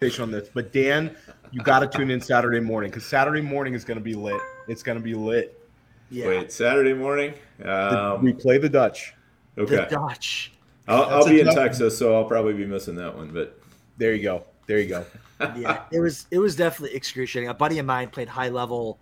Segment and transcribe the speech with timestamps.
[0.00, 1.16] on this, but Dan,
[1.50, 4.40] you got to tune in Saturday morning because Saturday morning is going to be lit.
[4.68, 5.60] It's going to be lit.
[6.08, 6.28] Yeah.
[6.28, 7.34] Wait, Saturday morning?
[7.64, 9.14] Um, we play the Dutch.
[9.58, 9.74] Okay.
[9.74, 10.52] The Dutch.
[10.86, 13.32] I'll, I'll be in Texas, so I'll probably be missing that one.
[13.32, 13.60] But
[13.96, 14.44] there you go.
[14.68, 15.04] There you go.
[15.56, 17.50] yeah, it was it was definitely excruciating.
[17.50, 19.00] A buddy of mine played high level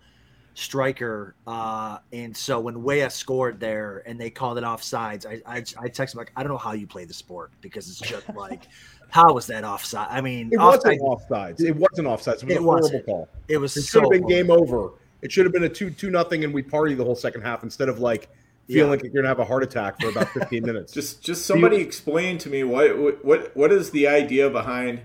[0.55, 5.57] striker, uh, and so when Weah scored there and they called it offsides, I I,
[5.57, 8.27] I texted him like, I don't know how you play the sport because it's just
[8.35, 8.63] like,
[9.09, 10.07] how was that offside?
[10.09, 11.61] I mean, it wasn't offsides.
[11.61, 12.43] It wasn't offsides.
[12.43, 13.05] It was it a horrible wasn't.
[13.05, 13.29] call.
[13.47, 13.77] It was.
[13.77, 14.91] It so should have been game over.
[15.21, 17.63] It should have been a two two nothing, and we party the whole second half
[17.63, 18.29] instead of like
[18.67, 18.89] feeling yeah.
[18.89, 20.93] like you're gonna have a heart attack for about 15 minutes.
[20.93, 25.01] just just somebody explain to me what what what is the idea behind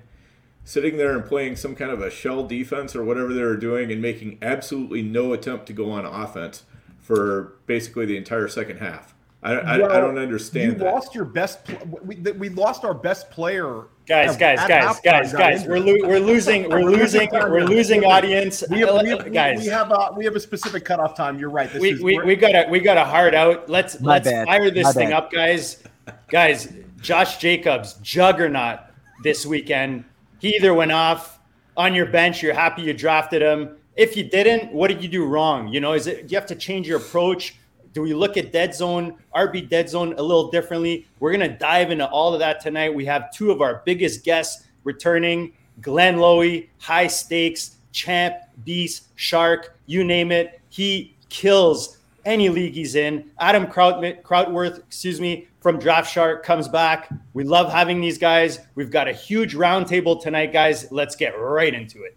[0.64, 3.90] sitting there and playing some kind of a shell defense or whatever they were doing
[3.90, 6.64] and making absolutely no attempt to go on offense
[7.00, 9.14] for basically the entire second half.
[9.42, 10.72] I, I, well, I don't understand.
[10.72, 10.94] You that.
[10.94, 11.58] lost your best.
[12.02, 13.86] We, we lost our best player.
[14.04, 15.64] Guys, guys, guys, guys, guys.
[15.64, 16.68] We're, lo- we're losing.
[16.68, 17.28] We're losing.
[17.30, 18.64] We're losing audience.
[18.68, 21.38] We have, we have, guys, we have a we have a specific cutoff time.
[21.38, 21.72] You're right.
[21.72, 23.68] This we, we, we got a we got a hard out.
[23.68, 24.46] Let's My let's bad.
[24.48, 25.16] fire this My thing bad.
[25.16, 25.84] up, guys.
[26.28, 28.80] Guys, Josh Jacobs juggernaut
[29.22, 30.04] this weekend.
[30.40, 31.38] He either went off
[31.76, 32.42] on your bench.
[32.42, 33.76] You're happy you drafted him.
[33.94, 35.68] If you didn't, what did you do wrong?
[35.68, 37.54] You know, is it you have to change your approach?
[37.92, 41.06] Do we look at dead zone, RB dead zone a little differently?
[41.20, 42.94] We're going to dive into all of that tonight.
[42.94, 49.76] We have two of our biggest guests returning Glenn Lowy, high stakes, champ, beast, shark,
[49.86, 50.60] you name it.
[50.70, 53.30] He kills any league he's in.
[53.38, 57.08] Adam Krautworth, excuse me, from Draft Shark comes back.
[57.34, 58.60] We love having these guys.
[58.74, 60.90] We've got a huge roundtable tonight, guys.
[60.90, 62.16] Let's get right into it.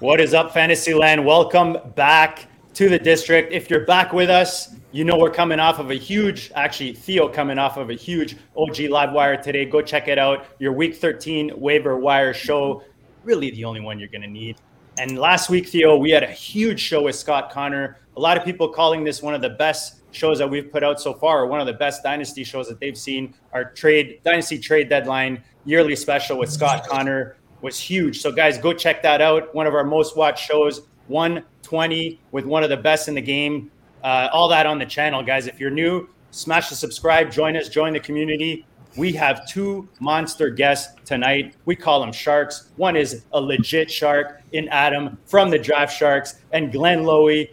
[0.00, 1.26] What is up, Fantasyland?
[1.26, 3.52] Welcome back to the district.
[3.52, 7.28] If you're back with us, you know we're coming off of a huge, actually, Theo
[7.28, 9.64] coming off of a huge OG live wire today.
[9.64, 10.46] Go check it out.
[10.60, 12.84] Your week 13 waiver wire show,
[13.24, 14.58] really the only one you're going to need.
[15.00, 17.98] And last week, Theo, we had a huge show with Scott Connor.
[18.16, 21.00] A lot of people calling this one of the best shows that we've put out
[21.00, 23.34] so far, one of the best dynasty shows that they've seen.
[23.52, 28.20] Our trade dynasty trade deadline yearly special with Scott Connor was huge.
[28.20, 29.54] So, guys, go check that out.
[29.54, 33.70] One of our most watched shows, 120 with one of the best in the game.
[34.02, 35.46] Uh, all that on the channel, guys.
[35.46, 38.64] If you're new, smash the subscribe, join us, join the community.
[38.96, 41.54] We have two monster guests tonight.
[41.66, 42.70] We call them sharks.
[42.76, 47.50] One is a legit shark in Adam from the Draft Sharks, and Glenn Lowy.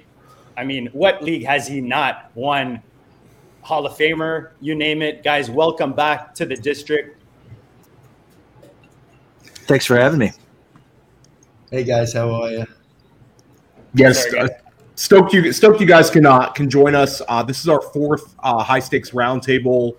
[0.58, 2.82] I mean, what league has he not won?
[3.62, 5.24] Hall of Famer, you name it.
[5.24, 7.20] Guys, welcome back to the district.
[9.68, 10.32] Thanks for having me.
[11.72, 12.66] Hey guys, how are you?
[13.96, 14.48] Yes, uh,
[14.94, 17.20] stoked you stoked you guys can uh, can join us.
[17.28, 19.94] Uh, this is our fourth uh, high stakes roundtable.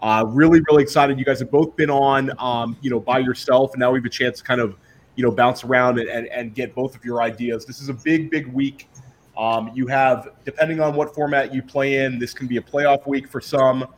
[0.00, 1.18] Uh, really, really excited.
[1.18, 4.04] You guys have both been on, um, you know, by yourself, and now we have
[4.04, 4.76] a chance to kind of,
[5.16, 7.66] you know, bounce around and, and, and get both of your ideas.
[7.66, 8.88] This is a big, big week.
[9.36, 13.04] Um, you have, depending on what format you play in, this can be a playoff
[13.08, 13.88] week for some.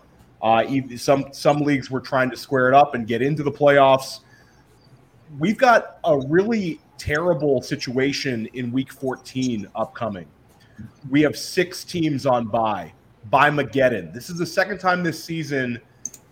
[0.41, 0.65] Uh,
[0.97, 4.21] some some leagues we're trying to square it up and get into the playoffs
[5.39, 10.27] we've got a really terrible situation in week 14 upcoming.
[11.09, 12.93] We have six teams on bye
[13.31, 14.13] by Mageddon.
[14.13, 15.81] This is the second time this season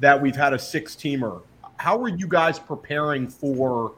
[0.00, 1.42] that we've had a six teamer.
[1.76, 3.94] How are you guys preparing for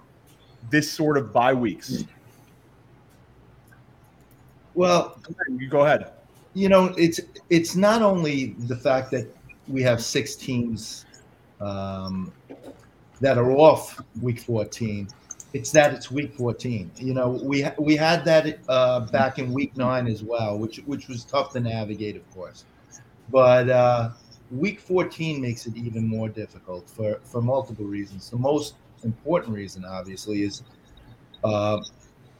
[0.70, 2.04] this sort of bye weeks?
[4.74, 5.18] Well,
[5.48, 6.12] you go ahead.
[6.54, 9.26] You know, it's it's not only the fact that
[9.68, 11.06] we have six teams
[11.60, 12.32] um,
[13.20, 15.08] that are off week 14.
[15.52, 16.90] It's that it's week 14.
[16.96, 21.08] You know, we we had that uh, back in week nine as well, which which
[21.08, 22.64] was tough to navigate, of course.
[23.30, 24.10] But uh,
[24.50, 28.30] week 14 makes it even more difficult for for multiple reasons.
[28.30, 30.62] The most important reason, obviously, is
[31.42, 31.78] uh,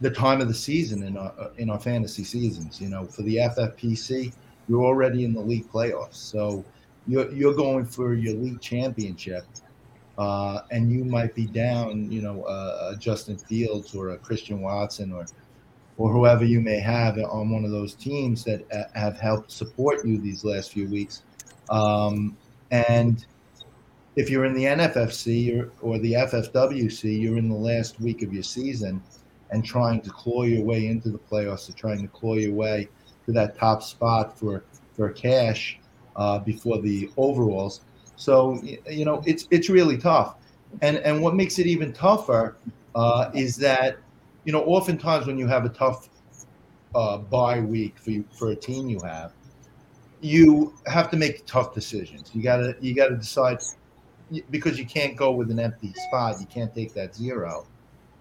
[0.00, 2.80] the time of the season in our in our fantasy seasons.
[2.80, 4.32] You know, for the FFPC,
[4.68, 6.64] you're already in the league playoffs, so
[7.08, 9.44] you're you're going for your league championship
[10.18, 15.12] uh, and you might be down, you know, uh, Justin Fields or a Christian Watson
[15.12, 15.26] or
[15.96, 20.04] or whoever you may have on one of those teams that uh, have helped support
[20.06, 21.22] you these last few weeks.
[21.68, 22.38] Um,
[22.70, 23.26] and
[24.16, 28.32] if you're in the NFFC or, or the FFWC, you're in the last week of
[28.32, 29.02] your season
[29.50, 32.88] and trying to claw your way into the playoffs, or trying to claw your way
[33.26, 34.64] to that top spot for
[34.96, 35.78] for cash
[36.16, 37.82] uh, before the overalls.
[38.20, 40.34] So you know it's it's really tough,
[40.82, 42.58] and and what makes it even tougher
[42.94, 43.96] uh, is that
[44.44, 46.10] you know oftentimes when you have a tough
[46.94, 49.32] uh, bye week for you, for a team you have,
[50.20, 52.30] you have to make tough decisions.
[52.34, 53.60] You gotta you gotta decide
[54.50, 56.40] because you can't go with an empty spot.
[56.40, 57.66] You can't take that zero.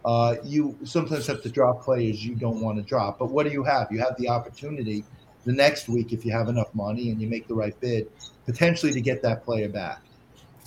[0.05, 3.19] Uh, you sometimes have to drop players you don't want to drop.
[3.19, 3.91] But what do you have?
[3.91, 5.03] You have the opportunity
[5.49, 8.07] the next week if you have enough money and you make the right bid,
[8.45, 10.03] potentially to get that player back.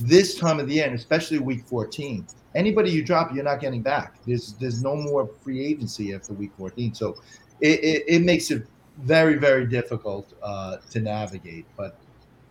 [0.00, 2.26] This time of the year, and especially week 14,
[2.56, 4.17] anybody you drop, you're not getting back.
[4.26, 7.14] There's there's no more free agency after week 14, so
[7.61, 8.67] it, it, it makes it
[8.99, 11.67] very very difficult uh, to navigate.
[11.76, 11.96] But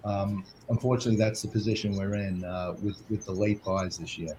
[0.06, 4.38] um, unfortunately, that's the position we're in uh, with with the late byes this year.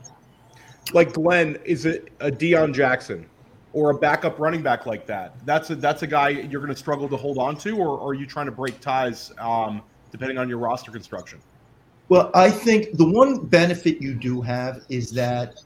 [0.94, 3.26] Like Glenn, is it a Deon Jackson?
[3.72, 5.34] Or a backup running back like that.
[5.44, 8.10] That's a that's a guy you're going to struggle to hold on to, or, or
[8.10, 11.40] are you trying to break ties um, depending on your roster construction?
[12.08, 15.62] Well, I think the one benefit you do have is that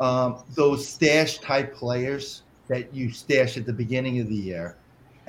[0.00, 4.76] um, those stash type players that you stash at the beginning of the year,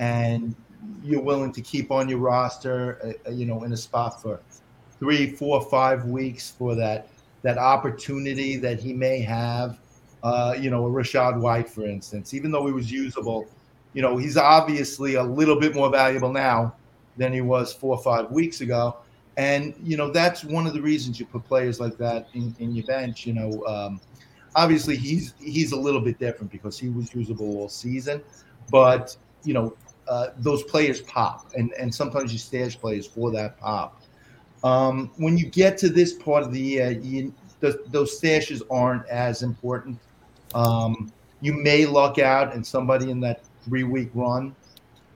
[0.00, 0.56] and
[1.02, 4.40] you're willing to keep on your roster, uh, you know, in a spot for
[4.98, 7.08] three, four, five weeks for that
[7.42, 9.78] that opportunity that he may have
[10.22, 13.46] uh, you know, a Rachaad White, for instance, even though he was usable,
[13.94, 16.74] you know, he's obviously a little bit more valuable now
[17.16, 18.96] than he was four or five weeks ago.
[19.36, 22.74] And, you know, that's one of the reasons you put players like that in, in
[22.74, 23.26] your bench.
[23.26, 24.00] You know, um,
[24.56, 28.20] obviously he's he's a little bit different because he was usable all season,
[28.70, 29.76] but, you know,
[30.08, 34.02] uh, those players pop, and, and sometimes you stash players for that pop.
[34.64, 39.06] Um, when you get to this part of the year, you, the, those stashes aren't
[39.08, 39.98] as important
[40.54, 44.54] um, you may luck out and somebody in that three week run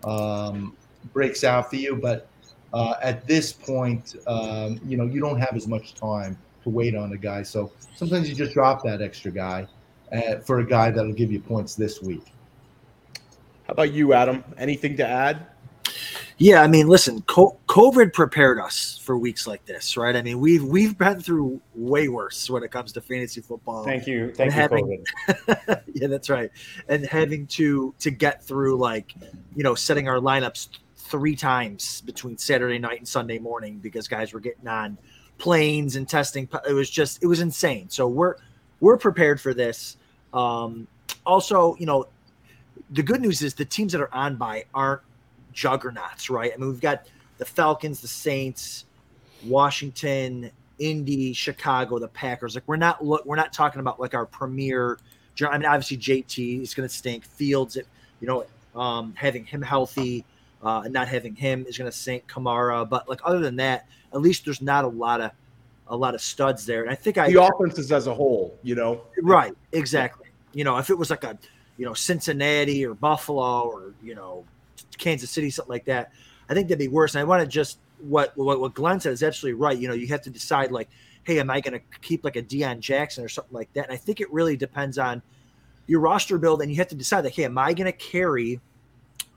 [0.05, 0.77] um,
[1.13, 2.29] breaks out for you, but
[2.73, 6.95] uh, at this point, um, you know, you don't have as much time to wait
[6.95, 7.43] on a guy.
[7.43, 9.67] So sometimes you just drop that extra guy
[10.13, 12.25] uh, for a guy that'll give you points this week.
[13.67, 14.45] How about you, Adam?
[14.59, 15.47] Anything to add?
[16.43, 20.17] Yeah, I mean, listen, COVID prepared us for weeks like this, right?
[20.17, 23.85] I mean, we've we've been through way worse when it comes to fantasy football.
[23.85, 25.83] Thank you, thank having, COVID.
[25.95, 26.51] yeah, that's right.
[26.89, 29.15] And having to to get through like,
[29.55, 34.33] you know, setting our lineups three times between Saturday night and Sunday morning because guys
[34.33, 34.99] were getting on
[35.39, 36.49] planes and testing.
[36.69, 37.89] It was just it was insane.
[37.89, 38.35] So we're
[38.81, 39.97] we're prepared for this.
[40.35, 40.89] Um,
[41.25, 42.09] also, you know,
[42.91, 45.03] the good news is the teams that are on bye aren't
[45.53, 46.53] juggernauts, right?
[46.53, 47.07] I mean, we've got
[47.39, 48.85] the Falcons, the Saints,
[49.45, 52.55] Washington, Indy, Chicago, the Packers.
[52.55, 54.99] Like we're not look, we're not talking about like our premier.
[55.41, 57.25] I mean, obviously JT is going to stink.
[57.25, 57.77] Fields,
[58.21, 58.45] you know,
[58.79, 60.25] um, having him healthy
[60.63, 62.89] uh, and not having him is going to sink Kamara.
[62.89, 65.33] But like other than that, at least there's not a lot of
[65.89, 66.83] a lot of studs there.
[66.83, 70.27] And I think I the offenses as a whole, you know, right, exactly.
[70.53, 71.39] You know, if it was like a
[71.77, 74.45] you know Cincinnati or Buffalo or you know
[74.99, 76.13] Kansas City, something like that.
[76.49, 77.15] I think that'd be worse.
[77.15, 79.79] And I want to just what, what what Glenn said is absolutely right.
[79.79, 80.89] You know, you have to decide like,
[81.25, 83.85] hey, am I going to keep like a Deon Jackson or something like that?
[83.85, 85.23] And I think it really depends on
[85.87, 88.61] your roster build, and you have to decide like, hey, am I going to carry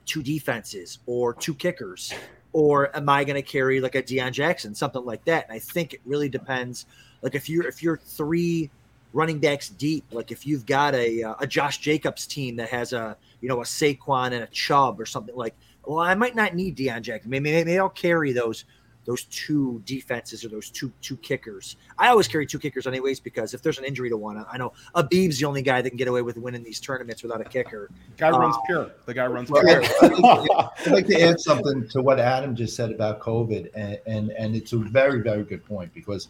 [0.06, 2.14] two defenses or two kickers,
[2.54, 5.46] or am I going to carry like a Deon Jackson, something like that?
[5.48, 6.86] And I think it really depends.
[7.22, 8.70] Like if you're if you're three
[9.14, 12.94] running backs deep, like if you've got a uh, a Josh Jacobs team that has
[12.94, 15.56] a you know, a Saquon and a Chubb or something like.
[15.86, 17.30] Well, I might not need Deon Jackson.
[17.30, 18.66] Maybe, maybe I'll carry those
[19.06, 21.78] those two defenses or those two two kickers.
[22.00, 24.74] I always carry two kickers anyways because if there's an injury to one, I know
[24.96, 27.92] Abib's the only guy that can get away with winning these tournaments without a kicker.
[28.18, 28.90] Guy uh, runs pure.
[29.06, 29.84] The guy runs well, pure.
[29.84, 34.56] I'd like to add something to what Adam just said about COVID, and and, and
[34.56, 36.30] it's a very very good point because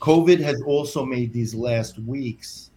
[0.00, 2.70] COVID has also made these last weeks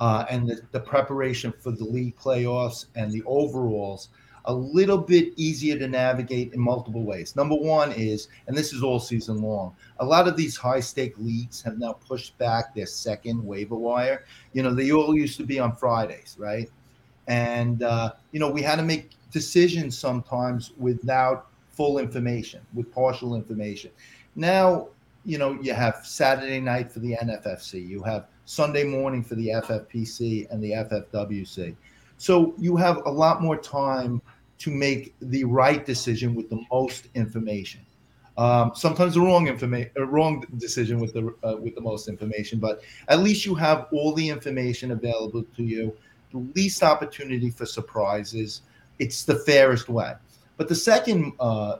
[0.00, 4.08] uh, and the, the preparation for the league playoffs and the overalls
[4.46, 7.36] a little bit easier to navigate in multiple ways.
[7.36, 11.14] Number one is, and this is all season long, a lot of these high stake
[11.18, 14.24] leagues have now pushed back their second waiver wire.
[14.52, 16.70] You know, they all used to be on Fridays, right?
[17.28, 23.36] And, uh, you know, we had to make decisions sometimes without full information, with partial
[23.36, 23.90] information.
[24.36, 24.88] Now,
[25.24, 29.46] you know, you have Saturday night for the NFFC, you have Sunday morning for the
[29.46, 31.76] FFPC and the FFWC.
[32.18, 34.20] So you have a lot more time
[34.58, 37.80] to make the right decision with the most information.
[38.36, 42.82] Um, sometimes the wrong information, wrong decision with the uh, with the most information, but
[43.06, 45.96] at least you have all the information available to you.
[46.32, 48.62] The least opportunity for surprises.
[48.98, 50.14] It's the fairest way.
[50.56, 51.76] But the second uh,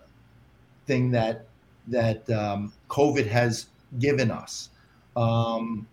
[0.87, 1.47] thing that
[1.89, 3.67] that um, COVID has
[3.99, 4.69] given us
[5.17, 5.89] um,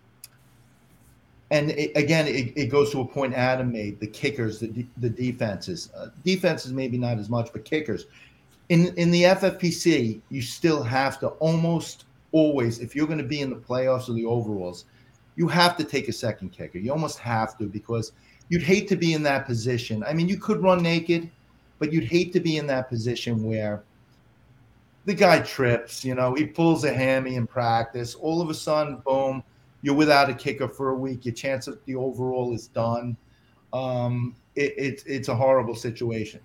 [1.49, 5.09] and it, again, it, it, goes to a point Adam made: the kickers, the the
[5.09, 8.05] defenses, uh, defenses maybe not as much, but kickers.
[8.69, 13.39] In in the FFPC, you still have to almost always, if you're going to be
[13.39, 14.85] in the playoffs or the overalls,
[15.37, 16.79] you have to take a second kicker.
[16.79, 18.11] You almost have to because
[18.49, 20.03] you'd hate to be in that position.
[20.03, 21.29] I mean, you could run naked,
[21.79, 23.83] but you'd hate to be in that position where
[25.05, 26.03] the guy trips.
[26.03, 28.15] You know, he pulls a hammy in practice.
[28.15, 29.43] All of a sudden, boom
[29.81, 31.25] you're without a kicker for a week.
[31.25, 33.17] Your chance of the overall is done.
[33.73, 36.39] Um, it, it, it's a horrible situation.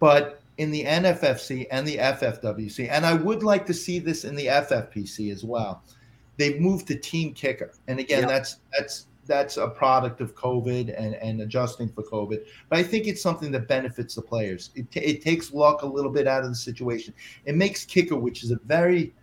[0.00, 4.34] But in the NFFC and the FFWC, and I would like to see this in
[4.34, 5.82] the FFPC as well.
[6.36, 8.28] They've moved to team kicker, and again, yep.
[8.28, 12.44] that's that's that's a product of COVID and, and adjusting for COVID.
[12.68, 14.70] But I think it's something that benefits the players.
[14.74, 17.14] It, t- it takes luck a little bit out of the situation.
[17.44, 19.14] It makes kicker, which is a very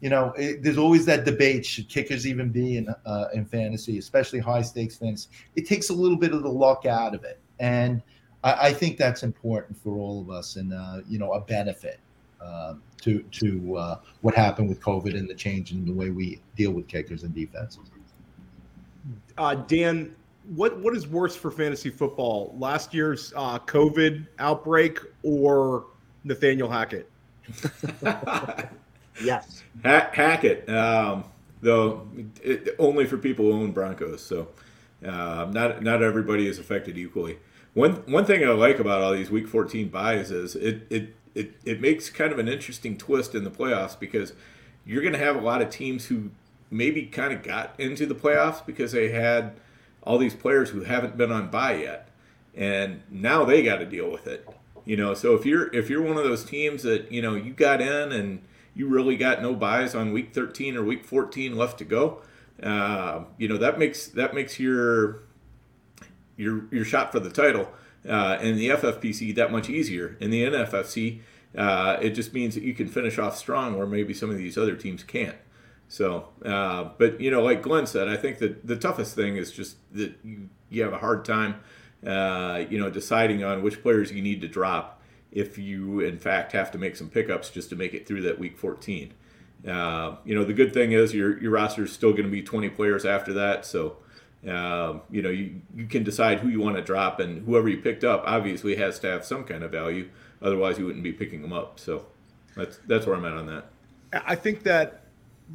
[0.00, 3.98] you know, it, there's always that debate: should kickers even be in uh, in fantasy,
[3.98, 5.28] especially high stakes fantasy?
[5.56, 8.02] It takes a little bit of the luck out of it, and
[8.42, 12.00] I, I think that's important for all of us, and uh, you know, a benefit
[12.40, 16.40] uh, to to uh, what happened with COVID and the change in the way we
[16.56, 17.90] deal with kickers and defenses.
[19.36, 20.14] Uh, Dan,
[20.54, 22.54] what what is worse for fantasy football?
[22.58, 25.86] Last year's uh, COVID outbreak or
[26.24, 27.10] Nathaniel Hackett?
[29.22, 29.62] Yes.
[29.82, 30.68] Hack, hack it.
[30.68, 31.24] Um,
[31.62, 32.08] though
[32.42, 34.22] it, only for people who own Broncos.
[34.22, 34.48] So
[35.06, 37.38] uh, not not everybody is affected equally.
[37.74, 41.54] One one thing I like about all these Week 14 byes is it it it,
[41.64, 44.32] it makes kind of an interesting twist in the playoffs because
[44.84, 46.30] you're going to have a lot of teams who
[46.70, 49.52] maybe kind of got into the playoffs because they had
[50.02, 52.08] all these players who haven't been on bye yet,
[52.54, 54.48] and now they got to deal with it.
[54.84, 57.52] You know, so if you're if you're one of those teams that you know you
[57.52, 58.40] got in and
[58.74, 62.22] you really got no byes on week 13 or week 14 left to go,
[62.62, 65.22] uh, you know that makes that makes your
[66.36, 67.70] your your shot for the title
[68.08, 70.16] uh, in the FFPC that much easier.
[70.20, 71.20] In the NFFC,
[71.56, 74.56] uh, it just means that you can finish off strong where maybe some of these
[74.56, 75.36] other teams can't.
[75.88, 79.50] So, uh, but you know, like Glenn said, I think that the toughest thing is
[79.52, 81.56] just that you you have a hard time,
[82.06, 84.99] uh, you know, deciding on which players you need to drop
[85.32, 88.38] if you in fact have to make some pickups just to make it through that
[88.38, 89.12] week 14.
[89.66, 92.42] Uh, you know, the good thing is your your roster is still going to be
[92.42, 93.96] 20 players after that, so
[94.48, 97.76] um, you know you, you can decide who you want to drop, and whoever you
[97.76, 100.08] picked up obviously has to have some kind of value.
[100.40, 101.78] Otherwise, you wouldn't be picking them up.
[101.78, 102.06] So
[102.56, 103.66] that's that's where I'm at on that.
[104.12, 105.04] I think that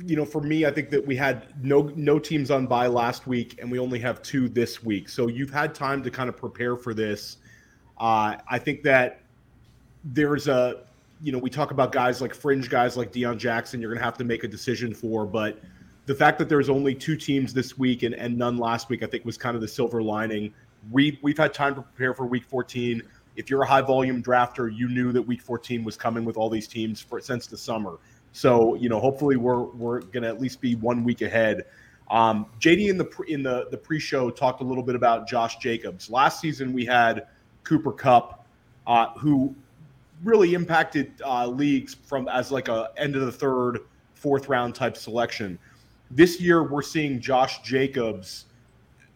[0.05, 3.25] you know, for me, I think that we had no no teams on bye last
[3.25, 5.09] week, and we only have two this week.
[5.09, 7.37] So you've had time to kind of prepare for this.
[7.97, 9.21] Uh, I think that
[10.05, 10.83] there's a
[11.21, 14.05] you know we talk about guys like fringe guys like Deon Jackson you're going to
[14.05, 15.59] have to make a decision for but
[16.05, 19.07] the fact that there's only two teams this week and, and none last week I
[19.07, 20.53] think was kind of the silver lining.
[20.91, 23.01] We we've had time to prepare for week 14
[23.35, 26.49] if you're a high volume drafter you knew that week 14 was coming with all
[26.49, 27.97] these teams for since the summer.
[28.31, 31.65] So you know hopefully we're we're going to at least be one week ahead.
[32.11, 36.11] Um, JD in the in the the pre-show talked a little bit about Josh Jacobs.
[36.11, 37.25] Last season we had
[37.63, 38.45] Cooper Kupp,
[38.85, 39.55] uh, who
[40.25, 43.79] really impacted uh, leagues from as like a end of the third,
[44.15, 45.57] fourth round type selection.
[46.11, 48.45] This year, we're seeing Josh Jacobs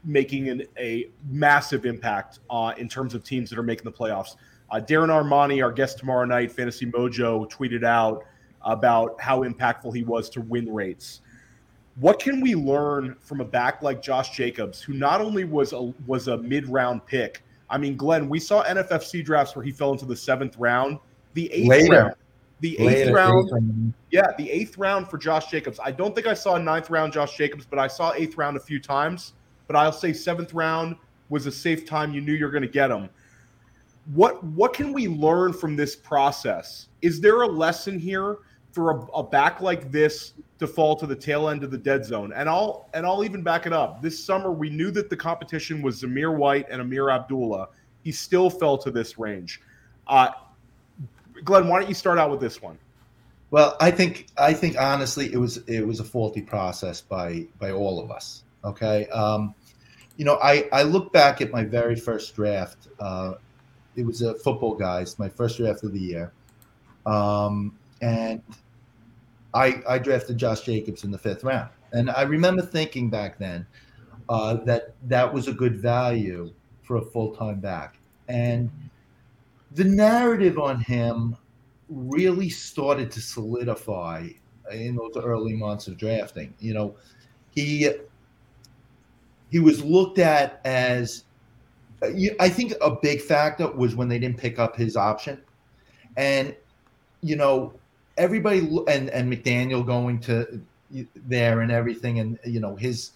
[0.05, 4.35] making an, a massive impact uh, in terms of teams that are making the playoffs.
[4.71, 8.23] Uh, Darren Armani, our guest tomorrow night, Fantasy Mojo, tweeted out
[8.61, 11.21] about how impactful he was to win rates.
[11.95, 15.93] What can we learn from a back like Josh Jacobs, who not only was a
[16.05, 19.91] was a mid round pick, I mean, Glenn, we saw NFFC drafts where he fell
[19.91, 20.99] into the seventh round.
[21.33, 21.93] The eighth Later.
[21.93, 22.15] round,
[22.61, 25.79] The eighth round, yeah, the eighth round for Josh Jacobs.
[25.83, 28.59] I don't think I saw ninth round Josh Jacobs, but I saw eighth round a
[28.59, 29.33] few times.
[29.67, 30.95] But I'll say seventh round
[31.29, 32.11] was a safe time.
[32.11, 33.09] You knew you're going to get him.
[34.15, 36.87] What what can we learn from this process?
[37.03, 38.39] Is there a lesson here
[38.71, 42.05] for a, a back like this to fall to the tail end of the dead
[42.05, 42.33] zone?
[42.33, 44.01] And I'll and I'll even back it up.
[44.01, 47.69] This summer we knew that the competition was Zamir White and Ameer Abdullah.
[48.03, 49.61] He still fell to this range.
[50.07, 50.29] Uh,
[51.43, 52.77] Glenn, why don't you start out with this one?
[53.51, 57.71] Well, I think I think honestly, it was it was a faulty process by by
[57.71, 58.43] all of us.
[58.63, 59.55] Okay, um,
[60.17, 62.89] you know, I I look back at my very first draft.
[62.99, 63.35] Uh,
[63.95, 66.31] it was a football guys, my first draft of the year,
[67.05, 68.41] um, and
[69.53, 73.65] I I drafted Josh Jacobs in the fifth round, and I remember thinking back then
[74.27, 76.53] uh, that that was a good value
[76.83, 78.69] for a full time back, and
[79.71, 81.35] the narrative on him
[81.89, 84.27] really started to solidify
[84.71, 86.53] in those early months of drafting.
[86.59, 86.95] You know,
[87.51, 87.91] he
[89.49, 91.23] he was looked at as
[92.01, 95.41] I think a big factor was when they didn't pick up his option,
[96.17, 96.55] and
[97.21, 97.73] you know
[98.19, 100.61] everybody and and McDaniel going to
[101.15, 103.11] there and everything, and you know his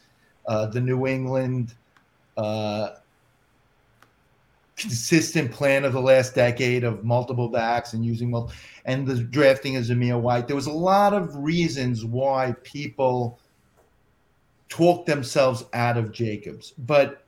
[0.48, 1.76] uh, the New England
[2.38, 2.92] uh,
[4.76, 8.56] consistent plan of the last decade of multiple backs and using multiple,
[8.86, 10.48] and the drafting of Zamir White.
[10.48, 13.40] There was a lot of reasons why people
[14.70, 17.23] talked themselves out of Jacobs, but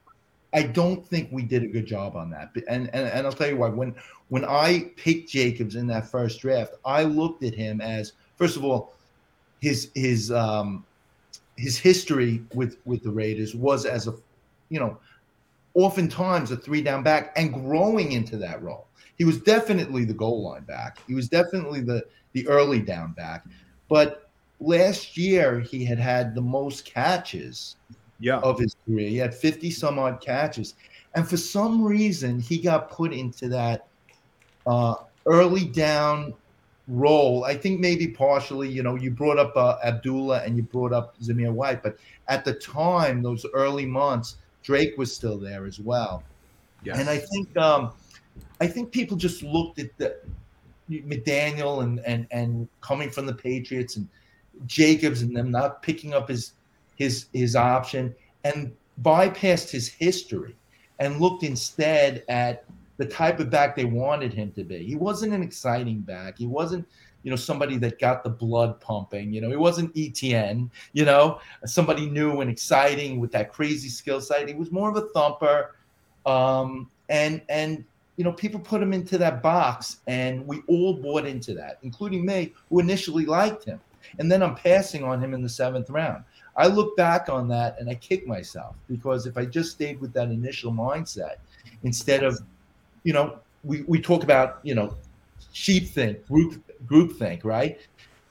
[0.56, 2.52] I don't think we did a good job on that.
[2.70, 3.68] And and, and I'll tell you why.
[3.68, 3.94] When
[4.30, 8.64] when I picked Jacobs in that first draft, I looked at him as first of
[8.64, 8.94] all,
[9.60, 10.86] his his um
[11.58, 14.14] his history with with the Raiders was as a
[14.70, 14.98] you know
[15.74, 18.88] oftentimes a three down back and growing into that role.
[19.18, 21.00] He was definitely the goal line back.
[21.06, 23.46] He was definitely the the early down back.
[23.90, 24.30] But
[24.62, 27.76] last year he had had the most catches
[28.20, 28.40] yeah.
[28.40, 29.10] of his career.
[29.10, 30.76] He had 50 some odd catches.
[31.16, 33.88] And for some reason he got put into that
[34.68, 36.34] uh, early down
[36.88, 37.44] role.
[37.44, 41.20] I think maybe partially, you know, you brought up uh, Abdullah and you brought up
[41.20, 41.98] Zamir White, but
[42.28, 46.24] at the time, those early months, Drake was still there as well.
[46.84, 47.00] Yes.
[47.00, 47.94] And I think um,
[48.62, 50.18] I think people just looked at the
[50.90, 54.08] McDaniel and and and coming from the Patriots and
[54.66, 56.54] Jacobs and them not picking up his
[56.96, 60.56] his his option and bypassed his history
[61.00, 62.64] and looked instead at
[62.98, 64.86] the type of back they wanted him to be.
[64.86, 66.38] He wasn't an exciting back.
[66.38, 66.88] He wasn't
[67.26, 69.34] you know, somebody that got the blood pumping.
[69.34, 74.22] You know, he wasn't ETN, you know, somebody new and exciting with that crazy skill
[74.22, 74.48] set.
[74.48, 75.76] He was more of a thumper.
[76.28, 77.84] Um, and and
[78.18, 82.26] you know, people put him into that box, and we all bought into that, including
[82.26, 83.82] me, who initially liked him.
[84.20, 86.24] And then I'm passing on him in the seventh round.
[86.58, 90.14] I look back on that and I kick myself because if I just stayed with
[90.14, 91.36] that initial mindset
[91.84, 92.40] instead of,
[93.04, 94.96] you know, we, we talk about, you know,
[95.52, 97.80] sheep think, group group think, right?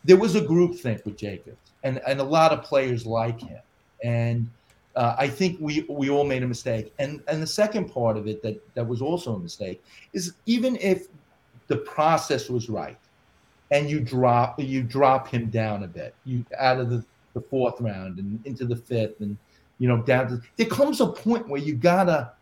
[0.04, 3.60] There was a group think with Jacobs, and and a lot of players like him,
[4.02, 4.48] and
[4.96, 6.92] uh, I think we we all made a mistake.
[6.98, 9.82] And and the second part of it that that was also a mistake
[10.12, 11.08] is even if
[11.68, 12.98] the process was right,
[13.70, 17.80] and you drop you drop him down a bit, you out of the the fourth
[17.80, 19.36] round and into the fifth, and
[19.78, 22.32] you know down to there comes a point where you gotta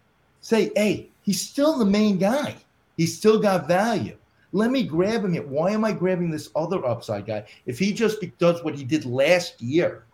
[0.40, 2.54] say, hey, he's still the main guy.
[2.96, 4.16] He's still got value.
[4.52, 5.34] Let me grab him.
[5.34, 5.48] Yet.
[5.48, 7.44] Why am I grabbing this other upside guy?
[7.64, 10.04] If he just does what he did last year,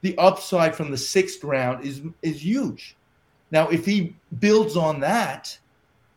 [0.00, 2.96] the upside from the sixth round is is huge.
[3.52, 5.56] Now, if he builds on that,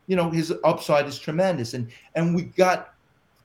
[0.08, 1.76] you know his upside is tremendous.
[1.76, 2.96] And and we got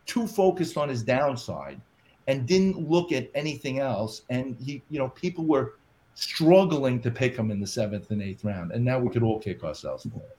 [0.07, 1.81] too focused on his downside
[2.27, 4.23] and didn't look at anything else.
[4.31, 5.75] And he, you know, people were
[6.15, 9.41] struggling to pick him in the seventh and eighth round, and now we could all
[9.41, 10.05] kick ourselves.
[10.05, 10.37] For it.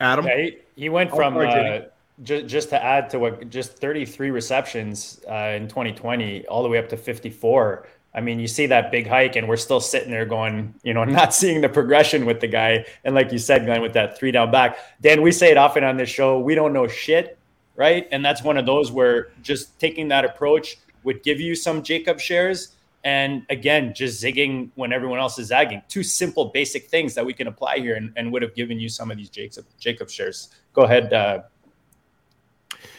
[0.00, 1.80] Adam, yeah, he, he went from uh,
[2.22, 6.78] just, just to add to what just 33 receptions uh, in 2020 all the way
[6.78, 10.24] up to 54 i mean you see that big hike and we're still sitting there
[10.24, 12.84] going you know not seeing the progression with the guy.
[13.04, 15.84] And like you said glenn with that three down back dan we say it often
[15.84, 17.38] on this show we don't know shit
[17.76, 21.82] right and that's one of those where just taking that approach would give you some
[21.82, 27.14] jacob shares and again just zigging when everyone else is zagging two simple basic things
[27.14, 29.64] that we can apply here and, and would have given you some of these jacob
[29.78, 31.40] jacob shares go ahead uh,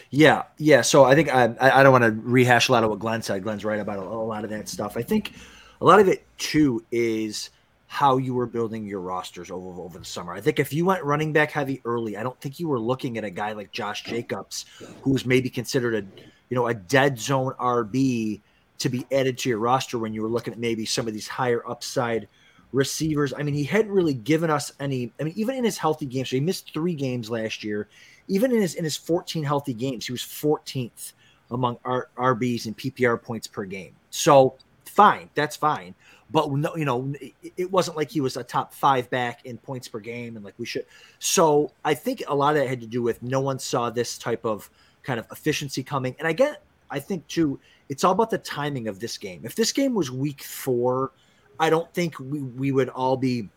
[0.10, 0.82] yeah, yeah.
[0.82, 3.44] So I think I I don't want to rehash a lot of what Glenn said.
[3.44, 4.96] Glenn's right about a, a lot of that stuff.
[4.96, 5.34] I think
[5.82, 7.50] a lot of it too is
[7.88, 10.34] how you were building your rosters over over the summer.
[10.34, 13.18] I think if you went running back heavy early, I don't think you were looking
[13.18, 14.66] at a guy like Josh Jacobs,
[15.02, 18.42] who's maybe considered a you know a dead zone RB
[18.80, 21.28] to be added to your roster when you were looking at maybe some of these
[21.28, 22.28] higher upside
[22.74, 23.34] receivers.
[23.34, 25.12] I mean, he hadn't really given us any.
[25.20, 27.88] I mean, even in his healthy games, so he missed three games last year.
[28.28, 31.14] Even in his in his 14 healthy games, he was 14th
[31.52, 33.96] among R- RBs and PPR points per game.
[34.10, 35.96] So fine, that's fine.
[36.30, 37.14] But no, you know,
[37.56, 40.56] it wasn't like he was a top five back in points per game, and like
[40.58, 40.86] we should.
[41.20, 44.18] So I think a lot of that had to do with no one saw this
[44.18, 44.70] type of
[45.04, 46.16] kind of efficiency coming.
[46.20, 46.62] And I get,
[46.92, 49.42] I think too, it's all about the timing of this game.
[49.46, 51.12] If this game was week four,
[51.60, 53.48] I don't think we, we would all be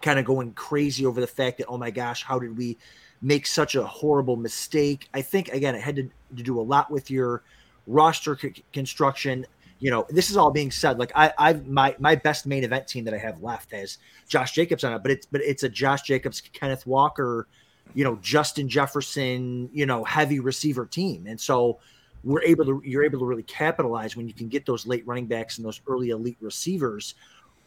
[0.00, 2.76] kind of going crazy over the fact that, oh my gosh, how did we
[3.20, 5.08] make such a horrible mistake?
[5.14, 7.42] I think, again, it had to, to do a lot with your
[7.86, 9.46] roster c- construction
[9.82, 11.00] you know, this is all being said.
[11.00, 14.52] Like I, I've my my best main event team that I have left has Josh
[14.52, 17.48] Jacobs on it, but it's but it's a Josh Jacobs, Kenneth Walker,
[17.92, 21.80] you know, Justin Jefferson, you know, heavy receiver team, and so
[22.22, 25.26] we're able to you're able to really capitalize when you can get those late running
[25.26, 27.16] backs and those early elite receivers.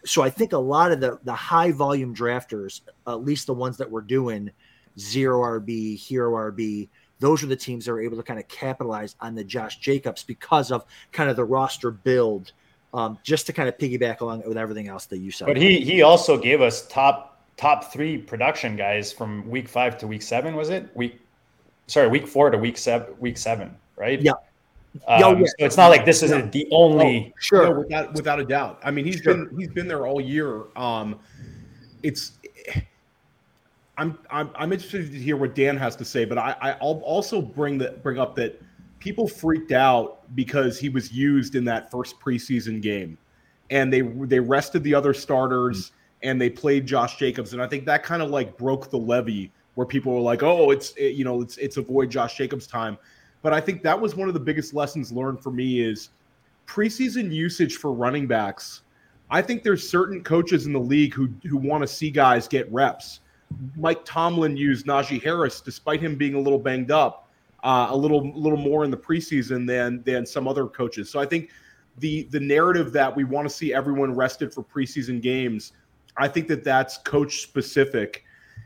[0.05, 3.75] So I think a lot of the the high volume drafters, at least the ones
[3.75, 4.51] that we're doing,
[4.97, 6.87] zero RB, hero RB
[7.19, 10.23] those are the teams that are able to kind of capitalize on the Josh Jacobs
[10.23, 12.51] because of kind of the roster build,
[12.93, 15.47] um, just to kind of piggyback along with everything else that you said.
[15.47, 20.07] But he he also gave us top top three production guys from week five to
[20.07, 20.55] week seven.
[20.55, 21.19] Was it week?
[21.87, 23.15] Sorry, week four to week seven.
[23.19, 24.21] Week seven, right?
[24.21, 24.33] Yeah.
[25.07, 25.45] Um, yeah.
[25.45, 26.41] So it's not like this is yeah.
[26.41, 27.33] the only.
[27.33, 28.79] Oh, sure, no, without without a doubt.
[28.83, 29.33] I mean, he's sure.
[29.35, 30.63] been he's been there all year.
[30.75, 31.19] Um,
[32.03, 32.33] it's
[33.97, 37.41] I'm, I'm I'm interested to hear what Dan has to say, but I I'll also
[37.41, 38.61] bring that bring up that
[38.99, 43.17] people freaked out because he was used in that first preseason game,
[43.69, 46.29] and they they rested the other starters mm-hmm.
[46.29, 49.51] and they played Josh Jacobs, and I think that kind of like broke the levee
[49.75, 52.97] where people were like, oh, it's it, you know it's it's avoid Josh Jacobs time,
[53.41, 56.09] but I think that was one of the biggest lessons learned for me is
[56.67, 58.81] preseason usage for running backs.
[59.29, 62.69] I think there's certain coaches in the league who who want to see guys get
[62.73, 63.21] reps
[63.75, 67.29] Mike Tomlin used Najee Harris, despite him being a little banged up,
[67.63, 71.09] uh, a little little more in the preseason than than some other coaches.
[71.09, 71.49] So I think
[71.97, 75.73] the the narrative that we want to see everyone rested for preseason games,
[76.17, 78.23] I think that that's coach specific,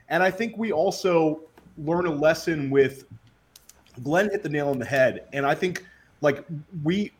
[0.09, 1.41] and I think we also
[1.77, 3.05] learn a lesson with
[4.03, 5.85] Glenn hit the nail on the head, and I think
[6.21, 6.45] like
[6.83, 7.11] we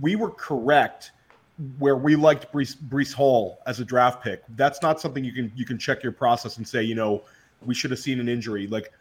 [0.00, 1.12] we were correct
[1.78, 4.42] where we liked Breece, Breece Hall as a draft pick.
[4.56, 7.22] That's not something you can you can check your process and say, you know,
[7.64, 8.66] we should have seen an injury.
[8.66, 8.92] Like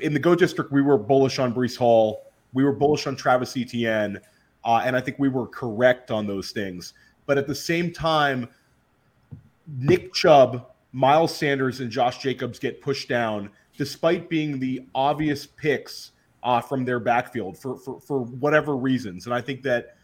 [0.00, 2.24] in the GOAT District, we were bullish on Breece Hall.
[2.52, 4.18] We were bullish on Travis Etienne,
[4.64, 6.94] uh, and I think we were correct on those things.
[7.26, 8.48] But at the same time,
[9.78, 16.12] Nick Chubb, Miles Sanders, and Josh Jacobs get pushed down, despite being the obvious picks
[16.42, 19.26] uh, from their backfield for, for for whatever reasons.
[19.26, 19.96] And I think that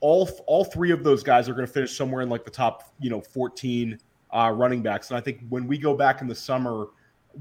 [0.00, 2.92] all all three of those guys are going to finish somewhere in like the top,
[3.00, 3.98] you know, 14
[4.30, 5.10] uh, running backs.
[5.10, 6.88] And I think when we go back in the summer,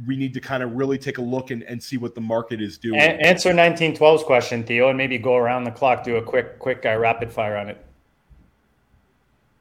[0.05, 2.61] we need to kind of really take a look and, and see what the market
[2.61, 2.99] is doing.
[2.99, 6.85] A- answer 1912's question, Theo, and maybe go around the clock, do a quick quick
[6.85, 7.83] uh, rapid fire on it.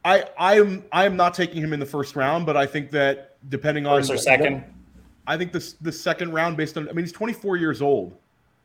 [0.05, 2.91] I I am I am not taking him in the first round, but I think
[2.91, 4.63] that depending on first or second,
[5.25, 8.15] I think this the second round based on I mean he's 24 years old.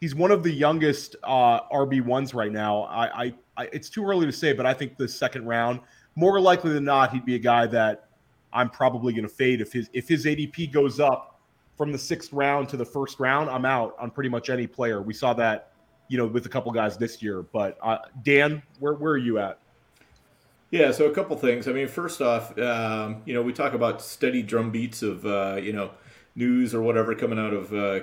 [0.01, 2.83] He's one of the youngest uh, RB ones right now.
[2.83, 5.81] I, I I, it's too early to say, but I think the second round,
[6.15, 8.09] more likely than not, he'd be a guy that
[8.53, 11.41] I'm probably going to fade if his if his ADP goes up
[11.77, 13.51] from the sixth round to the first round.
[13.51, 15.03] I'm out on pretty much any player.
[15.03, 15.73] We saw that,
[16.09, 17.43] you know, with a couple guys this year.
[17.43, 19.59] But uh, Dan, where where are you at?
[20.71, 21.69] Yeah, so a couple things.
[21.69, 25.59] I mean, first off, um, you know, we talk about steady drum beats of uh,
[25.63, 25.91] you know
[26.35, 28.01] news or whatever coming out of uh,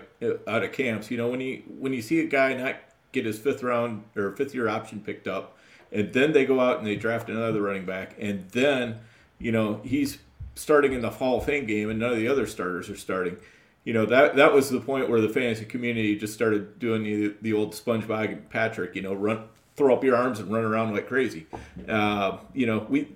[0.47, 1.09] out of camps.
[1.09, 2.75] You know, when you when you see a guy not
[3.11, 5.57] get his fifth round or fifth year option picked up,
[5.91, 8.99] and then they go out and they draft another running back, and then
[9.37, 10.19] you know he's
[10.55, 13.37] starting in the Hall of Fame game, and none of the other starters are starting.
[13.83, 17.35] You know that that was the point where the fantasy community just started doing the,
[17.41, 19.43] the old SpongeBob Patrick, you know, run
[19.79, 21.47] throw up your arms and run around like crazy.
[21.87, 23.07] Uh, you know, we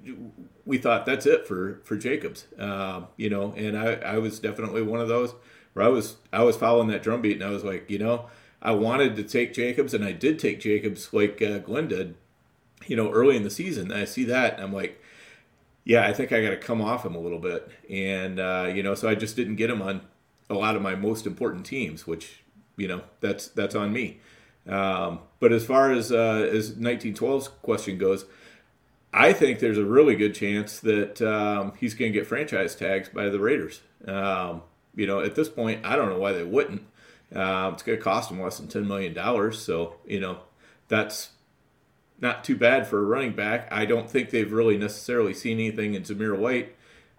[0.65, 2.45] we thought that's it for for Jacobs.
[2.57, 5.35] Uh, you know, and I I was definitely one of those
[5.73, 8.27] where I was I was following that drum beat, and I was like, you know,
[8.63, 12.15] I wanted to take Jacobs, and I did take Jacobs like uh, Glenn did,
[12.87, 13.91] you know, early in the season.
[13.91, 15.01] And I see that, and I'm like,
[15.83, 17.69] yeah, I think I got to come off him a little bit.
[17.89, 20.01] And, uh, you know, so I just didn't get him on
[20.49, 22.41] a lot of my most important teams, which,
[22.77, 24.21] you know, that's that's on me.
[24.67, 28.25] Um, but as far as uh, as 1912's question goes,
[29.13, 33.09] I think there's a really good chance that um, he's going to get franchise tags
[33.09, 33.81] by the Raiders.
[34.07, 34.63] Um,
[34.95, 36.83] you know, at this point, I don't know why they wouldn't.
[37.33, 40.39] Um, it's going to cost them less than ten million dollars, so you know
[40.87, 41.29] that's
[42.19, 43.67] not too bad for a running back.
[43.71, 46.75] I don't think they've really necessarily seen anything in Zamir White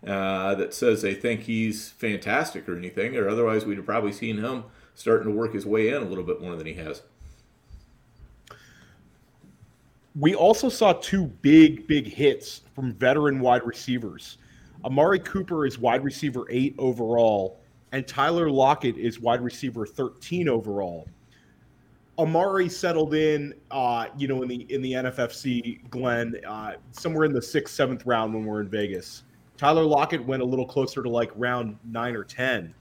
[0.06, 4.38] uh, that says they think he's fantastic or anything, or otherwise we'd have probably seen
[4.38, 7.02] him starting to work his way in a little bit more than he has.
[10.16, 14.38] We also saw two big, big hits from veteran wide receivers.
[14.84, 17.60] Amari Cooper is wide receiver eight overall,
[17.94, 21.06] and Tyler Lockett is wide receiver 13 overall.
[22.18, 27.32] Amari settled in, uh, you know, in the in the NFFC, Glenn, uh, somewhere in
[27.32, 29.22] the sixth, seventh round when we're in Vegas.
[29.56, 32.74] Tyler Lockett went a little closer to like round nine or ten.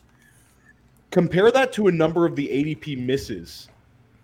[1.12, 3.70] Compare that to a number of the ADP misses: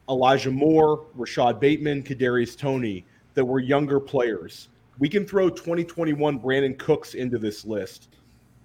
[0.10, 4.70] Elijah Moore, Rashod Bateman, Kadarius Toney, that were younger players.
[4.98, 8.10] We can throw 2021 Brandin Cooks into this list.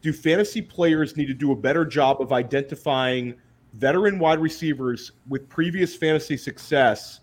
[0.05, 3.35] Do fantasy players need to do a better job of identifying?
[3.75, 7.21] veteran wide receivers with previous fantasy success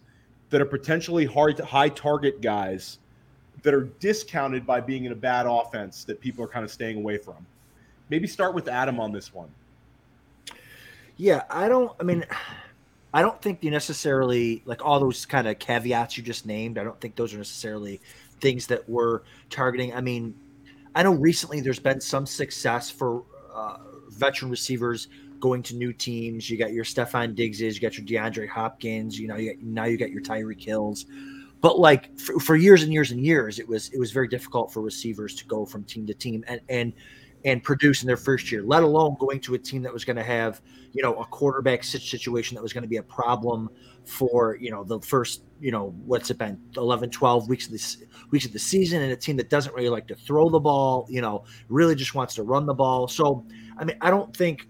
[0.50, 3.00] that are potentially hard to high target guys
[3.64, 6.98] that are discounted by being in a bad offense that people are kind of staying
[6.98, 7.46] away from.
[8.10, 9.50] Maybe start with Adam on this one.
[11.16, 12.26] Yeah, I don't I mean
[13.14, 16.78] I don't think you necessarily like all those kind of caveats you just named.
[16.78, 18.02] I don't think those are necessarily
[18.42, 19.94] things that we're targeting.
[19.94, 20.34] I mean,
[20.96, 23.24] I know recently there's been some success for
[23.54, 23.78] uh,
[24.10, 25.08] veteran receivers
[25.40, 26.50] going to new teams.
[26.50, 29.20] You got your Stefon Diggses, you got your DeAndre Hopkins.
[29.20, 31.06] You know, you got, now you got your Tyreek Hills.
[31.62, 34.74] But like for, for, years and years and years, it was it was very difficult
[34.74, 36.94] for receivers to go from team to team and and
[37.44, 40.16] and produce in their first year, let alone going to a team that was going
[40.16, 40.62] to have
[40.94, 43.70] you know a quarterback situation that was going to be a problem
[44.06, 47.98] for you know the first you know what's it been 11 12 weeks of this
[48.30, 51.06] weeks of the season and a team that doesn't really like to throw the ball
[51.10, 53.08] you know really just wants to run the ball.
[53.08, 53.46] So
[53.78, 54.68] i mean i don't think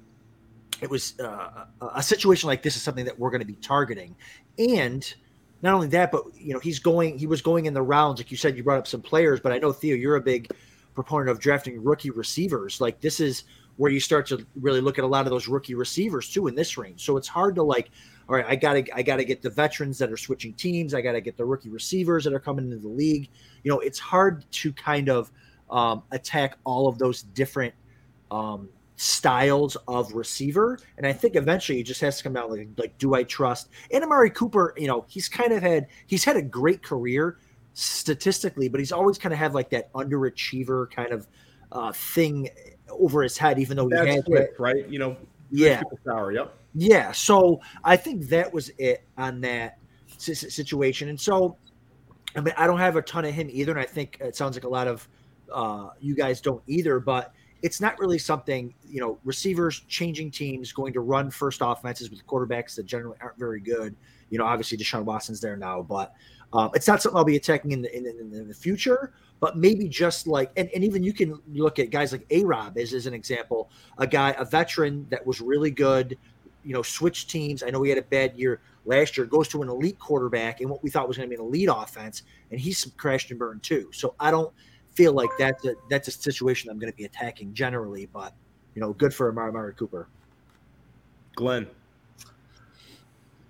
[0.81, 4.15] it was uh, a situation like this is something that we're going to be targeting.
[4.57, 5.13] And
[5.61, 8.31] not only that but you know he's going he was going in the rounds like
[8.31, 10.49] you said you brought up some players but i know theo you're a big
[10.93, 13.43] proponent of drafting rookie receivers like this is
[13.77, 16.55] where you start to really look at a lot of those rookie receivers too in
[16.55, 17.89] this range so it's hard to like
[18.27, 21.21] all right i gotta i gotta get the veterans that are switching teams i gotta
[21.21, 23.29] get the rookie receivers that are coming into the league
[23.63, 25.31] you know it's hard to kind of
[25.69, 27.73] um, attack all of those different
[28.29, 28.69] um,
[29.01, 30.77] styles of receiver.
[30.97, 33.69] And I think eventually it just has to come out like, like, do I trust?
[33.91, 37.39] And Amari Cooper, you know, he's kind of had he's had a great career
[37.73, 41.27] statistically, but he's always kind of had like that underachiever kind of
[41.71, 42.49] uh, thing
[42.89, 44.87] over his head, even though he That's had quick, right?
[44.87, 45.17] You know,
[45.49, 46.31] yeah, power.
[46.31, 46.53] Yep.
[46.73, 47.11] Yeah.
[47.11, 49.77] So I think that was it on that
[50.17, 51.09] situation.
[51.09, 51.57] And so,
[52.35, 53.71] I mean, I don't have a ton of him either.
[53.71, 55.07] And I think it sounds like a lot of
[55.51, 60.71] uh, you guys don't either, but it's not really something you know receivers changing teams
[60.71, 63.95] going to run first offenses with quarterbacks that generally aren't very good
[64.29, 66.13] you know obviously deshaun watson's there now but
[66.53, 69.57] um, it's not something i'll be attacking in the, in, in, in the future but
[69.57, 72.93] maybe just like and, and even you can look at guys like a rob as,
[72.93, 76.17] as an example a guy a veteran that was really good
[76.63, 79.61] you know switch teams i know he had a bad year last year goes to
[79.61, 82.59] an elite quarterback and what we thought was going to be an elite offense and
[82.59, 84.51] he's crashed and burned too so i don't
[84.93, 88.07] feel like that's a that's a situation I'm going to be attacking generally.
[88.07, 88.33] But
[88.75, 90.07] you know, good for Amari, Amari Cooper.
[91.35, 91.67] Glenn.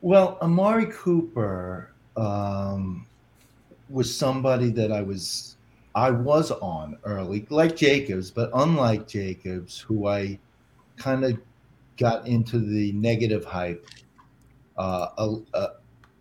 [0.01, 3.05] Well, Amari Cooper um,
[3.89, 5.55] was somebody that I was
[5.93, 10.39] I was on early, like Jacobs, but unlike Jacobs, who I
[10.95, 11.37] kind of
[11.97, 13.85] got into the negative hype
[14.77, 15.07] uh,
[15.53, 15.67] uh,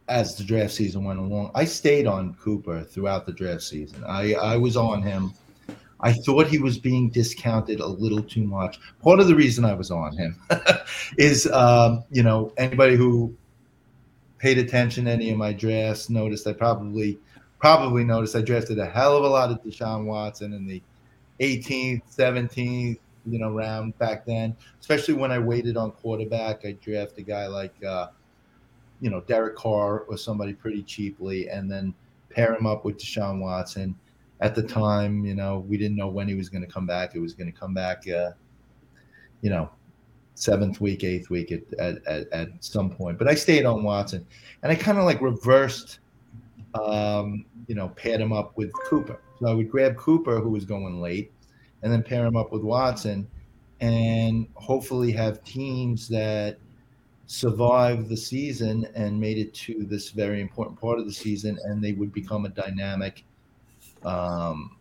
[0.08, 1.52] as the draft season went along.
[1.54, 4.02] I stayed on Cooper throughout the draft season.
[4.06, 5.32] I, I was on him.
[6.00, 8.80] I thought he was being discounted a little too much.
[9.02, 10.40] Part of the reason I was on him
[11.18, 13.34] is, um, you know, anybody who
[14.40, 17.18] paid attention to any of my drafts noticed I probably
[17.60, 20.82] probably noticed I drafted a hell of a lot of Deshaun Watson in the
[21.40, 24.56] 18th, 17th, you know, round back then.
[24.80, 28.08] Especially when I waited on quarterback, I drafted a guy like uh,
[29.00, 31.94] you know, Derek Carr or somebody pretty cheaply and then
[32.30, 33.94] pair him up with Deshaun Watson.
[34.40, 37.14] At the time, you know, we didn't know when he was going to come back.
[37.14, 38.30] It was going to come back, uh,
[39.42, 39.70] you know,
[40.40, 43.18] seventh week, eighth week at, at, at, at some point.
[43.18, 44.26] But I stayed on Watson
[44.62, 46.00] and I kind of like reversed,
[46.74, 49.20] um, you know, paired him up with Cooper.
[49.38, 51.32] So I would grab Cooper, who was going late,
[51.82, 53.26] and then pair him up with Watson
[53.80, 56.58] and hopefully have teams that–
[57.30, 61.80] survived the season and made it to this very important part of the season, and
[61.80, 63.22] they would become a dynamic
[64.04, 64.76] um,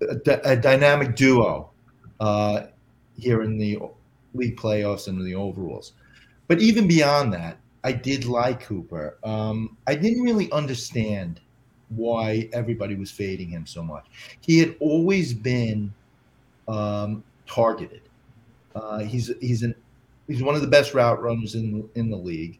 [0.00, 1.68] a, a, dynamic duo
[2.20, 2.62] uh,
[3.20, 3.78] here in the
[4.34, 5.92] league playoffs and the overalls.
[6.48, 9.18] But even beyond that, I did like Cooper.
[9.24, 11.40] Um, I didn't really understand
[11.88, 14.06] why everybody was fading him so much.
[14.40, 15.92] He had always been
[16.68, 18.02] um, targeted.
[18.74, 19.74] Uh, he's he's an
[20.28, 22.58] he's one of the best route runners in in the league,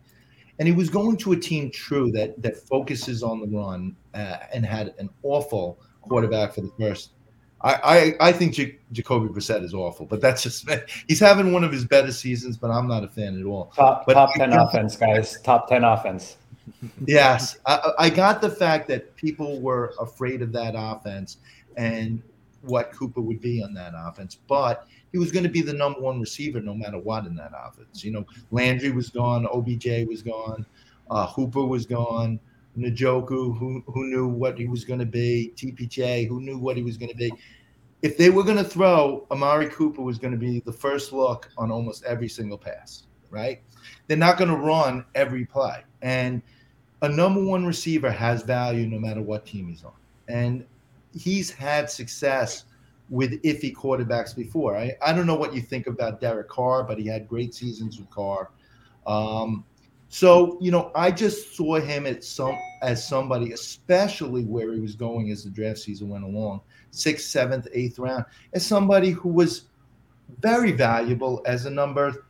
[0.58, 4.38] and he was going to a team true that that focuses on the run uh,
[4.52, 7.10] and had an awful quarterback for the first
[7.62, 7.74] I,
[8.20, 10.68] I, I think J- Jacoby Brissett is awful, but that's just
[11.08, 12.56] he's having one of his better seasons.
[12.56, 13.72] But I'm not a fan at all.
[13.76, 15.40] Top but top ten offense, guys.
[15.42, 16.36] Top ten offense.
[17.06, 21.38] yes, I, I got the fact that people were afraid of that offense
[21.76, 22.22] and
[22.62, 26.00] what Cooper would be on that offense, but he was going to be the number
[26.00, 28.04] one receiver no matter what in that offense.
[28.04, 30.64] You know, Landry was gone, OBJ was gone,
[31.10, 32.38] uh, Hooper was gone.
[32.78, 36.82] Njoku, who who knew what he was going to be, DPJ, who knew what he
[36.82, 37.32] was going to be.
[38.02, 41.50] If they were going to throw, Amari Cooper was going to be the first look
[41.58, 43.60] on almost every single pass, right?
[44.06, 45.84] They're not going to run every play.
[46.00, 46.40] And
[47.02, 49.92] a number one receiver has value no matter what team he's on.
[50.28, 50.64] And
[51.14, 52.64] he's had success
[53.10, 54.76] with iffy quarterbacks before.
[54.76, 57.98] I, I don't know what you think about Derek Carr, but he had great seasons
[57.98, 58.50] with Carr.
[59.06, 59.64] Um,
[60.12, 64.96] so, you know, I just saw him at some as somebody, especially where he was
[64.96, 69.66] going as the draft season went along, sixth, seventh, eighth round, as somebody who was
[70.40, 72.26] very valuable as a number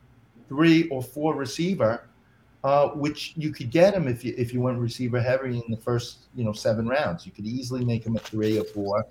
[0.47, 2.07] three or four receiver,
[2.63, 5.77] uh, which you could get him if you if you went receiver heavy in the
[5.77, 7.25] first, you know, seven rounds.
[7.25, 9.07] You could easily make him a three or four.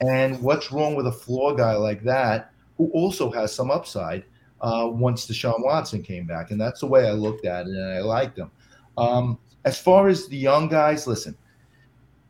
[0.00, 4.24] And what's wrong with a floor guy like that who also has some upside?
[4.60, 6.50] Uh, once Deshaun Watson came back.
[6.50, 8.50] And that's the way I looked at it, and I liked them.
[8.96, 11.36] Um, as far as the young guys, listen,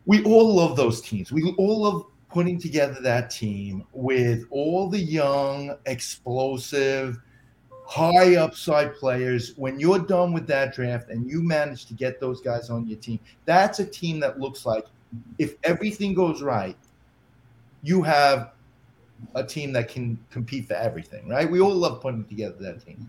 [0.07, 1.33] we all love those teams.
[1.33, 7.19] We all love putting together that team with all the young, explosive,
[7.87, 9.55] high upside players.
[9.57, 12.99] When you're done with that draft and you manage to get those guys on your
[12.99, 14.85] team, that's a team that looks like
[15.39, 16.77] if everything goes right,
[17.83, 18.53] you have
[19.35, 21.51] a team that can compete for everything, right?
[21.51, 23.07] We all love putting together that team,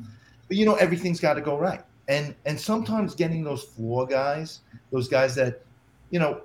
[0.48, 4.62] but you know everything's got to go right, and and sometimes getting those floor guys,
[4.91, 5.62] those guys that,
[6.10, 6.41] you know,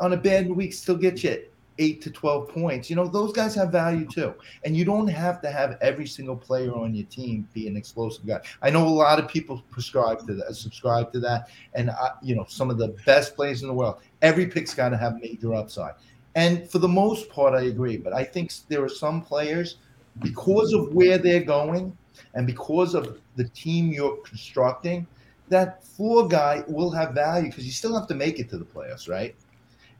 [0.00, 1.44] on a bad week still get you
[1.78, 2.88] eight to twelve points.
[2.88, 6.36] You know those guys have value too, and you don't have to have every single
[6.36, 8.40] player on your team be an explosive guy.
[8.62, 12.34] I know a lot of people prescribe to that, subscribe to that, and I, you
[12.36, 14.00] know some of the best players in the world.
[14.22, 15.94] Every pick's got to have major upside.
[16.34, 17.96] And for the most part, I agree.
[17.96, 19.76] But I think there are some players,
[20.20, 21.96] because of where they're going
[22.34, 25.06] and because of the team you're constructing,
[25.48, 28.64] that floor guy will have value because you still have to make it to the
[28.64, 29.34] playoffs, right?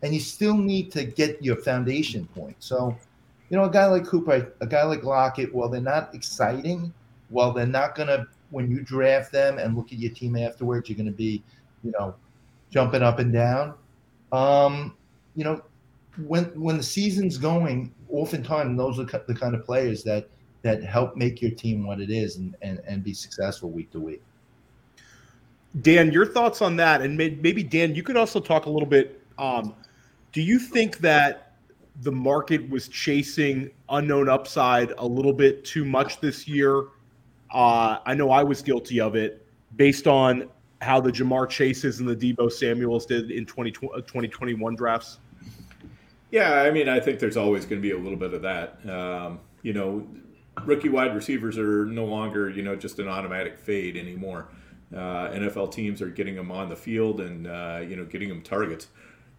[0.02, 2.56] And you still need to get your foundation point.
[2.58, 2.96] So,
[3.50, 6.92] you know, a guy like Cooper, a guy like Lockett, while they're not exciting,
[7.28, 10.88] while they're not going to, when you draft them and look at your team afterwards,
[10.88, 11.42] you're going to be,
[11.82, 12.14] you know,
[12.70, 13.74] jumping up and down.
[14.32, 14.96] Um,
[15.34, 15.62] you know,
[16.26, 20.28] when when the season's going, oftentimes those are the kind of players that
[20.62, 24.00] that help make your team what it is and and, and be successful week to
[24.00, 24.22] week.
[25.80, 29.20] Dan, your thoughts on that, and maybe Dan, you could also talk a little bit.
[29.38, 29.74] Um,
[30.32, 31.56] do you think that
[32.02, 36.84] the market was chasing unknown upside a little bit too much this year?
[37.52, 39.46] Uh, I know I was guilty of it
[39.76, 40.48] based on
[40.80, 45.18] how the Ja'Marr Chases and the Deebo Samuels did in 20, 2021 drafts.
[46.34, 48.80] Yeah, I mean, I think there's always going to be a little bit of that.
[48.90, 50.04] Um, you know,
[50.64, 54.48] rookie wide receivers are no longer, you know, just an automatic fade anymore.
[54.92, 58.42] Uh, NFL teams are getting them on the field and uh, you know getting them
[58.42, 58.88] targets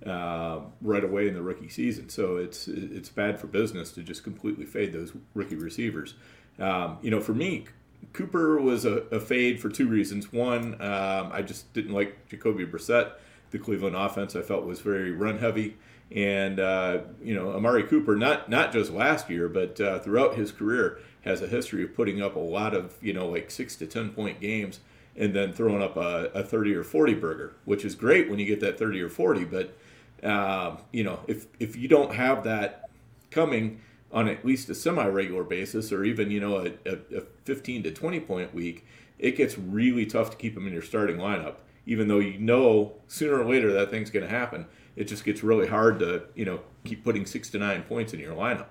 [0.06, 2.08] uh, right away in the rookie season.
[2.08, 6.14] So it's it's bad for business to just completely fade those rookie receivers.
[6.60, 7.66] Um, you know, for me,
[8.14, 10.32] Cooper was a, a fade for two reasons.
[10.32, 13.12] One, um, I just didn't like Jacoby Brissett.
[13.52, 15.76] The Cleveland offense I felt was very run heavy.
[16.12, 20.52] And uh, you know, Amari Cooper, not not just last year, but uh, throughout his
[20.52, 23.88] career, has a history of putting up a lot of you know like six to
[23.88, 24.80] ten point games,
[25.16, 28.46] and then throwing up a, a thirty or forty burger, which is great when you
[28.46, 29.44] get that thirty or forty.
[29.44, 29.76] But
[30.24, 32.90] um, you know, if if you don't have that
[33.32, 37.82] coming on at least a semi-regular basis, or even you know a, a, a fifteen
[37.82, 38.86] to twenty point week,
[39.18, 41.56] it gets really tough to keep them in your starting lineup.
[41.88, 45.44] Even though you know sooner or later that thing's going to happen it just gets
[45.44, 48.68] really hard to you know keep putting six to nine points in your lineup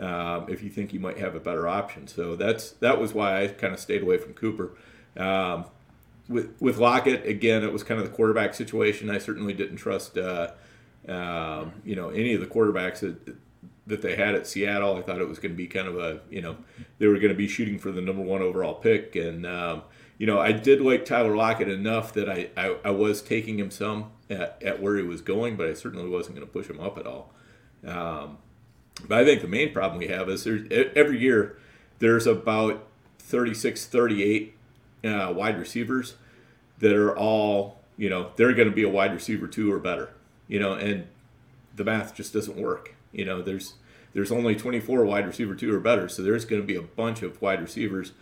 [0.00, 2.06] um, if you think you might have a better option.
[2.06, 4.72] So that's that was why I kind of stayed away from Cooper.
[5.16, 5.66] Um,
[6.28, 9.10] with with Lockett again, it was kind of the quarterback situation.
[9.10, 10.52] I certainly didn't trust uh,
[11.08, 13.36] Um, you know, any of the quarterbacks that
[13.86, 16.20] that they had at Seattle, I thought it was going to be kind of a
[16.30, 16.56] you know
[16.98, 19.82] they were going to be shooting for the number one overall pick, and um,
[20.18, 23.70] you know I did like Tyler Lockett enough that I I, I was taking him
[23.70, 26.80] some at, at, where he was going, but I certainly wasn't going to push him
[26.80, 27.32] up at all.
[27.86, 28.38] Um,
[29.06, 31.58] but I think the main problem we have is every year
[31.98, 32.86] there's about
[33.18, 34.54] 36, 38
[35.04, 36.14] uh, wide receivers
[36.78, 40.10] that are all you know they're going to be a wide receiver two or better
[40.48, 41.06] you know and
[41.76, 43.74] the math just doesn't work you know there's
[44.12, 47.22] there's only 24 wide receiver two or better so there's going to be a bunch
[47.22, 48.12] of wide receivers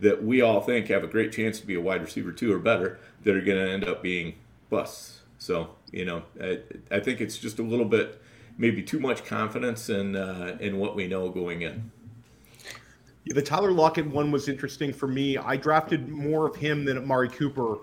[0.00, 2.58] that we all think have a great chance to be a wide receiver two or
[2.58, 4.34] better that are going to end up being
[4.70, 6.60] busts so you know I,
[6.90, 8.20] I think it's just a little bit
[8.58, 11.90] maybe too much confidence in uh, in what we know going in
[13.24, 15.36] yeah, the Tyler Lockett one was interesting for me.
[15.36, 17.78] I drafted more of him than Amari Cooper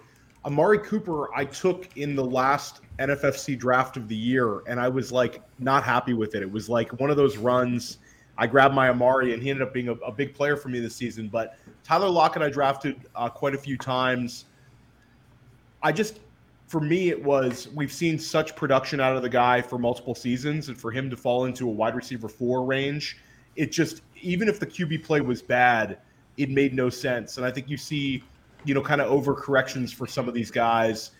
[0.45, 5.11] Amari Cooper, I took in the last NFFC draft of the year, and I was
[5.11, 6.43] like not happy with it.
[6.43, 7.97] It was like one of those runs.
[8.37, 10.79] I grabbed my Amari, and he ended up being a, a big player for me
[10.79, 11.29] this season.
[11.29, 14.45] But Tyler Lockett, I drafted uh, quite a few times.
[15.81, 16.19] I just,
[16.67, 20.69] for me, it was we've seen such production out of the guy for multiple seasons,
[20.69, 23.17] and for him to fall into a wide receiver four range,
[23.55, 25.99] it just even if the QB play was bad,
[26.37, 27.37] it made no sense.
[27.37, 28.23] And I think you see
[28.65, 31.11] you know, kind of overcorrections for some of these guys.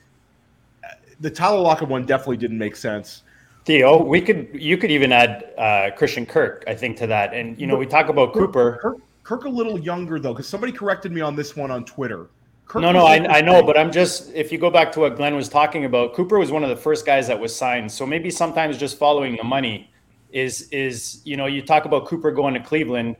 [1.21, 3.21] The Tyler Lockett one definitely didn't make sense.
[3.63, 7.33] Theo, we could you could even add uh, Christian Kirk, I think, to that.
[7.33, 8.77] And you know, we talk about Kirk, Cooper.
[8.81, 12.27] Kirk, Kirk, a little younger though, because somebody corrected me on this one on Twitter.
[12.67, 15.15] Kirk no, no, I, I know, but I'm just if you go back to what
[15.15, 17.91] Glenn was talking about, Cooper was one of the first guys that was signed.
[17.91, 19.91] So maybe sometimes just following the money
[20.31, 23.15] is is you know you talk about Cooper going to Cleveland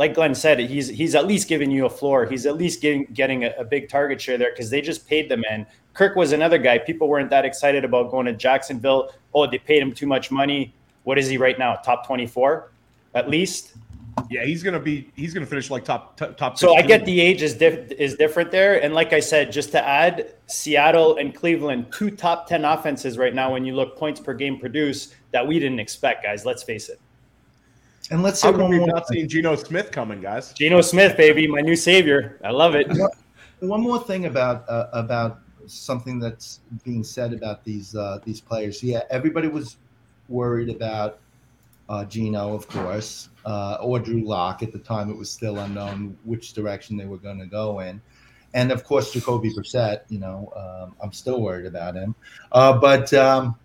[0.00, 2.24] like Glenn said, he's he's at least giving you a floor.
[2.24, 5.28] He's at least getting getting a, a big target share there because they just paid
[5.28, 5.66] the man.
[5.92, 6.78] Kirk was another guy.
[6.78, 9.12] People weren't that excited about going to Jacksonville.
[9.34, 10.72] Oh, they paid him too much money.
[11.02, 11.74] What is he right now?
[11.74, 12.72] Top twenty four,
[13.14, 13.74] at least.
[14.30, 15.10] Yeah, he's gonna be.
[15.16, 16.36] He's gonna finish like top top.
[16.36, 19.52] top so I get the age is diff, is different there, and like I said,
[19.52, 23.52] just to add, Seattle and Cleveland, two top ten offenses right now.
[23.52, 26.44] When you look points per game produced, that we didn't expect, guys.
[26.44, 27.00] Let's face it.
[28.10, 30.52] And let's say we've not seen Geno Smith coming, guys.
[30.52, 32.40] Geno Smith, baby, my new savior.
[32.44, 32.88] I love it.
[33.60, 38.82] One more thing about uh, about something that's being said about these uh, these players.
[38.82, 39.76] Yeah, everybody was
[40.28, 41.20] worried about
[41.90, 44.62] uh, Geno, of course, uh, or Drew Lock.
[44.62, 48.00] At the time, it was still unknown which direction they were going to go in.
[48.54, 50.02] And of course, Jacoby Brissett.
[50.08, 52.14] You know, um, I'm still worried about him.
[52.52, 53.56] Uh, but um,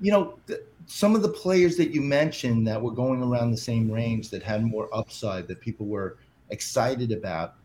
[0.00, 0.38] you know.
[0.46, 4.30] Th- some of the players that you mentioned that were going around the same range
[4.30, 6.16] that had more upside that people were
[6.48, 7.56] excited about,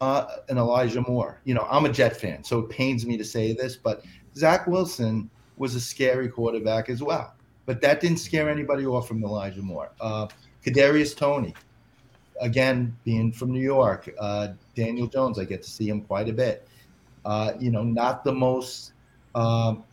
[0.00, 1.42] uh, and Elijah Moore.
[1.44, 4.02] You know, I'm a Jet fan, so it pains me to say this, but
[4.34, 5.28] Zach Wilson
[5.58, 7.34] was a scary quarterback as well.
[7.70, 9.92] But that didn't scare anybody off from Elijah Moore.
[10.00, 10.26] Uh,
[10.66, 11.54] Kadarius Toney,
[12.40, 16.32] again, being from New York, uh, Daniel Jones, I get to see him quite a
[16.32, 16.66] bit.
[17.24, 18.94] Uh, you know, not the most
[19.36, 19.84] um,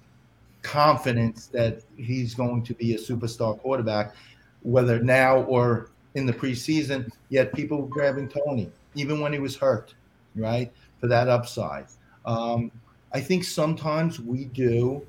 [0.64, 4.16] confidence that he's going to be a superstar quarterback,
[4.64, 7.08] whether now or in the preseason.
[7.30, 9.94] Yet people were grabbing Toney, even when he was hurt,
[10.34, 11.86] right, for that upside.
[12.26, 12.72] Um,
[13.14, 15.06] I think sometimes we do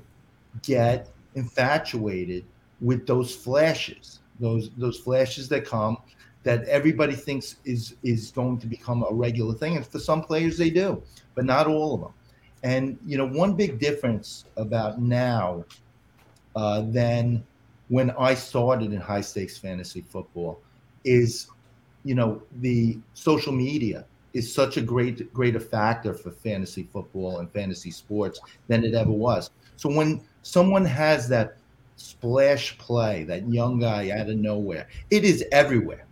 [0.61, 2.45] get infatuated
[2.81, 5.97] with those flashes, those those flashes that come
[6.43, 10.57] that everybody thinks is is going to become a regular thing, and for some players
[10.57, 11.01] they do,
[11.35, 12.13] but not all of them.
[12.63, 15.65] And you know, one big difference about now
[16.55, 17.43] uh, than
[17.89, 20.59] when I started in high stakes fantasy football
[21.03, 21.47] is,
[22.03, 27.51] you know, the social media is such a great greater factor for fantasy football and
[27.51, 29.49] fantasy sports than it ever was.
[29.75, 31.58] So when someone has that
[31.99, 36.05] splash play, that young guy out of nowhere, it is everywhere.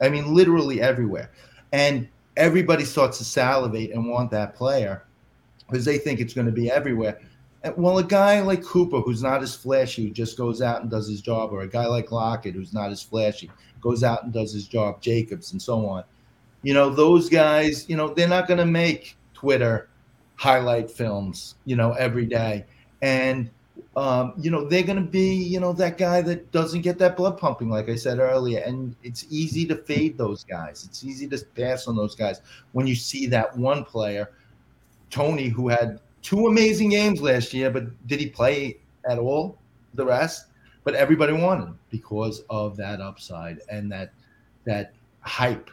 [0.00, 1.30] I mean, literally everywhere.
[1.72, 5.04] And everybody starts to salivate and want that player
[5.66, 7.20] because they think it's going to be everywhere.
[7.76, 11.22] Well, a guy like Cooper, who's not as flashy, just goes out and does his
[11.22, 14.68] job, or a guy like Lockett, who's not as flashy, goes out and does his
[14.68, 16.04] job, Jacobs, and so on.
[16.62, 19.88] You know, those guys, you know, they're not going to make Twitter
[20.36, 22.66] highlight films, you know, every day.
[23.00, 23.50] And,
[23.96, 27.16] um, you know, they're going to be, you know, that guy that doesn't get that
[27.16, 28.60] blood pumping, like I said earlier.
[28.60, 30.84] And it's easy to fade those guys.
[30.84, 32.40] It's easy to pass on those guys
[32.72, 34.30] when you see that one player–
[35.14, 39.56] Toney, who had two amazing games last year, but did he play at all
[39.94, 40.46] the rest?
[40.82, 44.12] But everybody wanted him because of that upside and that
[44.64, 45.70] that hype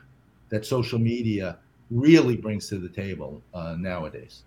[0.50, 1.58] that social media
[1.90, 4.44] really brings to the table uh, nowadays.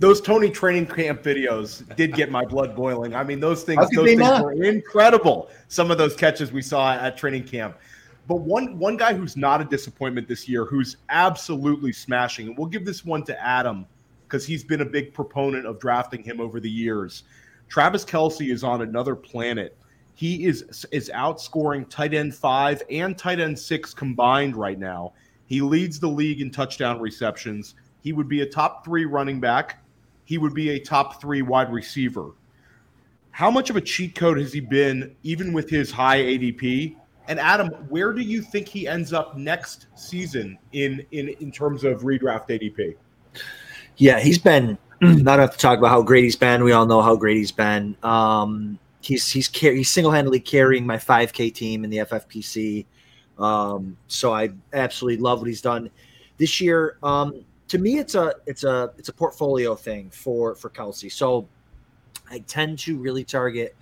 [0.00, 3.16] Those Toney training camp videos did get my blood boiling.
[3.16, 4.44] I mean, those things, those things not?
[4.44, 5.50] were incredible.
[5.66, 7.76] Some of those catches we saw at training camp.
[8.28, 12.68] But one one guy who's not a disappointment this year, who's absolutely smashing, and we'll
[12.68, 13.86] give this one to Adam
[14.24, 17.24] because he's been a big proponent of drafting him over the years.
[17.68, 19.76] Travis Kelce is on another planet.
[20.14, 25.14] He is is outscoring tight end five and tight end six combined right now.
[25.46, 27.74] He leads the league in touchdown receptions.
[28.02, 29.82] He would be a top three running back.
[30.28, 32.32] He would be a top three wide receiver.
[33.30, 36.96] How much of a cheat code has he been, even with his high ADP?
[37.28, 41.82] And Adam, where do you think he ends up next season in in in terms
[41.82, 42.96] of redraft ADP?
[43.96, 44.76] Yeah, he's been.
[45.00, 46.62] Not have to talk about how great he's been.
[46.62, 47.96] We all know how great he's been.
[48.02, 52.84] Um, he's he's car- he's single handedly carrying my 5K team in the FFPC.
[53.38, 55.88] Um, so I absolutely love what he's done
[56.36, 56.98] this year.
[57.02, 61.12] Um, to me, it's a it's a it's a portfolio thing for for Kelce.
[61.12, 61.46] So
[62.30, 63.76] I tend to really target.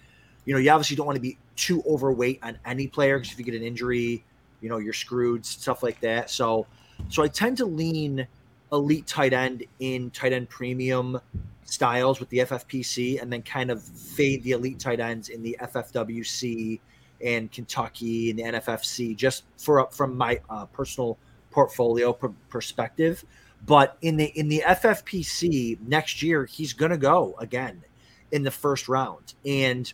[0.45, 3.39] You know, you obviously don't want to be too overweight on any player because if
[3.39, 4.25] you get an injury,
[4.61, 6.31] you know, you're screwed, stuff like that.
[6.31, 6.67] So,
[7.09, 8.27] so I tend to lean
[8.73, 11.21] elite tight end in tight end premium
[11.65, 15.57] styles with the FFPC, and then kind of fade the elite tight ends in the
[15.61, 16.81] FFWC
[17.25, 21.19] and Kentucky and the NFFC, just for from my uh, personal
[21.51, 23.25] portfolio per- perspective.
[23.67, 27.83] But in the in the FFPC next year, he's going to go again
[28.31, 29.93] in the first round, and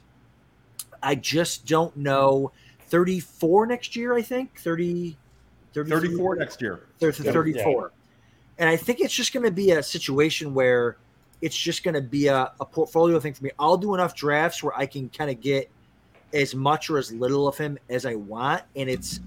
[1.02, 2.52] I just don't know.
[2.88, 4.58] 34 next year, I think.
[4.58, 5.16] 30,
[5.72, 6.08] 33?
[6.08, 6.86] 34 next year.
[7.00, 7.90] Thir- th- 34.
[8.58, 10.98] And I think it's just going to be a situation where
[11.40, 13.50] it's just going to be a, a portfolio thing for me.
[13.58, 15.70] I'll do enough drafts where I can kind of get
[16.34, 18.62] as much or as little of him as I want.
[18.76, 19.20] And it's,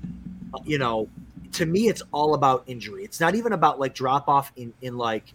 [0.63, 1.09] you know,
[1.55, 3.03] to me, it's all about injury.
[3.03, 5.33] It's not even about like drop off in, in like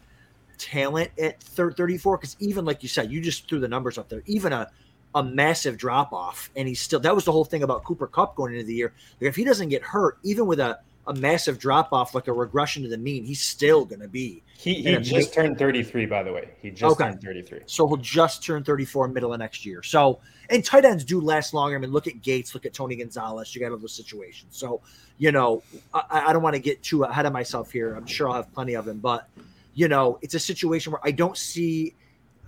[0.59, 2.19] talent at thir- 34.
[2.19, 4.71] Cause even like you said, you just threw the numbers up there, even a,
[5.15, 6.51] a massive drop off.
[6.57, 8.93] And he's still, that was the whole thing about Cooper Kupp going into the year.
[9.21, 12.33] Like if he doesn't get hurt, even with a, a massive drop off, like a
[12.33, 14.43] regression to the mean, he's still going to be.
[14.57, 16.51] He, he just turned 33, by the way.
[16.61, 17.05] He just Okay.
[17.05, 17.61] turned 33.
[17.67, 19.83] So he'll just turn 34 middle of next year.
[19.83, 20.21] So,
[20.51, 21.77] and tight ends do last longer.
[21.77, 23.55] I mean, look at Gates, look at Tony Gonzalez.
[23.55, 24.57] You got all those situations.
[24.57, 24.83] So,
[25.17, 25.63] you know,
[25.95, 27.95] I, I don't want to get too ahead of myself here.
[27.95, 29.29] I'm sure I'll have plenty of them, but,
[29.75, 31.95] you know, it's a situation where I don't see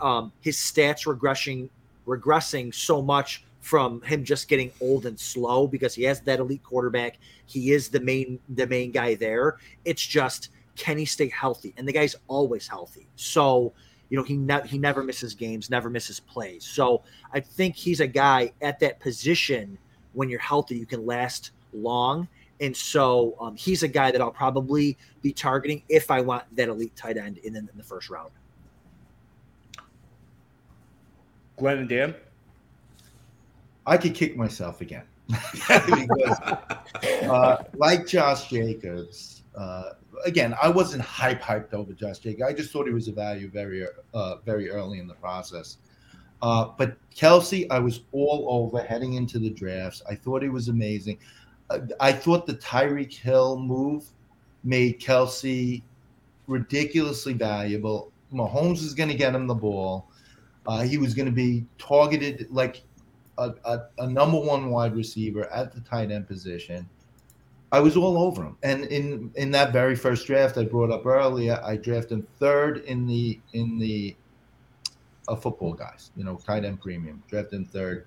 [0.01, 1.71] um, his stats regressing,
[2.07, 6.63] regressing so much from him just getting old and slow because he has that elite
[6.65, 7.17] quarterback.
[7.47, 9.57] He is the main the main guy there.
[9.85, 11.73] It's just can he stay healthy?
[11.77, 13.07] And the guy's always healthy.
[13.17, 13.73] So,
[14.11, 16.65] you know, he ne- he never misses games, never misses plays.
[16.65, 17.03] So,
[17.33, 19.79] I think he's a guy at that position
[20.13, 22.29] when you're healthy, you can last long.
[22.61, 26.69] And so, um, he's a guy that I'll probably be targeting if I want that
[26.69, 28.31] elite tight end in, in the first round.
[31.57, 32.15] Glenn and Dan.
[33.87, 35.05] I could kick myself again.
[35.29, 36.41] because,
[37.23, 39.91] uh, like Josh Jacobs, uh,
[40.25, 42.43] again, I wasn't hype hyped over Josh Jacobs.
[42.43, 45.79] I just thought he was a value very, uh, very early in the process.
[46.43, 50.03] Uh, but Kelce, I was all over heading into the drafts.
[50.09, 51.19] I thought he was amazing.
[51.71, 54.05] Uh, I thought the Tyreek Hill move
[54.65, 55.83] made Kelce
[56.49, 58.13] ridiculously valuable.
[58.33, 60.09] Mahomes is going to get him the ball.
[60.67, 62.83] Uh, he was going to be targeted like
[63.39, 66.89] a, a, a number one wide receiver at the tight end position.
[67.73, 68.57] I was all over him.
[68.63, 72.79] And in in that very first draft I brought up earlier, I drafted him third
[72.85, 74.15] in the in the
[75.27, 77.23] uh, football guys, you know, tight end premium.
[77.29, 78.07] Drafted him third.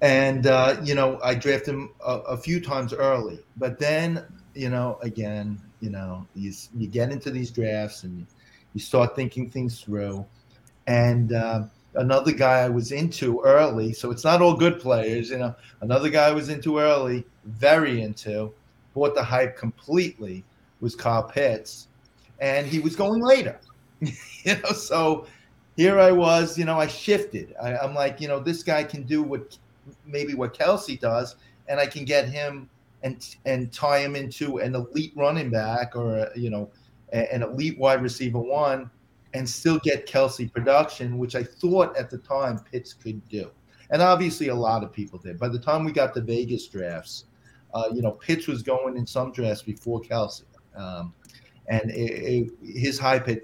[0.00, 4.24] And uh, you know, I drafted him a, a few times early, but then
[4.54, 8.26] you know, again, you know, you you get into these drafts and
[8.72, 10.24] you start thinking things through,
[10.86, 11.64] and uh,
[11.96, 13.92] another guy I was into early.
[13.92, 15.54] So it's not all good players, you know.
[15.80, 18.52] Another guy I was into early, very into,
[18.94, 20.44] bought the hype completely,
[20.80, 21.88] was Kyle Pitts,
[22.40, 23.58] and he was going later.
[24.00, 25.26] you know, so
[25.76, 27.54] here I was, you know, I shifted.
[27.62, 29.56] I, I'm like, you know, this guy can do what
[30.06, 31.36] maybe what Kelce does,
[31.68, 32.68] and I can get him
[33.02, 36.68] and and tie him into an elite running back or a, you know
[37.12, 38.90] an elite wide receiver one
[39.34, 43.50] and still get Kelce production, which I thought at the time Pitts could do.
[43.90, 45.38] And obviously, a lot of people did.
[45.38, 47.26] By the time we got the Vegas drafts,
[47.74, 50.44] uh, you know, Pitts was going in some drafts before Kelce.
[50.76, 51.12] Um,
[51.68, 53.42] and it, it, his hype had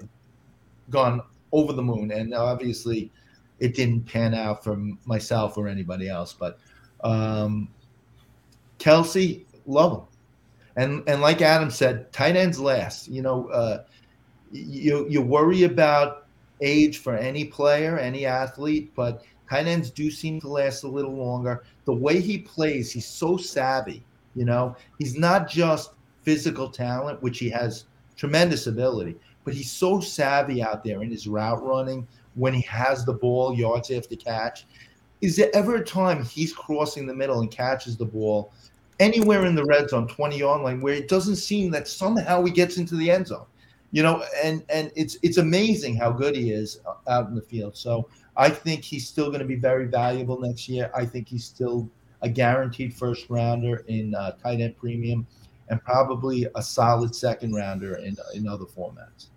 [0.89, 1.21] gone
[1.51, 2.11] over the moon.
[2.11, 3.11] And obviously,
[3.59, 6.33] it didn't pan out for myself or anybody else.
[6.33, 6.57] But
[7.03, 7.67] um,
[8.79, 10.03] Kelce, love him.
[10.77, 13.09] And, and like Adam said, tight ends last.
[13.09, 13.83] You know, uh,
[14.51, 16.27] you you worry about
[16.61, 21.15] age for any player, any athlete, but tight ends do seem to last a little
[21.15, 21.63] longer.
[21.85, 24.03] The way he plays, he's so savvy.
[24.35, 25.91] You know, he's not just
[26.21, 27.85] physical talent, which he has
[28.15, 33.03] tremendous ability, but he's so savvy out there in his route running when he has
[33.03, 34.65] the ball yards after catch.
[35.21, 38.53] Is there ever a time he's crossing the middle and catches the ball
[38.99, 42.51] anywhere in the red zone, 20 yard line, where it doesn't seem that somehow he
[42.51, 43.45] gets into the end zone?
[43.91, 47.75] You know, and and it's it's amazing how good he is out in the field.
[47.75, 50.89] So I think he's still going to be very valuable next year.
[50.95, 51.89] I think he's still
[52.21, 55.27] a guaranteed first rounder in uh, tight end premium,
[55.69, 59.27] and probably a solid second rounder in in other formats.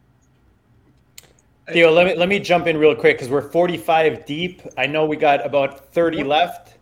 [1.72, 4.62] Theo, let me let me jump in real quick because we're 45 deep.
[4.76, 6.76] I know we got about 30 left.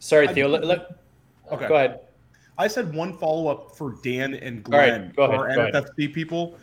[0.00, 0.48] Sorry, Theo.
[0.48, 0.98] Let, let,
[1.52, 1.68] okay.
[1.68, 2.00] Go ahead.
[2.58, 6.56] I said one follow up for Dan and Glenn right, go for ahead, NFFC people.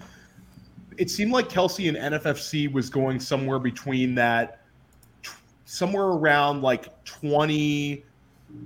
[0.98, 4.62] It seemed like Kelce and NFFC was going somewhere between that,
[5.66, 8.04] somewhere around like 20,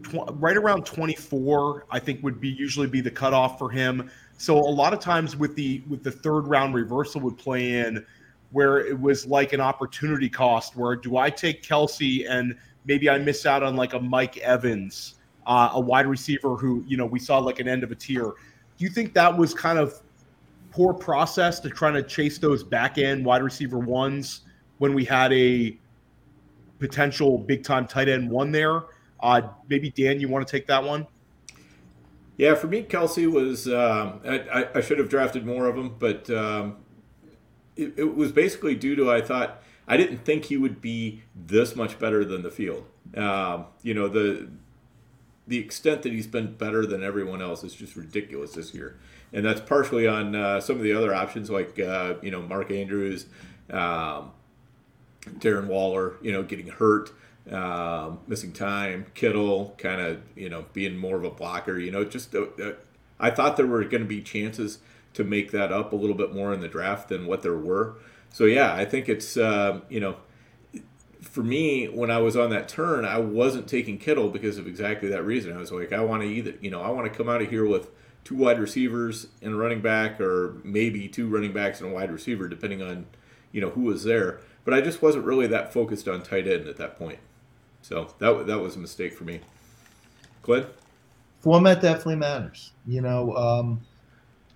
[0.04, 1.86] tw- right around 24.
[1.92, 4.10] I think would be usually be the cutoff for him.
[4.38, 8.06] So a lot of times with the with the third round reversal would play in
[8.52, 12.56] where it was like an opportunity cost where do I take Kelce and
[12.86, 15.16] maybe I miss out on like a Mike Evans,
[15.46, 18.24] uh, a wide receiver who, you know, we saw like an end of a tier.
[18.24, 20.02] Do you think that was kind of
[20.76, 24.42] poor process to trying to chase those back end wide receiver ones
[24.80, 25.78] when we had a
[26.80, 28.84] potential big time tight end one there?
[29.22, 31.08] Uh, maybe Dan, you want to take that one?
[32.36, 33.70] Yeah, for me, Kelce was.
[33.70, 36.76] Um, I, I, should have drafted more of them, but um,
[37.78, 41.78] it, it, was basically due to I thought I didn't think he would be this
[41.78, 42.86] much better than the field.
[43.16, 44.50] Um, you know the
[45.48, 49.00] the extent that he's been better than everyone else is just ridiculous this year,
[49.36, 52.72] and that's partially on uh, some of the other options like uh, you know Mark
[52.72, 53.26] Andrews,
[53.70, 54.32] um,
[55.40, 57.12] Darren Waller, you know getting hurt.
[57.52, 61.78] Um, missing time, Kittle kind of you know being more of a blocker.
[61.78, 62.72] You know, just uh, uh
[63.20, 64.80] I thought there were going to be chances
[65.14, 67.96] to make that up a little bit more in the draft than what there were.
[68.32, 70.16] So yeah, I think it's uh, you know
[71.26, 75.10] for me when I was on that turn, I wasn't taking Kittle because of exactly
[75.10, 75.54] that reason.
[75.54, 77.50] I was like, I want to either you know I want to come out of
[77.50, 77.90] here with
[78.24, 82.12] two wide receivers and a running back, or maybe two running backs and a wide
[82.12, 83.06] receiver, depending on
[83.52, 84.40] you know who was there.
[84.64, 87.20] But I just wasn't really that focused on tight end at that point.
[87.82, 89.42] So that that was a mistake for me.
[90.42, 90.66] Glenn,
[91.42, 92.72] format definitely matters.
[92.86, 93.36] You know.
[93.36, 93.82] Um,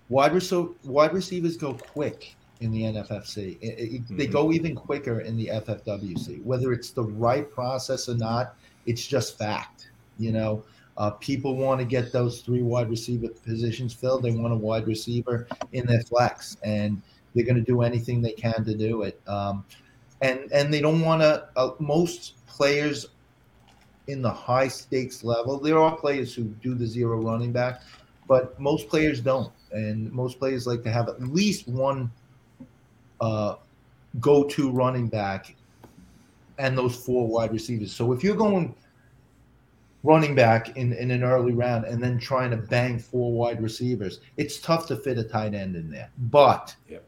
[0.09, 3.57] Wide, reso- wide receivers go quick in the NFFC.
[3.61, 4.17] It, it, mm-hmm.
[4.17, 6.43] They go even quicker in the FFWC.
[6.43, 8.55] Whether it's the right process or not,
[8.85, 9.89] it's just fact.
[10.17, 10.63] You know,
[10.97, 14.23] uh, people want to get those three wide receiver positions filled.
[14.23, 17.01] They want a wide receiver in their flex, and
[17.33, 19.19] they're going to do anything they can to do it.
[19.27, 19.63] Um,
[20.21, 21.47] and and they don't want to.
[21.55, 23.07] Uh, most players
[24.07, 27.83] in the high stakes level, there are players who do the zero running back,
[28.27, 32.11] but most players don't and most players like to have at least one
[33.21, 33.55] uh,
[34.19, 35.55] go-to running back
[36.57, 37.91] and those four wide receivers.
[37.91, 38.75] So if you're going
[40.03, 44.19] running back in, in an early round and then trying to bang four wide receivers,
[44.37, 46.09] it's tough to fit a tight end in there.
[46.31, 47.05] But yep.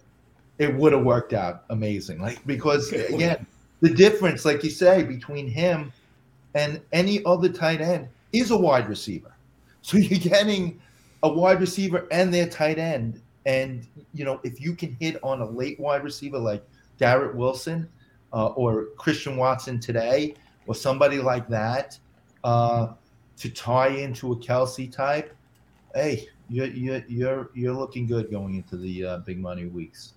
[0.57, 2.19] it would have worked out amazing.
[2.19, 3.45] Like because again,
[3.81, 5.91] the difference, like you say, between him
[6.53, 9.33] and any other tight end is a wide receiver.
[9.81, 10.79] So you're getting
[11.23, 13.21] a wide receiver and their tight end.
[13.45, 16.63] And you know, if you can hit on a late wide receiver like
[16.99, 17.89] Garrett Wilson
[18.33, 20.35] uh, or Christian Watson today,
[20.67, 21.97] or somebody like that,
[22.43, 22.93] uh,
[23.37, 25.35] to tie into a Kelsey type,
[25.95, 30.13] hey, you're you're you're you're looking good going into the uh, big money weeks.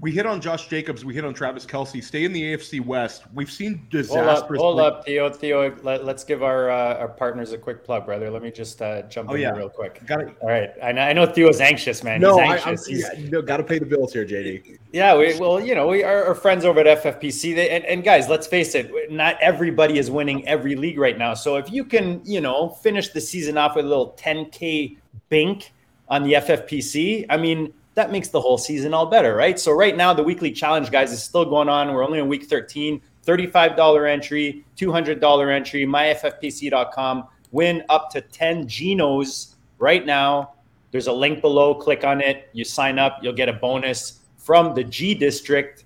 [0.00, 1.04] We hit on Josh Jacobs.
[1.04, 2.02] We hit on Travis Kelce.
[2.02, 3.24] Stay in the AFC West.
[3.34, 4.58] We've seen disastrous.
[4.58, 5.30] Hold up, hold up Theo.
[5.30, 8.30] Theo, let, us give our uh, our partners a quick plug, brother.
[8.30, 9.50] Let me just uh, jump oh, in yeah.
[9.50, 10.04] real quick.
[10.06, 10.36] Got it.
[10.40, 10.70] All right.
[10.82, 12.22] I know, I know Theo's anxious, man.
[12.22, 13.10] No, He's anxious.
[13.10, 14.78] I, yeah, no, got to pay the bills here, JD.
[14.90, 17.54] Yeah, we, well, you know, we are, are friends over at FFPC.
[17.54, 21.34] They, and, and guys, let's face it, not everybody is winning every league right now.
[21.34, 24.96] So if you can, you know, finish the season off with a little 10K
[25.28, 25.74] bink
[26.08, 29.58] on the FFPC, I mean, that makes the whole season all better, right?
[29.58, 31.92] So right now the weekly challenge, guys, is still going on.
[31.92, 33.00] We're only in week 13.
[33.26, 37.24] $35 entry, $200 entry, myffpc.com.
[37.52, 40.54] Win up to 10 Genos right now.
[40.90, 41.74] There's a link below.
[41.74, 42.48] Click on it.
[42.52, 43.18] You sign up.
[43.22, 45.84] You'll get a bonus from the G District.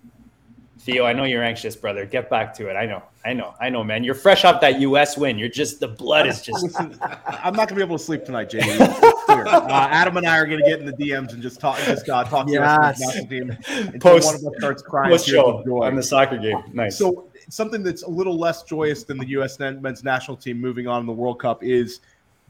[0.85, 2.05] Theo, I know you're anxious, brother.
[2.05, 2.75] Get back to it.
[2.75, 4.05] I know, I know, I know, man.
[4.05, 5.17] You're fresh off that U.S.
[5.17, 5.39] win.
[5.39, 6.63] You're just the blood is just.
[6.63, 8.71] Listen, I'm not gonna be able to sleep tonight, Jamie.
[8.79, 12.23] uh, Adam and I are gonna get in the DMs and just talk, just uh,
[12.25, 12.99] talk to Yes.
[12.99, 13.51] the national team
[13.95, 15.11] until Post- one of us starts crying.
[15.11, 15.87] Post tears show of joy.
[15.87, 16.63] on the soccer game.
[16.75, 16.99] Nice.
[16.99, 19.59] So something that's a little less joyous than the U.S.
[19.59, 22.01] men- men's national team moving on in the World Cup is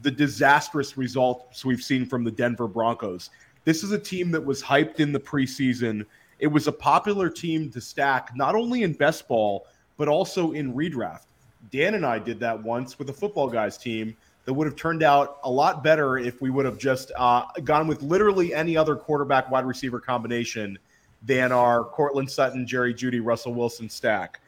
[0.01, 3.29] the disastrous results we've seen from the Denver Broncos.
[3.63, 6.05] This is a team that was hyped in the preseason.
[6.39, 9.67] It was a popular team to stack, not only in best ball
[9.97, 11.25] but also in redraft.
[11.71, 14.15] Dan and I did that once with a football guys team
[14.45, 17.87] that would have turned out a lot better if we would have just uh, gone
[17.87, 20.77] with literally any other quarterback wide receiver combination
[21.23, 24.41] than our Courtland Sutton, Jerry Jeudy, Russell Wilson stack.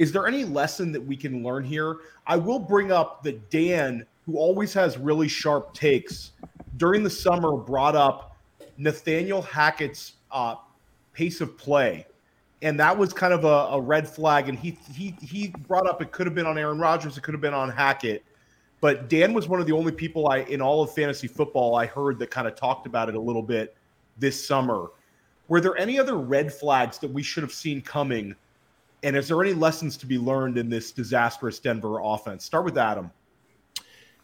[0.00, 1.98] Is there any lesson that we can learn here?
[2.26, 6.32] I will bring up that Dan, who always has really sharp takes,
[6.76, 8.36] during the summer brought up
[8.76, 10.56] Nathaniel Hackett's uh,
[11.18, 12.06] pace of play.
[12.62, 14.48] And that was kind of a, a red flag.
[14.48, 17.34] And he he he brought up it could have been on Aaron Rodgers, it could
[17.34, 18.24] have been on Hackett.
[18.80, 21.86] But Dan was one of the only people I in all of fantasy football I
[21.86, 23.76] heard that kind of talked about it a little bit
[24.16, 24.86] this summer.
[25.48, 28.36] Were there any other red flags that we should have seen coming?
[29.02, 32.44] And is there any lessons to be learned in this disastrous Denver offense?
[32.44, 33.10] Start with Adam.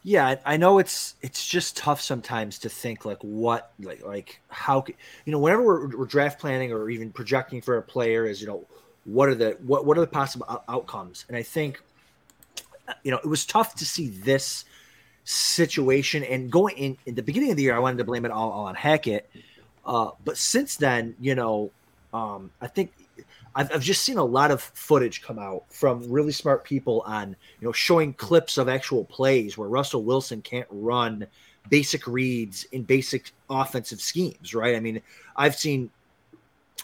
[0.07, 4.85] Yeah, I know it's it's just tough sometimes to think like what like like how
[4.87, 8.47] you know whenever we're, we're draft planning or even projecting for a player is you
[8.47, 8.67] know
[9.07, 11.25] what are the what what are the possible outcomes?
[11.29, 11.81] And I think
[13.03, 14.67] you know it was tough to see this
[15.25, 18.31] situation and going in in the beginning of the year I wanted to blame it
[18.31, 19.31] all, all on Hackett.
[19.87, 21.71] Uh, but since then you know
[22.13, 22.93] um, I think
[23.57, 27.37] I've, I've just seen a lot of footage come out from really smart people on
[27.61, 31.27] you know showing clips of actual plays where Russell Wilson can't run
[31.71, 34.77] basic reads in basic offensive schemes right?
[34.77, 35.01] I mean
[35.37, 35.91] I've seen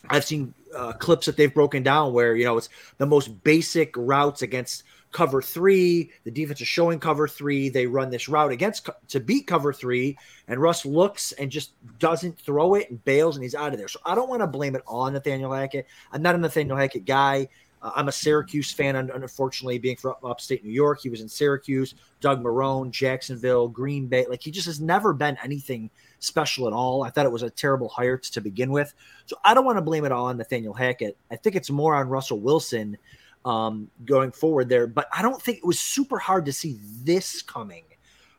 [0.08, 2.68] I've seen uh, clips that they've broken down where you know it's
[2.98, 6.10] the most basic routes against cover three.
[6.24, 7.68] The defense is showing cover three.
[7.68, 10.16] They run this route against to beat cover three,
[10.48, 13.88] and Russ looks and just doesn't throw it and bails, and he's out of there.
[13.88, 15.86] So I don't want to blame it on Nathaniel Hackett.
[16.12, 17.48] I'm not a Nathaniel Hackett guy.
[17.82, 21.00] Uh, I'm a Syracuse fan, unfortunately, being from upstate New York.
[21.00, 24.26] He was in Syracuse, Doug Marrone, Jacksonville, Green Bay.
[24.28, 27.02] Like he just has never been anything special at all.
[27.02, 28.92] I thought it was a terrible hire to begin with.
[29.26, 31.16] So I don't want to blame it all on Nathaniel Hackett.
[31.30, 32.98] I think it's more on Russell Wilson
[33.44, 34.86] um, going forward there.
[34.86, 37.84] But I don't think it was super hard to see this coming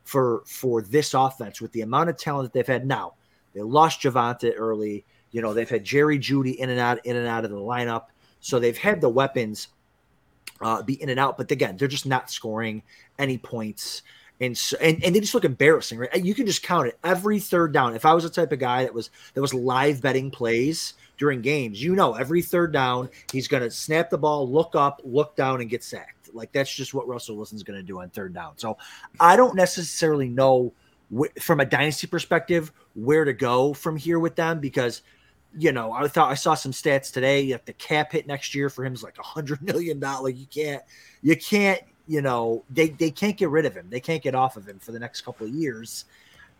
[0.03, 2.85] for for this offense with the amount of talent that they've had.
[2.85, 3.13] Now
[3.53, 5.05] they lost Javonte early.
[5.31, 8.05] You know they've had Jerry Jeudy in and out in and out of the lineup,
[8.39, 9.69] so they've had the weapons
[10.61, 11.37] uh, be in and out.
[11.37, 12.83] But again, they're just not scoring
[13.17, 14.03] any points.
[14.39, 16.25] And, so, and and they just look embarrassing, right?
[16.25, 17.95] You can just count it every third down.
[17.95, 21.39] If I was the type of guy that was that was live betting plays during
[21.39, 25.35] games, you know, every third down he's going to snap the ball, look up, look
[25.35, 26.33] down, and get sacked.
[26.33, 28.53] Like that's just what Russell Wilson's going to do on third down.
[28.57, 28.75] So
[29.19, 30.73] I don't necessarily know
[31.15, 35.03] wh- from a dynasty perspective where to go from here with them because
[35.55, 38.71] you know I thought I saw some stats today that the cap hit next year
[38.71, 40.29] for him is like a hundred million dollar.
[40.29, 40.81] You can't
[41.21, 43.85] you can't you know they they can't get rid of him.
[43.91, 46.05] They can't get off of him for the next couple of years.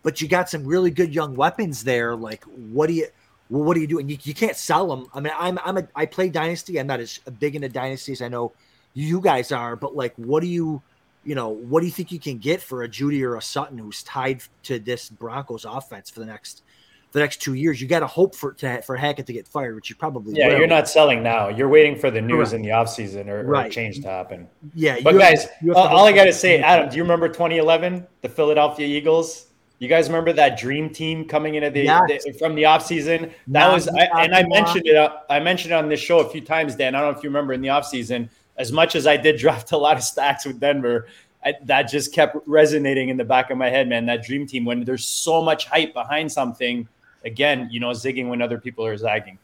[0.03, 2.15] But you got some really good young weapons there.
[2.15, 3.07] Like what do you?
[3.51, 3.99] Well, what do you do?
[3.99, 5.07] And you, you can't sell them.
[5.13, 6.79] I mean, I'm I'm a I play dynasty.
[6.79, 8.21] I'm not as big into dynasties.
[8.21, 8.53] I know
[8.93, 10.81] you guys are, but like, what do you,
[11.25, 13.77] you know, what do you think you can get for a Jeudy or a Sutton
[13.77, 16.63] who's tied to this Broncos offense for the next,
[17.11, 17.81] the next two years?
[17.81, 20.47] You got to hope for to, for Hackett to get fired, which you probably Yeah,
[20.47, 20.57] will.
[20.59, 21.47] you're not selling now.
[21.49, 22.53] You're waiting for the news Correct.
[22.53, 23.67] in the offseason or, or Right.
[23.67, 24.47] a change to happen.
[24.73, 28.29] Yeah, But guys, all, all I got to say, Adam, do you remember 2011, the
[28.29, 29.47] Philadelphia Eagles?
[29.81, 32.23] You guys remember that dream team coming into the, Yes.
[32.23, 33.21] the- from the offseason?
[33.47, 34.95] That Not was, I, and I mentioned it.
[34.95, 36.93] uh, I mentioned it on this show a few times, Dan.
[36.93, 39.71] I don't know if you remember in the offseason, as much as I did draft
[39.71, 41.07] a lot of stacks with Denver,
[41.43, 44.05] I, that just kept resonating in the back of my head, man.
[44.05, 46.87] That dream team, when there's so much hype behind something,
[47.25, 49.39] again, you know, zigging when other people are zagging.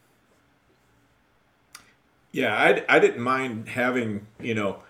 [2.30, 4.84] Yeah, I, I didn't mind having, you know,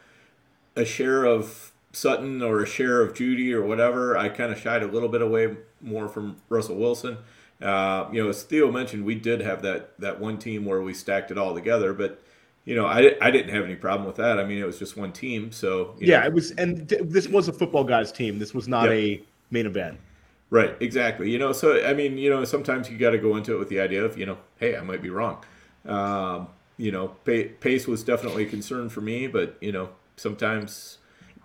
[0.76, 4.16] a share of Sutton or a share of Jeudy or whatever.
[4.16, 7.18] I kind of shied a little bit away more from Russell Wilson.
[7.60, 10.94] Uh, you know, as Theo mentioned, we did have that, that one team where we
[10.94, 12.20] stacked it all together, but,
[12.64, 14.38] you know, I, I didn't have any problem with that.
[14.38, 15.50] I mean, it was just one team.
[15.50, 18.38] So, you Yeah, know, it was, and th- this was a football guys team.
[18.38, 18.92] This was not Yep.
[18.92, 19.98] a main event.
[20.50, 21.30] Right, exactly.
[21.30, 23.68] You know, so I mean, you know, sometimes you got to go into it with
[23.68, 25.44] the idea of, you know, hey, I might be wrong.
[25.84, 30.98] Um, you know, pace was definitely a concern for me, but you know, sometimes,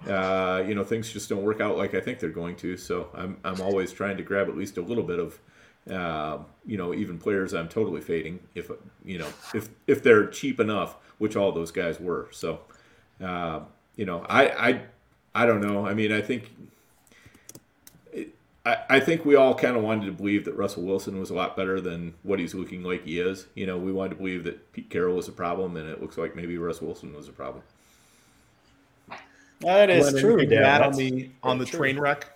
[0.08, 2.78] uh, you know, things just don't work out like I think they're going to.
[2.78, 5.40] So I'm I'm always trying to grab at least a little bit of
[5.90, 8.72] Uh, you know, even players I'm totally fading if
[9.04, 12.30] you know if if they're cheap enough, which all those guys were.
[12.32, 12.62] So,
[13.22, 13.62] uh,
[13.98, 14.82] you know, I I
[15.36, 15.86] I don't know.
[15.86, 16.52] I mean, I think
[18.66, 21.34] I, I think we all kind of wanted to believe that Russell Wilson was a
[21.34, 23.48] lot better than what he's looking like he is.
[23.56, 26.18] You know, we wanted to believe that Pete Carroll was a problem, and it looks
[26.18, 27.64] like maybe Russell Wilson was a problem.
[29.62, 30.64] That is true, anything to Dan.
[30.64, 31.80] add on the on the true.
[31.80, 32.30] train wreck.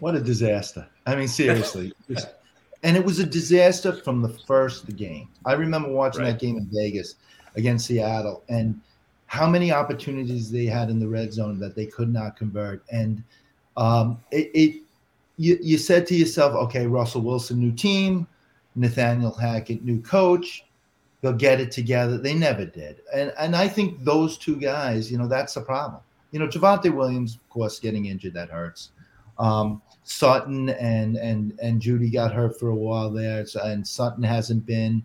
[0.00, 0.86] What a disaster.
[1.06, 1.92] I mean, seriously.
[2.82, 5.28] And it was a disaster from the first game.
[5.46, 6.32] I remember watching Right.
[6.32, 7.14] that game in Vegas
[7.56, 8.78] against Seattle and
[9.24, 12.84] how many opportunities they had in the red zone that they could not convert.
[12.92, 13.24] And
[13.78, 14.82] um, it, it
[15.38, 18.26] you, you said to yourself, okay, Russell Wilson, new team,
[18.74, 20.66] Nathaniel Hackett, new coach,
[21.22, 22.18] they'll get it together.
[22.18, 23.00] They never did.
[23.14, 26.02] And and I think those two guys, you know, that's the problem.
[26.34, 28.90] You know, Javonte Williams, of course, getting injured, that hurts.
[29.38, 34.24] Um, Sutton and and and Jeudy got hurt for a while there, so, and Sutton
[34.24, 35.00] hasn't been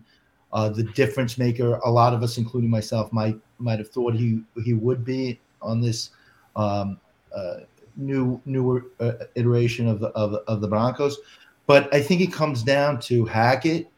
[0.52, 1.76] uh, the difference maker.
[1.84, 5.80] A lot of us, including myself, might might have thought he he would be on
[5.80, 6.10] this
[6.56, 6.98] um,
[7.32, 7.58] uh,
[7.94, 11.16] new newer uh, iteration of the of, of the Broncos.
[11.68, 13.88] But I think it comes down to Hackett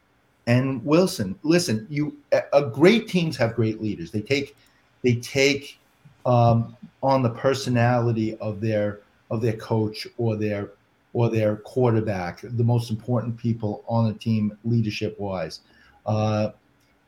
[0.46, 1.38] and Wilson.
[1.44, 2.14] Listen, you
[2.52, 4.10] uh, great teams have great leaders.
[4.10, 4.54] They take
[5.02, 5.78] they take
[6.26, 9.00] um, on the personality of their
[9.30, 10.70] of their coach or their
[11.14, 15.60] or their quarterback, the most important people on the team leadership wise.
[16.06, 16.50] Uh,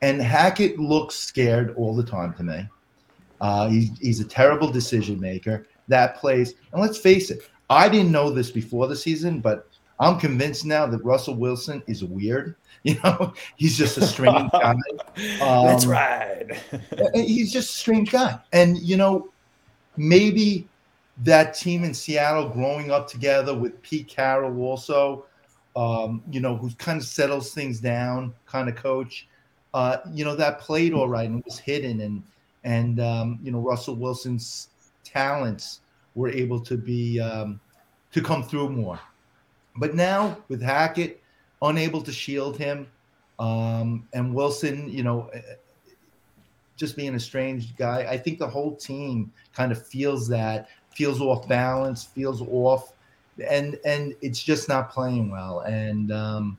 [0.03, 2.69] and Hackett looks scared all the time to me.
[3.41, 5.67] Uh, he's, he's a terrible decision maker.
[5.89, 9.69] That plays, and let's face it, I didn't know this before the season, but
[10.01, 12.57] I'm convinced now that Russell Wilson is weird.
[12.89, 14.75] You know, he's just a strange guy.
[15.63, 16.47] That's Um, right.
[17.15, 18.39] he's just a strange guy.
[18.53, 19.31] And you know,
[19.97, 20.69] maybe
[21.19, 25.27] that team in Seattle growing up together with Pete Carroll also,
[25.77, 29.29] um, you know, who kind of settles things down, kind of coach.
[29.73, 32.23] Uh, you know, that played all right and was hidden and
[32.65, 34.69] and um, you know, Russell Wilson's
[35.05, 35.81] talents
[36.15, 37.61] were able to be um,
[38.13, 39.01] to come through more.
[39.77, 41.23] But now with Hackett
[41.65, 42.87] unable to shield him,
[43.39, 45.31] um, and Wilson, you know,
[46.77, 48.07] just being a strange guy.
[48.09, 52.93] I think the whole team kind of feels that, feels off balance, feels off,
[53.49, 55.61] and and it's just not playing well.
[55.61, 56.59] And um,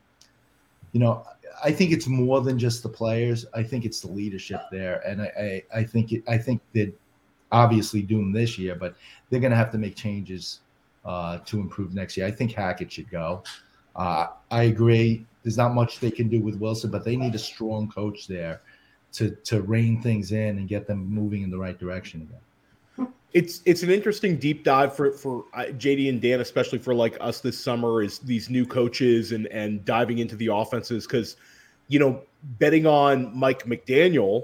[0.91, 1.25] you know,
[1.63, 3.45] I think it's more than just the players.
[3.53, 6.93] I think it's the leadership there, and I I, I think it, I think that
[7.51, 8.95] obviously doing this year, but
[9.29, 10.59] they're going to have to make changes
[11.05, 12.25] uh, to improve next year.
[12.25, 13.43] I think Hackett should go.
[13.95, 15.25] Uh, I agree.
[15.43, 18.61] There's not much they can do with Wilson, but they need a strong coach there
[19.13, 23.09] to to rein things in and get them moving in the right direction again.
[23.33, 27.17] it's it's an interesting deep dive for for uh, JD and Dan, especially for like
[27.21, 31.37] us this summer, is these new coaches and and diving into the offenses because
[31.87, 32.21] you know
[32.59, 34.43] betting on Mike McDaniel,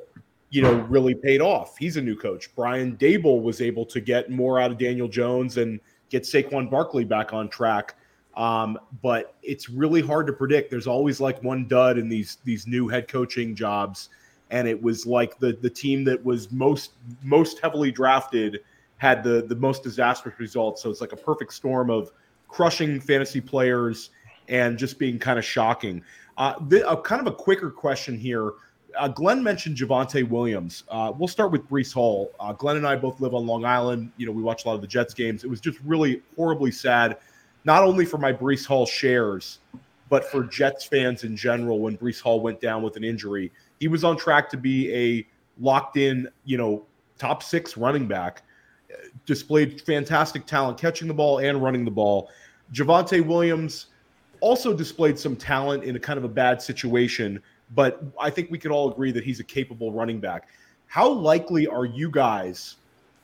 [0.50, 1.78] you know, really paid off.
[1.78, 2.54] He's a new coach.
[2.56, 5.80] Brian Daboll was able to get more out of Daniel Jones and
[6.10, 7.96] get Saquon Barkley back on track.
[8.36, 10.72] Um, but it's really hard to predict.
[10.72, 14.10] There's always like one dud in these these new head coaching jobs,
[14.50, 16.92] and it was like the the team that was most
[17.24, 18.62] most heavily drafted
[18.98, 20.82] had the the most disastrous results.
[20.82, 22.12] So it's like a perfect storm of
[22.48, 24.12] crushing fantasy players
[24.48, 26.04] and just being kind of shocking.
[26.38, 26.54] Uh,
[26.98, 28.54] kind of a quicker question here.
[28.98, 30.84] Uh, Glenn mentioned Javonte Williams.
[30.90, 32.32] Uh, we'll start with Breece Hall.
[32.40, 34.12] Uh, Glenn and I both live on Long Island.
[34.18, 35.44] You know, we watch a lot of the Jets games.
[35.44, 37.18] It was just really horribly sad,
[37.64, 39.60] not only for my Breece Hall shares,
[40.10, 43.52] but for Jets fans in general when Breece Hall went down with an injury.
[43.80, 45.28] He was on track to be a
[45.60, 46.84] locked in, you know,
[47.18, 48.44] top six running back.
[49.26, 52.30] Displayed fantastic talent catching the ball and running the ball.
[52.74, 53.88] Javonte Williams
[54.42, 57.42] also displayed some talent in a kind of a bad situation,
[57.74, 60.50] but I think we could all agree that he's a capable running back.
[60.88, 62.78] How likely are you guys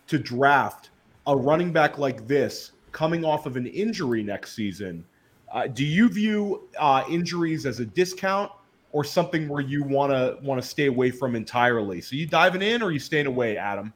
[0.08, 0.92] to draft
[1.26, 5.06] a running back like this coming off of an injury next season?
[5.52, 8.52] Uh, do you view uh, injuries as a discount
[8.92, 12.02] or something where you want to want to stay away from entirely?
[12.02, 13.94] So you diving in or you staying away, Adam?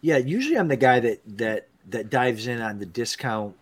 [0.00, 3.54] Yeah, usually I'm the guy that that that dives in on the discount,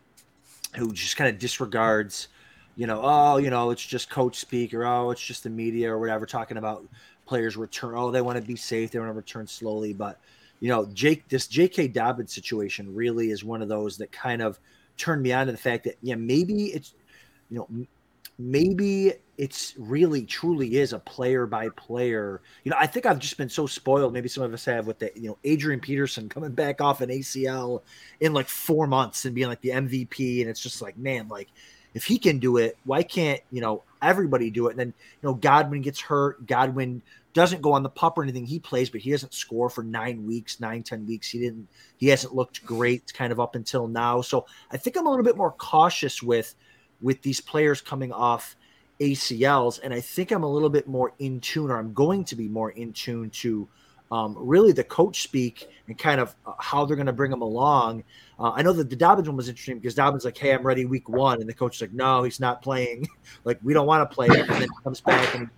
[0.74, 2.28] who just kind of disregards,
[2.76, 5.92] you know, oh, you know, it's just coach speak or oh, it's just the media
[5.92, 6.82] or whatever talking about
[7.26, 7.92] players return.
[7.94, 10.18] Oh, they want to be safe, they want to return slowly, but
[10.60, 11.88] you know, Jake, this J.K.
[11.88, 14.58] Dobbins situation really is one of those that kind of
[14.96, 16.94] turned me on to the fact that yeah, maybe it's,
[17.50, 17.86] you know,
[18.38, 22.40] maybe it's really truly is a player by player.
[22.64, 24.12] You know, I think I've just been so spoiled.
[24.12, 27.10] Maybe some of us have with the you know Adrian Peterson coming back off an
[27.10, 27.82] ACL
[28.20, 31.48] in like four months and being like the MVP, and it's just like man, like
[31.94, 34.72] if he can do it, why can't you know everybody do it?
[34.72, 34.88] And then
[35.22, 36.46] you know Godwin gets hurt.
[36.46, 37.02] Godwin
[37.34, 38.46] doesn't go on the pup or anything.
[38.46, 41.28] He plays, but he doesn't score for nine weeks, nine ten weeks.
[41.28, 41.68] He didn't.
[41.98, 44.20] He hasn't looked great kind of up until now.
[44.20, 46.54] So I think I'm a little bit more cautious with
[47.00, 48.56] with these players coming off
[49.00, 52.36] ACLs, and I think I'm a little bit more in tune, or I'm going to
[52.36, 53.68] be more in tune to
[54.10, 57.42] um, really the coach speak and kind of uh, how they're going to bring them
[57.42, 58.04] along.
[58.38, 60.84] Uh, I know that the Dobbins one was interesting because Dobbins like, "Hey, I'm ready
[60.84, 63.08] week one," and the coach is like, "No, he's not playing.
[63.44, 65.48] like, we don't want to play him." And then comes back and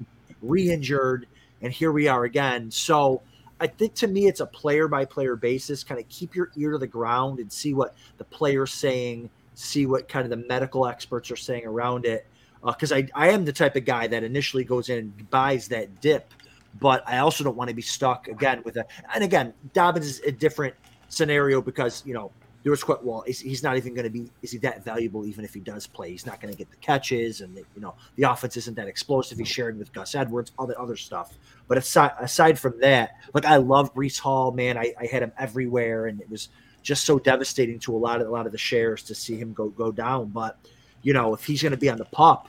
[0.41, 1.27] re-injured,
[1.63, 2.71] and here we are again.
[2.71, 3.23] So.
[3.61, 5.83] I think to me, it's a player by player basis.
[5.83, 9.85] Kind of keep your ear to the ground and see what the player's saying, see
[9.85, 12.25] what kind of the medical experts are saying around it.
[12.65, 15.67] Because uh, I, I am the type of guy that initially goes in and buys
[15.69, 16.33] that dip
[16.81, 18.87] but I also don't want to be stuck again with a.
[19.15, 20.75] And again, Dobbins is a different
[21.09, 22.31] scenario because you know
[22.63, 23.25] there was quite well.
[23.27, 24.31] He's not even going to be.
[24.43, 25.25] Is he that valuable?
[25.27, 27.81] Even if he does play, he's not going to get the catches, and the, you
[27.81, 29.39] know the offense isn't that explosive.
[29.39, 31.33] He's sharing with Gus Edwards, all that other stuff.
[31.67, 34.77] But aside aside from that, like I love Breece Hall, man.
[34.77, 36.49] I, I had him everywhere, and it was
[36.83, 39.53] just so devastating to a lot of a lot of the shares to see him
[39.53, 40.29] go go down.
[40.29, 40.59] But
[41.03, 42.49] you know, if he's going to be on the pup,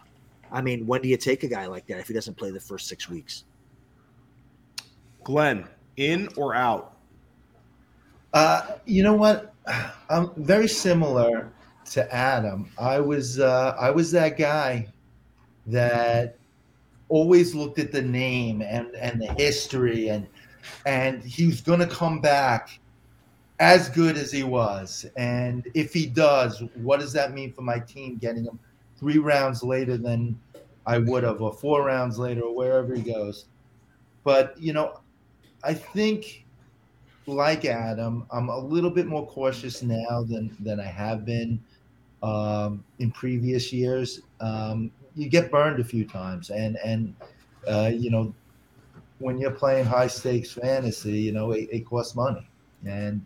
[0.52, 2.60] I mean, when do you take a guy like that if he doesn't play the
[2.60, 3.46] first six weeks?
[5.30, 5.68] Glenn,
[5.98, 6.98] in or out?
[8.34, 9.54] Uh, you know what?
[10.10, 11.52] I'm very similar
[11.92, 12.72] to Adam.
[12.80, 14.88] I was uh, I was that guy
[15.68, 16.36] that
[17.10, 20.26] always looked at the name and and the history and
[20.88, 22.80] and he's going to come back
[23.60, 25.06] as good as he was.
[25.16, 28.58] And if he does, what does that mean for my team getting him
[28.98, 30.40] three rounds later than
[30.88, 33.46] I would have, or four rounds later, or wherever he goes?
[34.24, 35.02] But you know,
[35.64, 36.46] I think,
[37.26, 41.60] like Adam, I'm a little bit more cautious now than than I have been
[42.24, 44.22] um, in previous years.
[44.40, 47.16] Um, you get burned a few times, and and
[47.68, 48.34] uh, you know
[49.20, 52.48] when you're playing high stakes fantasy, you know it, it costs money,
[52.86, 53.26] and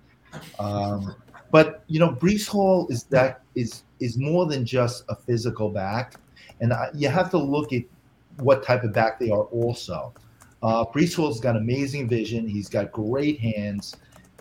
[0.59, 1.15] um,
[1.51, 6.15] but you know Breece Hall is that is is more than just a physical back,
[6.59, 7.83] and I, you have to look at
[8.37, 10.13] what type of back they are also.
[10.63, 12.47] Uh, Breece Hall's got amazing vision.
[12.47, 13.95] He's got great hands.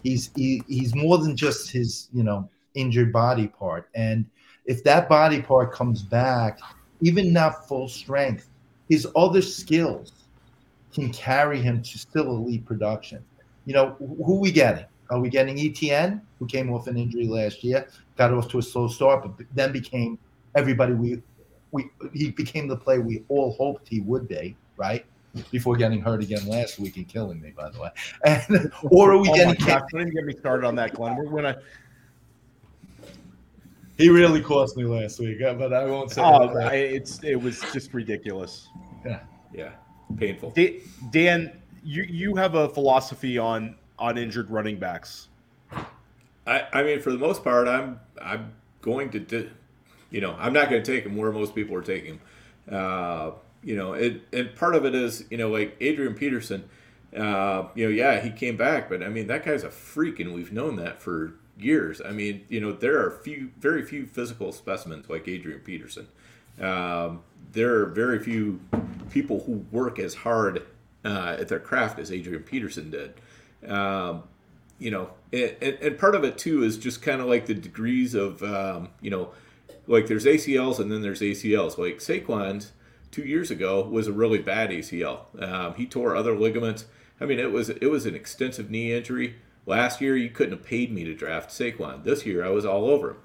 [0.04, 3.88] He's he, he's more than just his you know injured body part.
[3.94, 4.24] And
[4.64, 6.60] if that body part comes back,
[7.00, 8.48] even not full strength,
[8.88, 10.12] his other skills
[10.94, 13.24] can carry him to still elite production.
[13.66, 14.86] You know who we getting?
[15.10, 18.62] Are we getting ETN, who came off an injury last year, got off to a
[18.62, 20.18] slow start, but then became
[20.54, 21.20] everybody we
[21.72, 25.04] we he became the player we all hoped he would be, right?
[25.50, 27.90] Before getting hurt again last week and killing me, by the way.
[28.24, 29.54] And or are we oh getting?
[29.66, 31.16] Gosh, don't even get me started on that, Glenn.
[31.16, 31.60] We're gonna.
[33.98, 36.22] He really cost me last week, uh, but I won't say.
[36.22, 38.68] Oh, I, it's it was just ridiculous.
[39.04, 39.20] Yeah,
[39.52, 39.72] yeah,
[40.16, 40.54] painful.
[41.10, 45.28] Dan, you you have a philosophy on on injured running backs.
[46.46, 49.50] I I mean, for the most part, I'm I'm going to, do,
[50.10, 52.20] you know, I'm not going to take him where most people are taking him.
[52.70, 53.30] Uh,
[53.62, 56.64] you know, it, and part of it is, you know, like Adrian Peterson,
[57.16, 60.34] uh, you know, yeah, he came back, but I mean, that guy's a freak, and
[60.34, 62.00] we've known that for years.
[62.04, 66.08] I mean, you know, there are few, very few physical specimens like Adrian Peterson.
[66.60, 68.60] Um, there are very few
[69.10, 70.66] people who work as hard
[71.04, 73.14] uh, at their craft as Adrian Peterson did.
[73.70, 74.24] Um,
[74.78, 78.14] you know, and, and, part of it too is just kind of like the degrees
[78.14, 79.30] of, um, you know,
[79.86, 81.78] like there's ACLs and then there's ACLs.
[81.78, 82.72] Like Saquon's
[83.12, 85.20] two years ago was a really bad ACL.
[85.40, 86.86] Um, he tore other ligaments.
[87.20, 89.36] I mean, it was it was an extensive knee injury.
[89.64, 92.02] Last year, you couldn't have paid me to draft Saquon.
[92.02, 93.16] This year, I was all over him.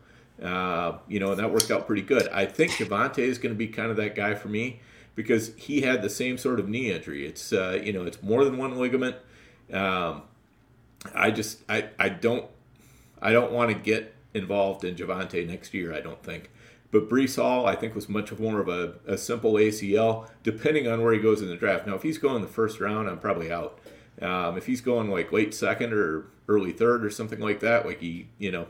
[0.43, 2.27] Uh, you know, and that worked out pretty good.
[2.27, 4.81] I think Javonte is going to be kind of that guy for me
[5.15, 7.25] because he had the same sort of knee injury.
[7.25, 9.15] It's uh, you know, it's more than one ligament.
[9.73, 10.23] Um,
[11.15, 12.45] I just I I don't
[13.19, 15.93] I don't want to get involved in Javonte next year.
[15.93, 16.51] I don't think.
[16.89, 21.01] But Breece Hall, I think, was much more of a, a simple ACL, depending on
[21.01, 21.85] where he goes in the draft.
[21.85, 23.79] Now, if he's going the first round, I'm probably out.
[24.21, 27.99] Um, if he's going like late second or early third or something like that, like
[27.99, 28.67] he, you know,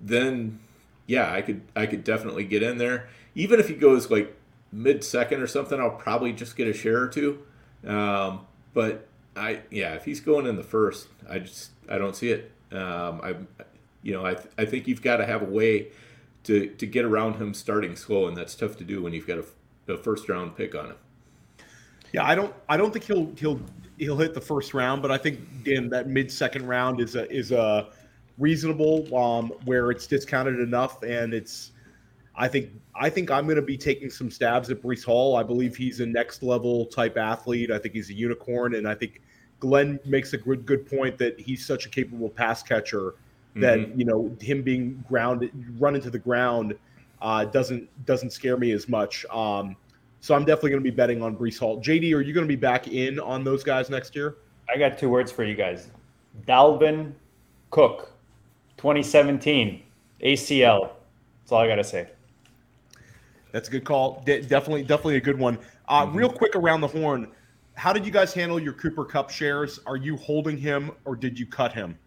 [0.00, 0.58] then
[1.06, 3.08] yeah, I could I could definitely get in there.
[3.34, 4.34] Even if he goes like
[4.72, 7.42] mid second or something, I'll probably just get a share or two.
[7.86, 9.06] Um, but
[9.36, 12.50] I yeah, if he's going in the first, I just I don't see it.
[12.72, 13.36] Um, I
[14.02, 15.88] you know I th- I think you've got to have a way
[16.44, 19.38] to to get around him starting slow, and that's tough to do when you've got
[19.38, 20.96] a, a first round pick on him.
[22.12, 23.60] Yeah, I don't I don't think he'll he'll
[23.98, 27.30] he'll hit the first round, but I think in that mid second round is a
[27.30, 27.88] is a
[28.38, 31.72] reasonable um, where it's discounted enough and it's
[32.34, 35.36] I think I think I'm going to be taking some stabs at Breece Hall.
[35.36, 37.70] I believe he's a next level type athlete.
[37.70, 39.20] I think he's a unicorn, and I think
[39.60, 43.14] Glenn makes a good good point that he's such a capable pass catcher
[43.56, 43.98] that mm-hmm.
[43.98, 46.74] you know him being grounded, run into the ground
[47.22, 49.24] uh, doesn't doesn't scare me as much.
[49.30, 49.76] Um,
[50.20, 51.80] so I'm definitely going to be betting on Breece Hall.
[51.80, 54.36] JD, are you going to be back in on those guys next year?
[54.72, 55.88] I got two words for you guys:
[56.46, 57.12] Dalvin
[57.70, 58.12] Cook,
[58.76, 59.82] 2017
[60.22, 60.90] ACL.
[61.40, 62.08] That's all I got to say.
[63.52, 64.22] That's a good call.
[64.26, 65.58] De- definitely, definitely a good one.
[65.88, 66.16] Uh, mm-hmm.
[66.16, 67.28] Real quick around the horn,
[67.74, 69.78] how did you guys handle your Cooper Kupp shares?
[69.86, 71.98] Are you holding him or did you cut him?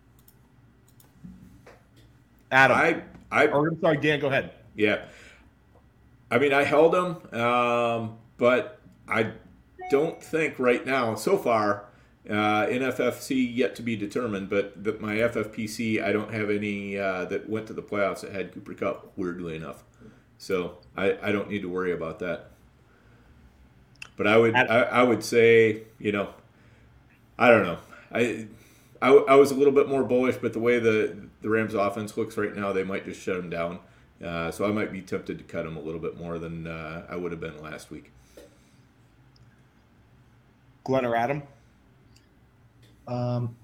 [2.56, 3.02] Adam, I,
[3.32, 4.52] I, or I'm sorry, Dan, go ahead.
[4.76, 5.04] Yeah,
[6.32, 8.80] I mean, I held him, um, but
[9.10, 9.32] I
[9.92, 11.86] don't think right now, so far,
[12.30, 17.26] uh, NFFC yet to be determined, but the, my FFPC, I don't have any uh,
[17.26, 19.84] that went to the playoffs that had Cooper Kupp, Weirdly enough,
[20.38, 22.52] so I, I don't need to worry about that.
[24.16, 26.30] But I would I, I would say you know
[27.38, 27.80] I don't know
[28.14, 28.48] I,
[29.02, 32.18] I I was a little bit more bullish, but the way the the Rams offense
[32.18, 33.78] looks right now, they might just shut him down.
[34.24, 37.06] Uh, so I might be tempted to cut him a little bit more than uh,
[37.08, 38.12] I would have been last week.
[40.84, 41.44] Glenn or Adam?
[43.08, 43.56] Um,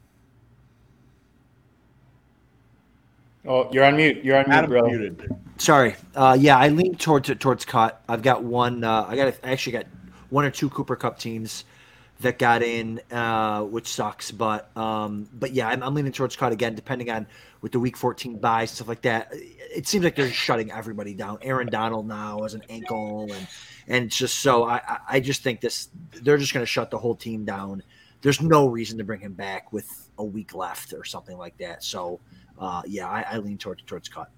[3.48, 4.24] oh, you're on mute.
[4.24, 4.88] You're on mute, bro.
[4.88, 5.36] Muted.
[5.58, 5.96] Sorry.
[6.16, 8.04] Uh, yeah, I lean towards towards cut.
[8.08, 8.84] I've got one.
[8.84, 9.34] Uh, I got.
[9.44, 9.88] I actually got
[10.30, 11.66] one or two Cooper Kupp teams
[12.20, 14.30] that got in, uh, which sucks.
[14.30, 17.26] But um, but yeah, I'm, I'm, leaning towards cut again, depending on
[17.62, 19.30] with the Week 14 bye stuff like that.
[19.32, 21.38] It seems like they're shutting everybody down.
[21.42, 23.48] Aaron Donald now has an ankle, and
[23.88, 25.90] and it's just so I I just think this
[26.22, 27.84] they're just going to shut the whole team down.
[28.22, 31.84] There's no reason to bring him back with a week left or something like that.
[31.84, 32.20] So
[32.60, 34.30] uh, yeah, I, I lean towards towards cut.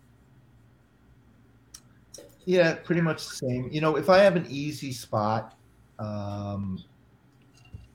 [2.46, 3.70] Yeah, pretty much the same.
[3.72, 5.56] You know, if I have an easy spot,
[5.98, 6.84] um,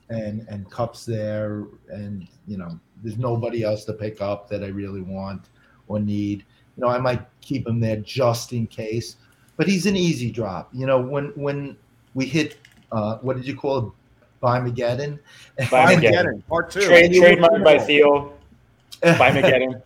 [0.09, 4.67] and and Kupp's there, and you know, there's nobody else to pick up that I
[4.67, 5.49] really want
[5.87, 6.45] or need.
[6.77, 9.17] You know, I might keep him there just in case.
[9.57, 10.69] But he's an easy drop.
[10.73, 11.77] You know, when when
[12.13, 12.57] we hit,
[12.91, 13.93] uh, what did you call it?
[14.39, 15.19] Bye Mageddon.
[15.69, 16.45] Bye Mageddon.
[16.47, 16.81] Part two.
[16.81, 18.33] Trade, trademarked by Theo.
[19.01, 19.81] Bye Mageddon.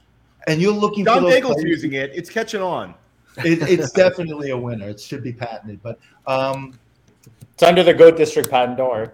[0.45, 2.11] And you're looking John for Daigle's using it.
[2.13, 2.93] It's catching on.
[3.37, 4.89] It, it's definitely a winner.
[4.89, 5.81] It should be patented.
[5.81, 6.77] But um,
[7.53, 9.13] it's under the Goat District patent door.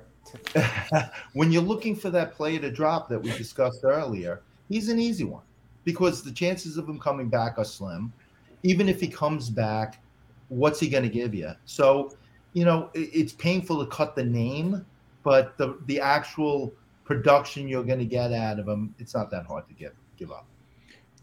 [1.34, 5.24] when you're looking for that player to drop that we discussed earlier, he's an easy
[5.24, 5.44] one
[5.84, 8.12] because the chances of him coming back are slim.
[8.64, 10.02] Even if he comes back,
[10.50, 11.52] what's he going to give you?
[11.66, 12.14] So,
[12.54, 14.86] you know, it's painful to cut the name,
[15.24, 16.74] but the the actual
[17.06, 20.32] production you're going to get out of him, it's not that hard to give give
[20.32, 20.46] up.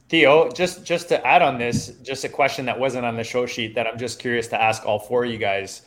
[0.09, 3.45] Theo, just just to add on this, just a question that wasn't on the show
[3.45, 5.83] sheet that I'm just curious to ask all four of you guys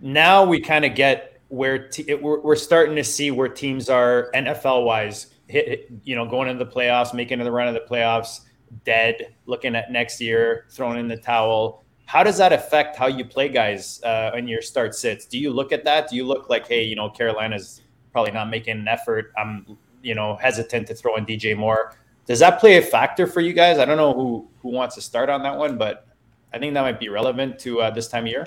[0.00, 4.30] now we kind of get where te- we're, we're starting to see where teams are
[4.34, 8.42] NFL wise, you know, going into the playoffs, making the run of the playoffs,
[8.84, 11.84] dead, looking at next year, throwing in the towel.
[12.06, 15.26] How does that affect how you play guys uh, in your start sits?
[15.26, 16.08] Do you look at that?
[16.08, 17.82] Do you look like, hey, you know, Carolina's
[18.12, 19.32] probably not making an effort.
[19.36, 21.94] I'm, you know, hesitant to throw in DJ Moore.
[22.26, 23.78] Does that play a factor for you guys?
[23.78, 26.06] I don't know who who wants to start on that one, but
[26.52, 28.46] I think that might be relevant to uh, this time of year.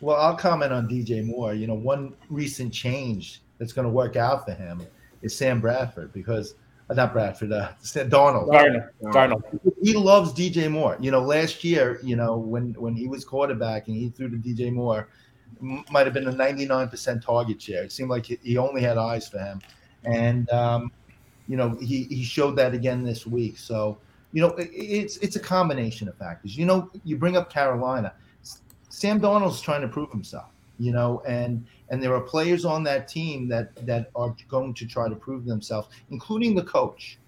[0.00, 1.54] Well, I'll comment on DJ Moore.
[1.54, 4.82] You know, one recent change that's going to work out for him
[5.22, 6.54] is Sam Bradford because
[6.88, 8.48] uh, not Bradford, uh, Darnold.
[8.48, 8.90] Darnold.
[9.02, 9.60] Darnold.
[9.82, 10.96] He loves DJ Moore.
[11.00, 14.36] You know, last year, you know, when when he was quarterback and he threw to
[14.36, 15.08] DJ Moore,
[15.60, 17.84] might have been a 99% target share.
[17.84, 19.60] It seemed like he only had eyes for him,
[20.04, 20.92] and um,
[21.48, 23.58] you know, he he showed that again this week.
[23.58, 23.98] So,
[24.32, 26.56] you know, it, it's it's a combination of factors.
[26.56, 28.12] You know, you bring up Carolina
[28.96, 30.48] Sam Darnold's trying to prove himself,
[30.78, 34.86] you know, and and there are players on that team that that are going to
[34.86, 37.18] try to prove themselves, including the coach.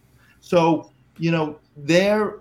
[0.40, 2.38] So, you know, they're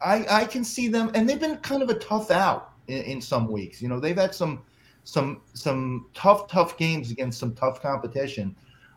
[0.00, 3.20] I I can see them and they've been kind of a tough out in, in
[3.20, 3.80] some weeks.
[3.80, 4.62] You know, they've had some
[5.04, 8.56] some some tough tough games against some tough competition.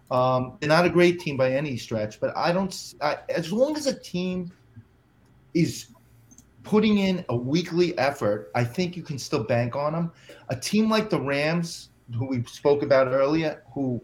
[0.09, 2.95] Um, they're not a great team by any stretch, but I don't.
[2.99, 4.51] I, as long as a team
[5.53, 5.89] is
[6.63, 10.11] putting in a weekly effort, I think you can still bank on them.
[10.49, 14.01] A team like the Rams, who we spoke about earlier, who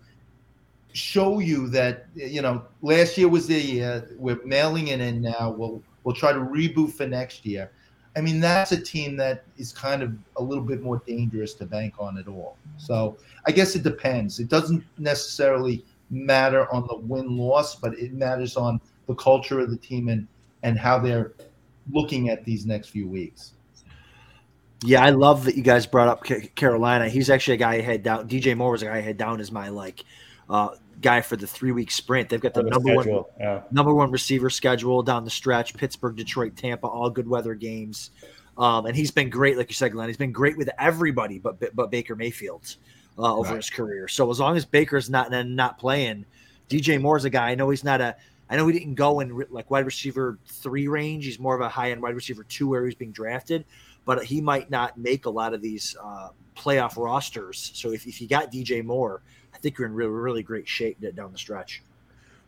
[0.93, 5.51] show you that you know last year was the year we're mailing it in now.
[5.51, 7.71] We'll we'll try to reboot for next year.
[8.15, 11.65] I mean, that's a team that is kind of a little bit more dangerous to
[11.65, 12.57] bank on at all.
[12.77, 14.39] So I guess it depends.
[14.39, 19.69] It doesn't necessarily matter on the win loss, but it matters on the culture of
[19.69, 20.27] the team and
[20.63, 21.33] and how they're
[21.91, 23.53] looking at these next few weeks.
[24.83, 26.23] Yeah, I love that you guys brought up
[26.55, 27.09] Carolina.
[27.09, 28.29] He's actually a guy I had down.
[28.29, 30.03] DJ Moore was a guy I had down as my like
[30.49, 30.69] uh,
[31.01, 32.29] guy for the three week sprint.
[32.29, 33.61] They've got the, the number schedule, one yeah.
[33.71, 38.11] number one receiver schedule down the stretch: Pittsburgh, Detroit, Tampa, all good weather games.
[38.57, 40.09] Um, and he's been great, like you said, Glenn.
[40.09, 42.75] He's been great with everybody, but but Baker Mayfield
[43.17, 43.55] uh, over Right.
[43.57, 44.07] his career.
[44.07, 46.25] So as long as Baker's not not playing,
[46.69, 47.49] DJ Moore's a guy.
[47.49, 48.15] I know he's not a.
[48.49, 51.25] I know he didn't go in like wide receiver three range.
[51.25, 53.65] He's more of a high end wide receiver two where he's being drafted,
[54.05, 57.71] but he might not make a lot of these uh, playoff rosters.
[57.73, 59.21] So if, if you got DJ Moore,
[59.53, 61.83] I think you're in really really great shape down the stretch.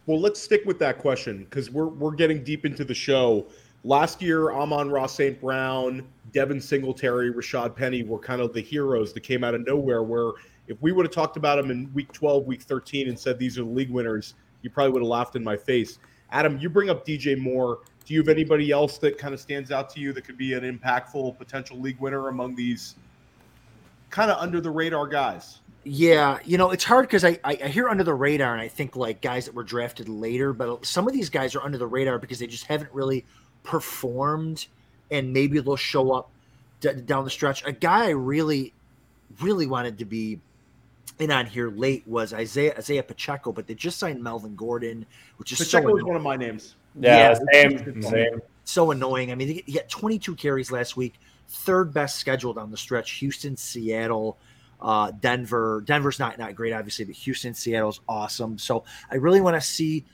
[0.06, 3.48] Well, let's stick with that question because we're we're getting deep into the show.
[3.86, 5.40] Last year, Amon-Ra St.
[5.40, 10.04] Brown, Devin Singletary, Rashaad Penny were kind of the heroes that came out of nowhere.
[10.04, 10.32] Where
[10.68, 13.58] if we would have talked about them in week 12, week 13, and said these
[13.58, 16.00] are the league winners, you probably would have laughed in my face.
[16.32, 17.80] Adam, you bring up DJ Moore.
[18.06, 20.54] Do you have anybody else that kind of stands out to you that could be
[20.54, 22.96] an impactful potential league winner among these
[24.10, 25.60] kind of under the radar guys?
[25.84, 28.96] Yeah, you know, it's hard because I, I hear under the radar and I think
[28.96, 32.20] like guys that were drafted later, but some of these guys are under the radar
[32.20, 33.26] because they just haven't really
[33.64, 34.68] performed,
[35.10, 36.30] and maybe they'll show up
[36.82, 37.66] d- down the stretch.
[37.66, 38.74] A guy I really,
[39.42, 40.40] really wanted to be
[41.20, 45.06] in on here late was Isaiah Isaiah Pacheco, but they just signed Melvin Gordon,
[45.38, 46.76] which is Pacheco so is one of my names.
[47.00, 47.70] Yeah, Yeah.
[47.70, 48.42] same, same.
[48.64, 49.32] so annoying.
[49.32, 51.16] I mean, he- he got 22 carries last week,
[51.48, 53.12] third best schedule down the stretch.
[53.14, 54.38] Houston, Seattle,
[54.82, 55.84] uh, Denver.
[55.86, 58.58] Denver's not not great, obviously, but Houston, Seattle's awesome.
[58.58, 60.06] So I really want to see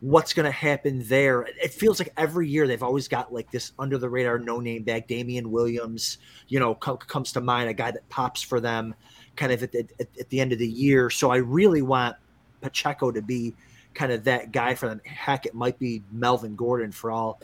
[0.00, 1.42] what's going to happen there.
[1.62, 4.82] It feels like every year they've always got like this under the radar, no name
[4.82, 5.06] back.
[5.06, 6.18] Damien Williams,
[6.48, 8.94] you know, co- comes to mind, a guy that pops for them,
[9.36, 11.10] kind of at the, at, at the end of the year.
[11.10, 12.16] So I really want
[12.60, 13.54] Pacheco to be
[13.94, 15.00] kind of that guy for them.
[15.04, 17.40] Heck, it might be Melvin Gordon for all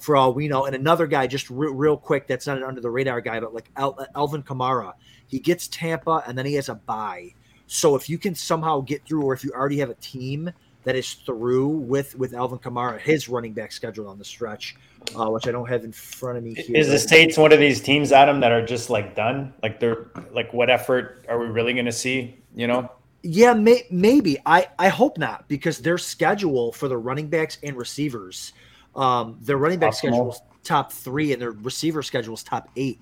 [0.00, 0.64] for all we know.
[0.64, 3.54] And another guy, just re- real quick, that's not an under the radar guy, but
[3.54, 4.94] like El- Alvin Kamara,
[5.26, 7.34] he gets Tampa and then he has a bye.
[7.66, 10.50] So if you can somehow get through, or if you already have a team
[10.84, 14.76] that is through with with Alvin Kamara, his running back schedule on the stretch,
[15.16, 16.76] uh, which I don't have in front of me here.
[16.76, 19.52] Is the Saints one of these teams, Adam, that are just like done?
[19.62, 22.36] Like they're like, what effort are we really going to see?
[22.54, 22.90] You know?
[23.22, 24.38] Yeah, may, maybe.
[24.46, 28.52] I, I hope not because their schedule for the running backs and receivers,
[28.96, 33.00] um, their running back schedule is top three and their receiver schedule is top eight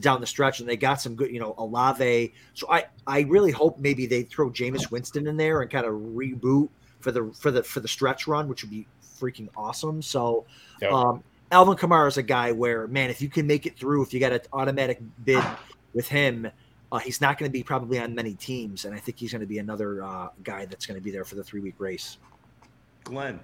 [0.00, 2.34] down the stretch, and they got some good, you know, Olave.
[2.54, 5.94] So I I really hope maybe they throw Jameis Winston in there and kind of
[5.94, 6.68] reboot
[7.00, 8.86] for the for the for the stretch run, which would be
[9.20, 10.02] freaking awesome.
[10.02, 10.46] So
[10.80, 10.88] Yeah.
[10.88, 14.12] um, Alvin Kamara is a guy where man, if you can make it through, if
[14.12, 15.42] you got an automatic bid
[15.94, 16.50] with him.
[16.90, 19.42] Uh, he's not going to be probably on many teams, and I think he's going
[19.42, 22.16] to be another uh, guy that's going to be there for the three week race.
[23.04, 23.40] Glenn.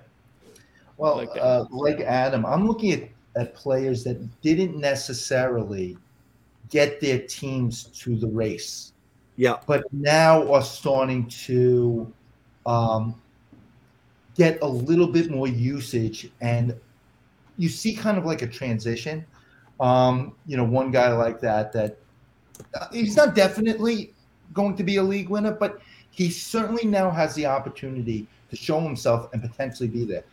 [0.97, 5.99] Well, like uh, like Adam, I'm looking at, at players that didn't necessarily
[6.71, 8.93] get their teams to the race,
[9.37, 12.11] Yeah, but now are starting to
[12.65, 13.21] um,
[14.37, 16.75] get a little bit more usage, and
[17.57, 19.25] you see kind of like a transition.
[19.81, 21.99] Um, you know, one guy like that that
[22.75, 24.13] uh, he's not definitely
[24.53, 28.81] going to be a league winner, but he certainly now has the opportunity to show
[28.81, 30.25] himself and potentially be there.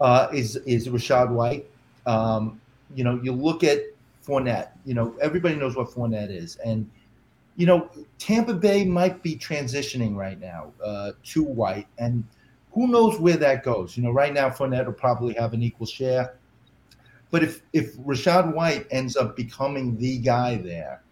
[0.00, 1.66] Uh, is is Rachaad White?
[2.06, 2.60] Um,
[2.94, 3.80] you know, you look at
[4.26, 4.70] Fournette.
[4.84, 6.88] You know, everybody knows what Fournette is, and
[7.56, 12.24] you know, Tampa Bay might be transitioning right now uh, to White, and
[12.72, 13.96] who knows where that goes?
[13.96, 16.34] You know, right now Fournette will probably have an equal share,
[17.30, 21.02] but if if Rachaad White ends up becoming the guy there,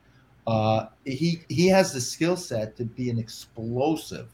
[0.46, 4.28] uh, he he has the skill set to be an explosive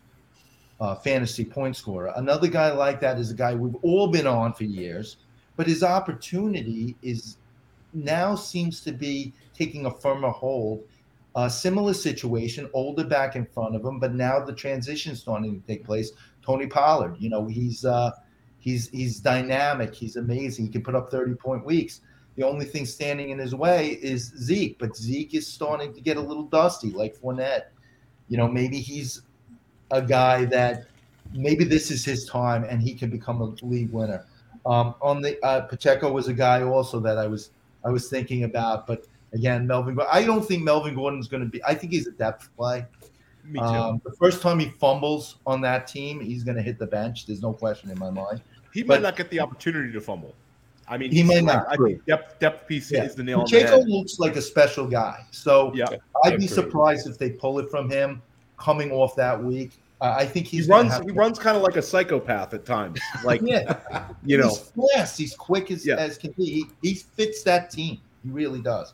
[0.80, 2.12] uh, fantasy point scorer.
[2.16, 5.16] Another guy like that is a guy we've all been on for years,
[5.56, 7.36] but his opportunity is
[7.92, 10.82] now seems to be taking a firmer hold.
[11.36, 15.60] A similar situation, older back in front of him, but now the transition is starting
[15.60, 16.12] to take place.
[16.46, 18.12] Tony Pollard, you know, he's uh,
[18.64, 19.94] he's he's dynamic.
[19.94, 20.64] He's amazing.
[20.66, 22.00] He can put up thirty point weeks.
[22.36, 26.16] The only thing standing in his way is Zeke, but Zeke is starting to get
[26.16, 27.66] a little dusty, like Fournette.
[28.28, 29.20] You know, maybe he's
[29.90, 30.86] a guy that
[31.34, 34.26] maybe this is his time and he can become a league winner.
[34.64, 37.50] Um, on the uh, Pacheco was a guy also that I was
[37.84, 39.98] I was thinking about, but again, Melvin.
[40.10, 41.62] I don't think Melvin Gordon's going to be.
[41.64, 42.86] I think he's a depth play.
[43.44, 43.66] Me too.
[43.66, 47.26] Um, the first time he fumbles on that team, he's going to hit the bench.
[47.26, 48.40] There's no question in my mind.
[48.74, 50.34] He but- might not get the opportunity to fumble.
[50.86, 53.04] I mean, He he's- might not, I think depth depth piece Yeah.
[53.04, 53.88] is the nail on the Pacheco head.
[53.88, 55.24] looks like a special guy.
[55.30, 55.86] So Yeah,
[56.24, 58.20] I'd be surprised if they pull it from him
[58.58, 59.70] coming off that week.
[60.02, 61.00] Uh, I think he he's gonna runs.
[61.02, 63.00] He to- runs kind of like a psychopath at times.
[63.24, 63.78] Like Yeah,
[64.26, 65.16] you know, he's fast.
[65.16, 65.94] He's quick as, Yeah.
[65.96, 66.44] as can be.
[66.44, 67.98] He, he fits that team.
[68.22, 68.92] He really does.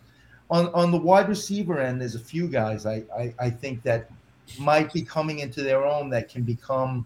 [0.48, 4.11] on on the wide receiver end, there's a few guys I, I I think that
[4.61, 7.05] might be coming into their own that can become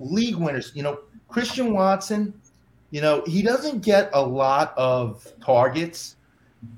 [0.00, 0.72] league winners.
[0.74, 0.98] You know,
[1.34, 2.32] Christian Watson,
[2.92, 6.14] you know, he doesn't get a lot of targets,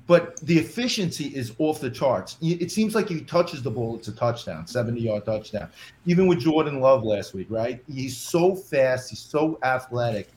[0.07, 2.37] but the efficiency is off the charts.
[2.41, 5.69] It seems like he touches the ball, it's a touchdown, 70 yard touchdown.
[6.07, 7.83] Even with Jordan Love last week, right?
[7.87, 10.27] He's so fast, he's so athletic.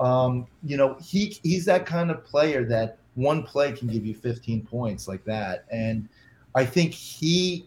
[0.00, 4.14] Um, you know, he he's that kind of player that one play can give you
[4.14, 5.66] 15 points like that.
[5.70, 6.08] And
[6.54, 7.66] I think he,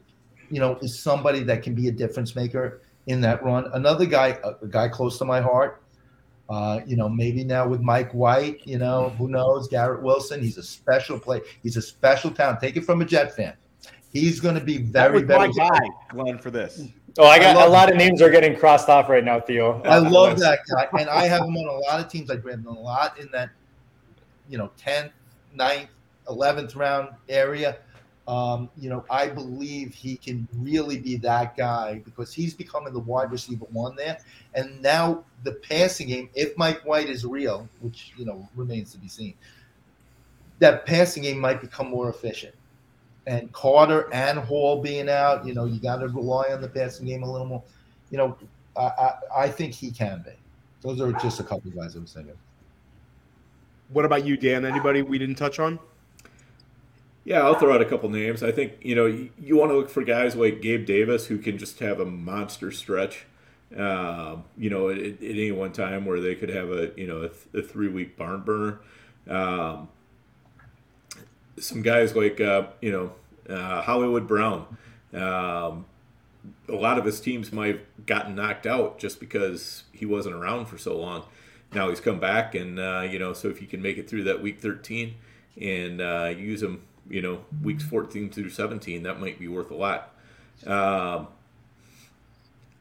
[0.49, 3.69] you know, is somebody that can be a difference maker in that run.
[3.73, 5.80] Another guy, a guy close to my heart,
[6.51, 9.69] uh, you know, maybe now with Mike White, you know, who knows?
[9.69, 11.39] Garrett Wilson, he's a special play.
[11.63, 12.59] He's a special talent.
[12.59, 13.53] Take it from a Jet fan.
[14.11, 15.47] He's going to be very, very.
[15.47, 15.79] My guy,
[16.09, 16.81] Glenn, for this.
[17.17, 19.81] Oh, I got I a lot of names are getting crossed off right now, Theo.
[19.83, 22.29] I love that guy, and I have him on a lot of teams.
[22.29, 23.49] I grab him a lot in that,
[24.49, 25.13] you know, tenth,
[25.57, 25.87] 9th,
[26.27, 27.77] eleventh round area.
[28.27, 32.99] Um, you know, I believe he can really be that guy because he's becoming the
[32.99, 34.19] wide receiver one there.
[34.53, 38.99] And now the passing game, if Mike White is real, which you know remains to
[38.99, 39.33] be seen,
[40.59, 42.53] that passing game might become more efficient.
[43.27, 47.07] And Carter and Hall being out, you know, you got to rely on the passing
[47.07, 47.63] game a little more.
[48.11, 48.37] You know,
[48.77, 50.31] I, I, I think he can be.
[50.81, 52.33] Those are just a couple of guys I was thinking.
[53.89, 54.65] What about you, Dan?
[54.65, 55.79] Anybody we didn't touch on?
[57.23, 58.41] Yeah, I'll throw out a couple names.
[58.41, 61.57] I think you know you, want to look for guys like Gabe Davis who can
[61.57, 63.25] just have a monster stretch.
[63.77, 67.21] Uh, you know, at, at, any one time where they could have a you know
[67.21, 68.79] a, th- a three week barn burner.
[69.29, 69.89] Um,
[71.59, 74.65] some guys like uh, you know uh, Hollywood Brown.
[75.13, 75.85] Um,
[76.67, 80.65] a lot of his teams might have gotten knocked out just because he wasn't around
[80.65, 81.25] for so long.
[81.73, 84.23] Now he's come back, and uh, you know, so if you can make it through
[84.23, 85.15] that week 13
[85.59, 86.81] and uh, use him
[87.11, 90.13] you know, weeks 14 through 17, that might be worth a lot.
[90.65, 91.27] Um,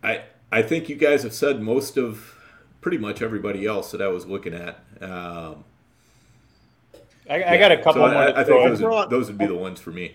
[0.03, 2.37] I I think you guys have said most of
[2.81, 4.83] pretty much everybody else that I was looking at.
[5.01, 5.65] Um,
[7.29, 8.17] I, I, got a couple so more.
[8.17, 10.13] I, I think those would, those would, be the ones for me.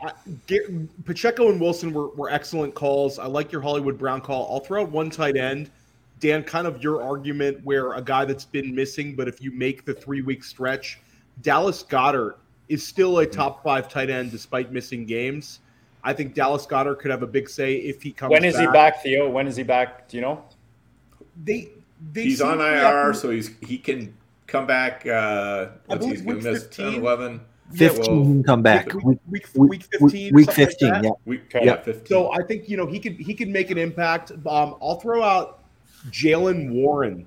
[1.05, 3.19] Pacheco and Wilson were, were excellent calls.
[3.19, 4.51] I like your Hollywood Brown call.
[4.51, 5.71] I'll throw out one tight end.
[6.19, 9.85] Dan, kind of your argument where a guy that's been missing, but if you make
[9.85, 10.99] the three week stretch,
[11.41, 12.35] Dallas Goedert
[12.69, 15.59] is still a top five tight end despite missing games.
[16.03, 18.31] I think Dallas Goedert could have a big say if he comes.
[18.31, 18.41] Back.
[18.41, 18.67] When is back.
[18.67, 19.29] he back, Theo?
[19.29, 20.07] When is he back?
[20.07, 20.43] Do you know?
[21.43, 21.69] They,
[22.13, 24.15] they he's on IR, so he's he can
[24.47, 25.05] come back.
[25.05, 27.41] Uh, let's he's going to miss 10, 11.
[27.73, 31.81] 15 yeah, well, come back week, week, week 15 week 15 like yeah week yeah
[31.81, 34.99] 15 so i think you know he could he could make an impact um, i'll
[34.99, 35.63] throw out
[36.11, 37.25] jaylen warren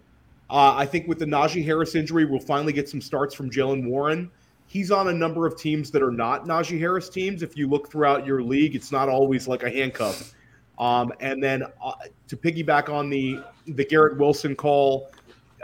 [0.49, 3.85] uh, i think with the najee harris injury we'll finally get some starts from jaylen
[3.85, 4.31] warren
[4.69, 7.43] he's on a number of teams that are not Najee Harris teams.
[7.43, 10.35] If you look throughout your league, it's not always like a handcuff.
[10.79, 11.93] Um, and then uh,
[12.29, 15.11] to piggyback on the the Garrett Wilson call,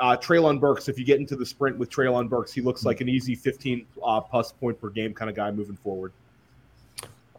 [0.01, 0.89] uh, Treylon Burks.
[0.89, 3.87] If you get into the sprint with Treylon Burks, he looks like an easy 15
[4.05, 6.13] uh, plus point per game kind of guy moving forward.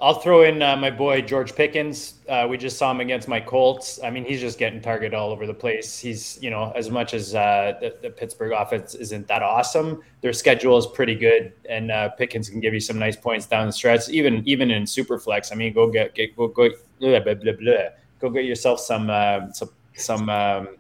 [0.02, 2.16] I'll throw in uh, my boy George Pickens.
[2.28, 3.98] Uh, we just saw him against my Colts.
[4.04, 5.98] I mean, he's just getting targeted all over the place.
[5.98, 10.34] He's, you know, as much as uh, the, the, Pittsburgh offense isn't that awesome, their
[10.34, 13.72] schedule is pretty good, and uh, Pickens can give you some nice points down the
[13.72, 15.54] stretch, even even in superflex.
[15.54, 16.70] I mean, go get, get go go
[17.00, 17.74] blah, blah, blah, blah.
[18.20, 20.76] go get yourself some uh, some some um,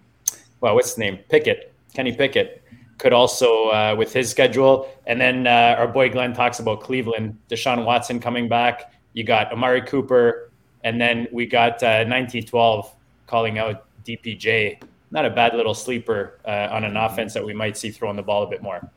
[0.59, 1.19] well, what's his name?
[1.29, 2.61] Pickett, Kenny Pickett
[2.97, 7.85] could also uh, with his schedule, and then our boy Glenn talks about Cleveland, Deshaun
[7.85, 10.51] Watson coming back you got Amari Cooper,
[10.83, 12.93] and then we got uh, 1912
[13.25, 14.83] calling out DPJ.
[15.09, 18.21] Not a bad little sleeper uh, on an offense that we might see throwing the
[18.21, 18.87] ball a bit more.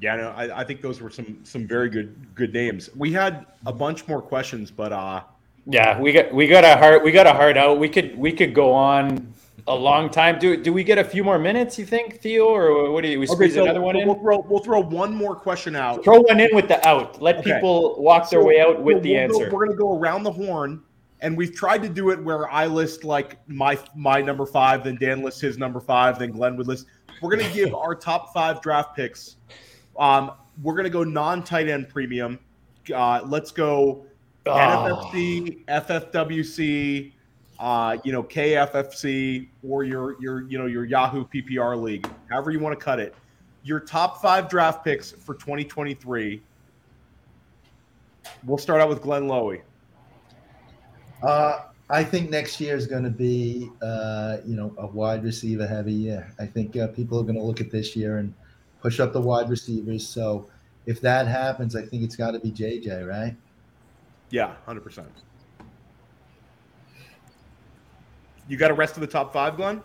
[0.00, 2.90] Yeah, no, I, I think those were some some very good good names.
[2.96, 5.22] We had a bunch more questions, but uh
[5.66, 7.78] yeah, we got we got a heart we got a heart out.
[7.78, 9.32] We could we could go on
[9.66, 10.38] a long time.
[10.38, 11.78] Do do we get a few more minutes?
[11.78, 13.20] You think, Theo, or what do you?
[13.20, 14.20] We squeeze okay, so another one we'll in.
[14.20, 16.04] Throw, we'll throw one more question out.
[16.04, 17.20] Throw one in with the out.
[17.22, 17.54] Let okay.
[17.54, 19.48] people walk their way out with we'll, the answer.
[19.48, 20.82] Go, we're gonna go around the horn,
[21.20, 24.96] and we've tried to do it where I list like my my number five, then
[24.96, 26.86] Dan lists his number five, then Glenn would list.
[27.22, 29.36] We're gonna give our top five draft picks.
[29.98, 30.32] Um,
[30.62, 32.38] we're gonna go non tight end premium.
[32.94, 34.04] Uh, let's go
[34.44, 34.50] oh.
[34.50, 37.12] NFFC, FFWC
[37.58, 42.58] uh, you know, KFFC or your your you know your Yahoo PPR league, however you
[42.58, 43.14] want to cut it.
[43.62, 46.42] Your top five draft picks for 2023.
[48.44, 49.62] We'll start out with Glenn Lowy.
[51.22, 55.66] Uh, I think next year is going to be, uh, you know, a wide receiver
[55.66, 56.30] heavy year.
[56.38, 58.34] I think uh, people are going to look at this year and
[58.82, 60.06] push up the wide receivers.
[60.06, 60.48] So
[60.86, 63.36] if that happens, I think it's got to be JJ, right?
[64.30, 65.08] Yeah, hundred percent.
[68.48, 69.82] You got a rest of the top five, Glenn?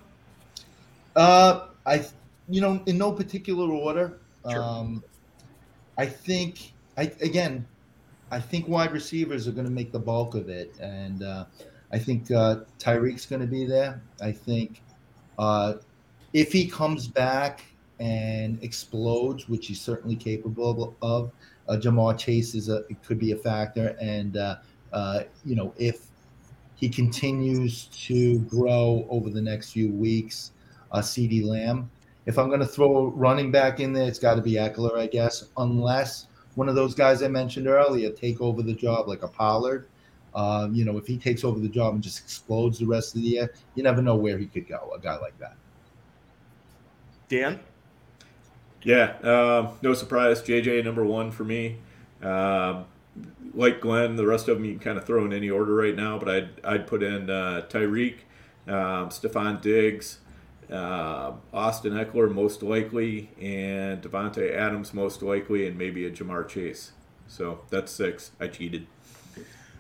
[1.16, 2.06] Uh, I,
[2.50, 4.20] you know, in no particular order.
[4.50, 4.62] Sure.
[4.62, 5.04] Um,
[5.98, 7.66] I think, I again,
[8.32, 11.46] I think wide receivers are going to make the bulk of it, and uh,
[11.92, 14.02] I think uh, Tyreek's going to be there.
[14.22, 14.82] I think
[15.38, 15.76] uh,
[16.34, 17.64] if he comes back
[18.00, 21.32] and explodes, which he's certainly capable of,
[21.68, 24.58] uh, Ja'Marr Chase is a it could be a factor, and uh,
[24.94, 26.09] uh, you know if
[26.80, 30.52] he continues to grow over the next few weeks,
[30.94, 31.90] uh, CeeDee Lamb.
[32.26, 34.98] If I'm going to throw a running back in there, it's got to be Ekeler,
[34.98, 39.24] I guess, unless one of those guys I mentioned earlier take over the job, like
[39.24, 39.88] a Pollard.
[40.34, 43.22] Uh, you know, if he takes over the job and just explodes the rest of
[43.22, 44.92] the year, you never know where he could go.
[44.96, 45.56] A guy like that.
[47.28, 47.60] Dan?
[48.84, 50.42] Yeah, um, no surprise.
[50.42, 51.78] JJ number one for me.
[52.22, 52.86] Um,
[53.54, 55.96] like Glenn, the rest of them you can kind of throw in any order right
[55.96, 58.18] now, but I'd I'd put in uh, Tyreek,
[58.68, 60.20] um, Stefon Diggs,
[60.72, 66.92] uh, Austin Ekeler most likely, and Davante Adams most likely, and maybe a Ja'Marr Chase.
[67.28, 68.32] So that's six.
[68.40, 68.88] I cheated.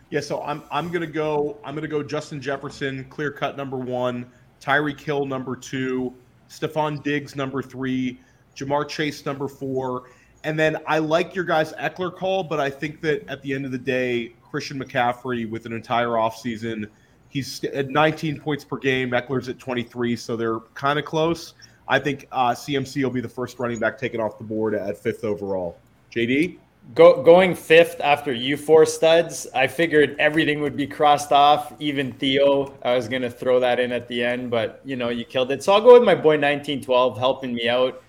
[0.09, 4.25] Yeah, so I'm I'm gonna go I'm gonna go Justin Jefferson, clear cut number one,
[4.59, 6.13] Tyreek Hill number two,
[6.49, 8.19] Stefon Diggs number three,
[8.55, 10.09] Ja'Marr Chase number four,
[10.43, 13.65] and then I like your guys Ekeler call, but I think that at the end
[13.65, 16.89] of the day, Christian McCaffrey with an entire offseason,
[17.29, 19.11] he's at 19 points per game.
[19.11, 21.53] Ekeler's at 23, so they're kind of close.
[21.87, 24.97] I think uh, CMC will be the first running back taken off the board at
[24.97, 25.77] fifth overall.
[26.13, 26.57] JD?
[26.95, 31.73] Go, going fifth after you four studs, I figured everything would be crossed off.
[31.79, 35.09] Even Theo, I was going to throw that in at the end, but you know,
[35.09, 35.63] you killed it.
[35.63, 38.01] So I'll go with my boy 1912 helping me out.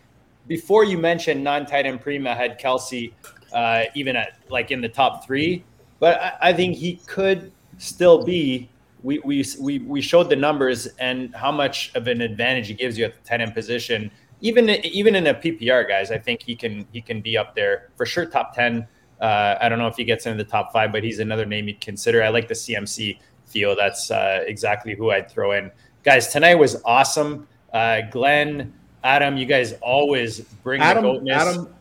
[0.50, 3.12] Before you mentioned non-tight end prima had Kelce
[3.52, 5.62] uh, even at like in the top three,
[6.00, 8.68] but I, I think he could still be.
[9.02, 12.98] We, we we we showed the numbers and how much of an advantage he gives
[12.98, 14.10] you at the tight end position
[14.40, 17.90] even even in a PPR, guys, I think he can he can be up there
[17.96, 18.26] for sure.
[18.26, 18.86] Top ten.
[19.20, 21.68] Uh, I don't know if he gets into the top five, but he's another name
[21.68, 22.22] you'd consider.
[22.22, 23.76] I like the CMC feel.
[23.76, 25.70] That's uh, exactly who I'd throw in.
[26.02, 27.46] Guys, tonight was awesome.
[27.74, 28.72] Uh, Glenn,
[29.02, 31.36] Adam, you guys always bring Adam, the goatness.
[31.36, 31.74] Adam,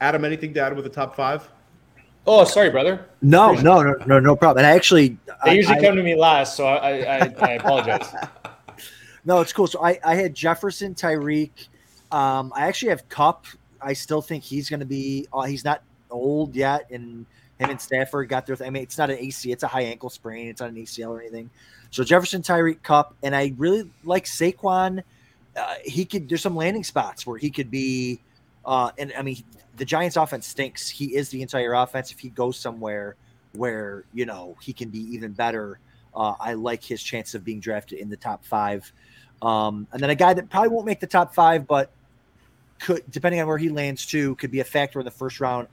[0.00, 1.48] Adam, anything to add with the top five?
[2.26, 3.06] Oh, sorry, brother.
[3.22, 4.64] No, no, no, no, no problem.
[4.64, 7.50] And I actually, They I- usually I- come to me last, so I, I, I
[7.52, 8.06] apologize.
[9.24, 9.66] No, it's cool.
[9.66, 11.50] So I, I had Jefferson, Tyreek.
[12.10, 13.44] Um, I actually have Kupp.
[13.78, 15.26] I still think he's going to be.
[15.30, 17.26] Uh, he's not old yet, and
[17.58, 18.56] him and Stafford got their.
[18.64, 19.52] I mean, it's not an AC.
[19.52, 20.48] It's a high ankle sprain.
[20.48, 21.50] It's not an ACL or anything.
[21.90, 25.02] So Jefferson, Tyreek, Kupp, and I really like Saquon.
[25.58, 26.28] Uh, he could.
[26.28, 28.20] There's some landing spots where he could be.
[28.64, 29.42] Uh, and I mean,
[29.76, 30.88] the Giants' offense stinks.
[30.88, 32.10] He is the entire offense.
[32.12, 33.16] If he goes somewhere
[33.54, 35.78] where you know he can be even better,
[36.14, 38.90] uh, I like his chance of being drafted in the top five.
[39.40, 41.90] Um, and then a guy that probably won't make the top five, but
[42.80, 45.68] could, depending on where he lands too, could be a factor in the first round.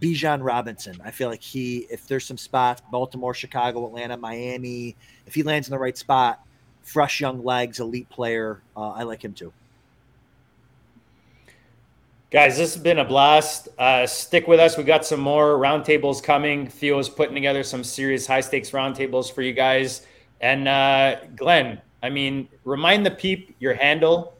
[0.00, 0.98] Bijan Robinson.
[1.04, 4.96] I feel like he, if there's some spots, Baltimore, Chicago, Atlanta, Miami,
[5.26, 6.40] if he lands in the right spot,
[6.82, 9.52] fresh young legs, elite player, uh, I like him too.
[12.30, 13.68] Guys, this has been a blast.
[13.76, 14.78] Uh, stick with us.
[14.78, 16.68] We got some more roundtables coming.
[16.68, 20.06] Theo's putting together some serious high stakes roundtables for you guys.
[20.40, 24.38] And uh, Glenn, I mean, remind the peep your handle.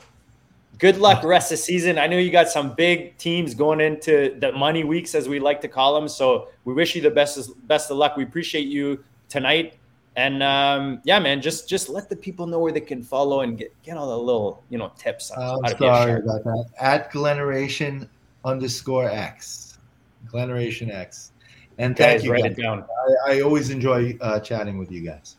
[0.78, 1.98] Good luck rest of the season.
[1.98, 5.60] I know you got some big teams going into the money weeks, as we like
[5.62, 6.08] to call them.
[6.08, 8.16] So we wish you the best best of luck.
[8.16, 9.74] We appreciate you tonight.
[10.16, 13.56] And um, yeah, man, just just let the people know where they can follow and
[13.56, 15.30] get get all the little you know tips.
[15.30, 16.64] on I'm sorry about that.
[16.80, 18.08] At Gleneration
[18.44, 19.78] underscore X.
[20.26, 21.32] Gleneration X.
[21.78, 22.32] And thank Guys, you.
[22.32, 22.52] write Guys.
[22.52, 22.84] it down.
[23.26, 25.36] I, I always enjoy uh, chatting with you guys.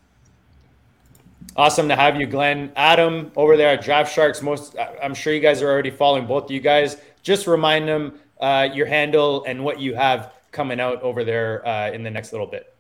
[1.56, 2.72] Awesome to have you, Glenn.
[2.76, 4.42] Adam over there at Draft Sharks.
[4.42, 6.98] Most, I'm sure you guys are already following both of you guys.
[7.24, 11.92] Just remind them uh, your handle and what you have coming out over there uh,
[11.92, 12.71] in the next little bit.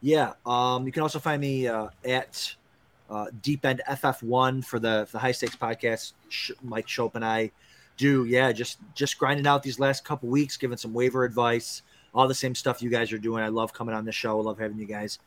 [0.00, 0.34] Yeah.
[0.46, 2.54] Um, you can also find me uh, at
[3.10, 6.12] uh, Deep End FF1 for the for the High Stakes podcast.
[6.28, 7.50] Sh- Mike Shope and I
[7.96, 8.24] do.
[8.24, 11.82] Yeah, just just grinding out these last couple weeks, giving some waiver advice,
[12.14, 13.42] all the same stuff you guys are doing.
[13.42, 14.38] I love coming on the show.
[14.38, 15.18] I love having you guys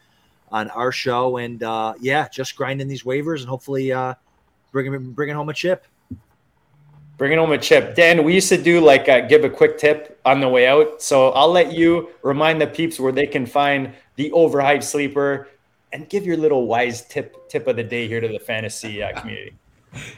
[0.52, 4.14] on our show, and uh, yeah, just grinding these waivers and hopefully uh,
[4.72, 5.86] bringing bringing home a chip.
[7.18, 7.94] Bringing home a chip.
[7.96, 11.02] Dan, we used to do like uh, give a quick tip on the way out.
[11.04, 15.48] So I'll let you remind the peeps where they can find the overhyped sleeper
[15.92, 19.12] and give your little wise tip tip of the day here to the fantasy uh,
[19.20, 19.54] community.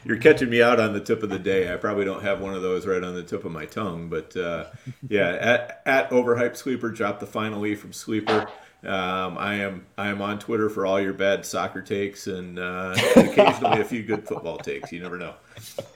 [0.05, 1.73] You're catching me out on the tip of the day.
[1.73, 4.35] I probably don't have one of those right on the tip of my tongue, but
[4.38, 4.65] uh,
[5.07, 8.47] yeah, at, at overhyped sleeper, drop the final E from sleeper.
[8.84, 12.93] Um, I am I am on Twitter for all your bad soccer takes and uh,
[13.15, 14.91] occasionally a few good football takes.
[14.91, 15.35] You never know.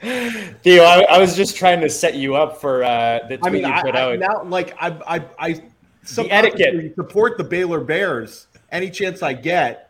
[0.62, 3.50] Theo, I, I was just trying to set you up for uh, the tweet I
[3.50, 4.18] mean, you put I, out.
[4.18, 5.62] now like I I I
[6.16, 6.58] The etiquette.
[6.60, 9.84] subconsciously support the Baylor Bears any chance I get.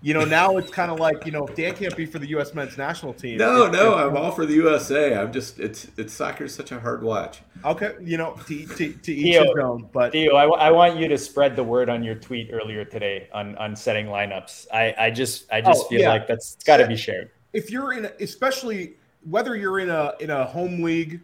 [0.00, 2.28] You know, now it's kind of like you know, if Dan can't be for the
[2.28, 2.54] U.S.
[2.54, 3.38] men's national team.
[3.38, 5.16] No, it's- no, it's- I'm all for the USA.
[5.16, 7.40] I'm just it's it's soccer is such a hard watch.
[7.64, 7.94] okay.
[8.00, 9.88] You know, to to, to each Theo, his own.
[9.92, 13.28] But Theo, I, I want you to spread the word on your tweet earlier today
[13.32, 14.68] on, on setting lineups.
[14.72, 16.10] I, I just I just Oh, feel yeah.
[16.10, 17.30] like that's got to be shared.
[17.52, 18.94] if you're in, especially
[19.28, 21.22] whether you're in a in a home league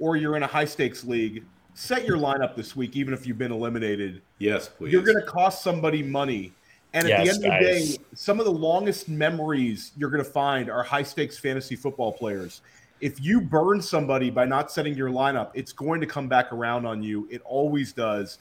[0.00, 1.44] or you're in a high stakes league,
[1.76, 4.22] set your lineup this week, even if you've been eliminated.
[4.38, 4.92] Yes, please.
[4.92, 6.52] You're going to cost somebody money.
[6.94, 10.24] And at Yes, the end of the day, some of the longest memories you're going
[10.24, 12.62] to find are high stakes fantasy football players.
[13.02, 16.86] If you burn somebody by not setting your lineup, it's going to come back around
[16.86, 17.28] on you.
[17.30, 18.38] It always does.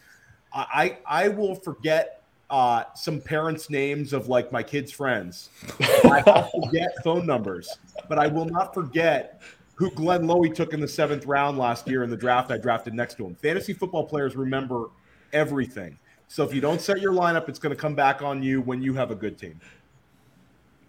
[0.54, 5.50] I I, I will forget uh, some parents' names of like my kids' friends.
[5.82, 9.42] I forget phone numbers, but I will not forget
[9.76, 12.52] who Glenn Lowy took in the seventh round last year in the draft.
[12.52, 13.36] I drafted next to him.
[13.36, 14.90] Fantasy football players remember
[15.34, 15.98] everything.
[16.28, 18.82] So if you don't set your lineup, it's going to come back on you when
[18.82, 19.60] you have a good team.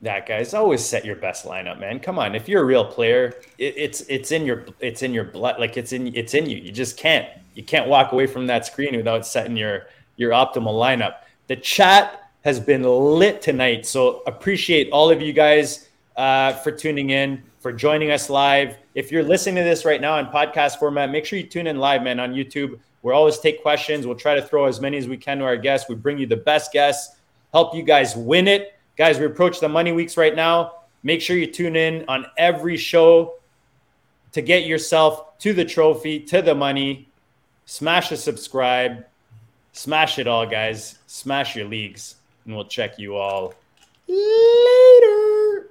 [0.03, 2.01] That guys always set your best lineup, man.
[2.01, 5.25] Come on, if you're a real player, it, it's it's in your it's in your
[5.25, 6.59] blood, like it's in it's in you.
[6.59, 9.87] You just can't you can't walk away from that screen without setting your
[10.17, 11.21] your optimal lineup.
[11.47, 17.11] The chat has been lit tonight, so appreciate all of you guys uh, for tuning
[17.11, 18.77] in, for joining us live.
[18.95, 21.79] If you're listening to this right now in podcast format, make sure you tune in
[21.79, 22.79] live, man, on YouTube.
[23.03, 24.07] We'll always take questions.
[24.07, 25.89] We'll try to throw as many as we can to our guests.
[25.89, 27.17] We bring you the best guests,
[27.53, 28.79] help you guys win it.
[28.97, 30.75] Guys, we approach the money weeks right now.
[31.03, 33.35] Make sure you tune in on every show
[34.31, 37.09] to get yourself to the trophy, to the money.
[37.65, 39.05] Smash a subscribe.
[39.73, 41.01] Smash it all, guys.
[41.09, 42.15] Smash your leagues.
[42.45, 43.55] And we'll check you all
[44.07, 45.71] later.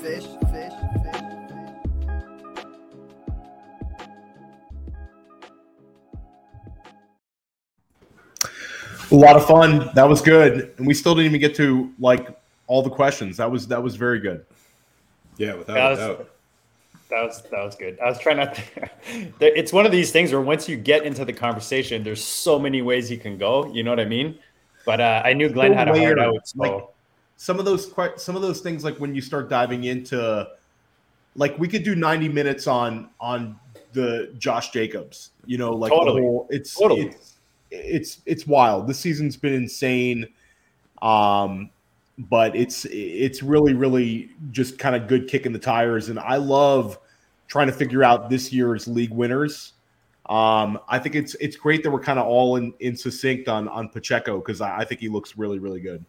[0.00, 0.72] Fish, fish,
[1.02, 1.30] fish.
[9.10, 9.90] A lot of fun.
[9.94, 12.28] That was good, and we still didn't even get to like
[12.66, 13.36] all the questions.
[13.38, 14.44] That was that was very good.
[15.36, 16.30] Yeah, without That a was- doubt.
[17.10, 17.98] That was that was good.
[17.98, 18.62] I was trying not to.
[19.40, 22.56] There- it's one of these things where once you get into the conversation, there's so
[22.58, 23.66] many ways you can go.
[23.72, 24.38] You know what I mean?
[24.86, 26.46] But uh, I knew Glenn So had a hard out.
[26.48, 26.84] So Like,
[27.40, 30.46] some of those some of those things like when you start diving into
[31.36, 33.58] like we could do 90 minutes on on
[33.94, 36.20] the Josh Jacobs you know like the Totally.
[36.20, 37.06] whole- it's Totally.
[37.06, 37.38] it's
[37.70, 40.28] it's it's wild this season's been insane
[41.00, 41.70] um
[42.18, 46.98] but it's it's really really just kind of good kicking the tires and I love
[47.48, 49.72] trying to figure out this year's league winners
[50.28, 53.66] um, I think it's it's great that we're kind of all in, in succinct on
[53.66, 56.04] on Pacheco because I, I think he looks really really good.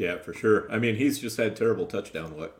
[0.00, 0.66] Yeah, for sure.
[0.72, 2.52] I mean, he's just had terrible touchdown luck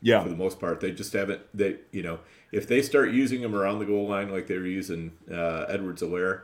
[0.00, 0.80] Yeah, for the most part.
[0.80, 1.42] They just haven't.
[1.52, 2.20] They, you know,
[2.52, 6.40] if they start using him around the goal line like they were using uh, Edwards-Helaire,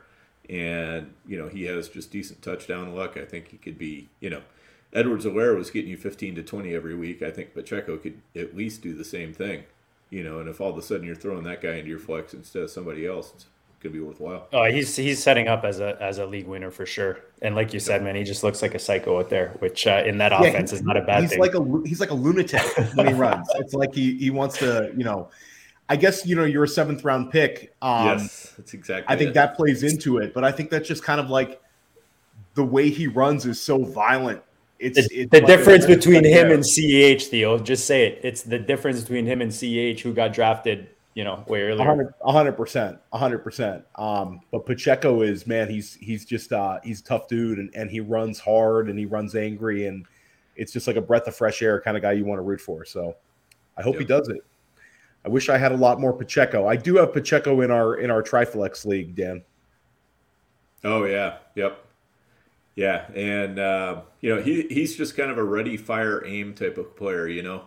[0.50, 4.10] and you know he has just decent touchdown luck, I think he could be.
[4.20, 4.42] You know,
[4.92, 7.22] Edwards-Helaire was getting you 15 to 20 every week.
[7.22, 9.64] I think Pacheco could at least do the same thing.
[10.10, 12.34] You know, and if all of a sudden you're throwing that guy into your flex
[12.34, 13.46] instead of somebody else,
[13.84, 14.46] it's going to be worthwhile.
[14.52, 17.18] oh, he's he's setting up as a as a league winner for sure.
[17.40, 20.02] And like you said, man, he just looks like a psycho out there, which uh,
[20.06, 21.40] in that Yeah, offense is not a bad he's thing.
[21.40, 22.62] like a he's like a lunatic
[22.94, 23.48] when he runs.
[23.56, 25.28] It's like he he wants to you know.
[25.88, 27.74] I guess you know you're a seventh round pick.
[27.82, 29.12] Um, yes, that's exactly.
[29.12, 29.34] I think it.
[29.34, 31.60] that plays into it, but I think that's just kind of like
[32.54, 34.42] the way he runs is so violent.
[34.78, 36.54] It's, The, it's the like a- difference between him Yeah.
[36.54, 38.20] and CEH, Theo, just say it.
[38.22, 41.84] It's the difference between him and CEH, who got drafted, you know, way A earlier.
[41.84, 43.84] hundred, a hundred percent, a hundred percent.
[43.96, 47.90] Um, but Pacheco is man, he's he's just uh he's a tough dude and, and
[47.90, 50.06] he runs hard and he runs angry and
[50.56, 52.60] it's just like a breath of fresh air kind of guy you want to root
[52.60, 52.84] for.
[52.84, 53.16] So
[53.76, 54.44] I hope he does it.
[55.24, 56.66] I wish I had a lot more Pacheco.
[56.66, 59.42] I do have Pacheco in our in our Triflex league, Dan.
[60.84, 61.84] Oh yeah, yep,
[62.74, 66.76] yeah, and uh, you know he he's just kind of a ready, fire, aim type
[66.76, 67.28] of player.
[67.28, 67.62] You know,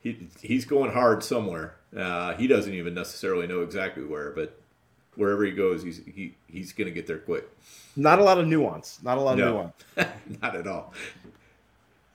[0.00, 1.76] he he's going hard somewhere.
[1.96, 4.58] Uh, he doesn't even necessarily know exactly where, but
[5.14, 7.48] wherever he goes, he's he, he's going to get there quick.
[7.96, 9.00] Not a lot of nuance.
[9.02, 9.44] Not a lot of No.
[9.44, 9.74] nuance.
[10.42, 10.92] Not at all.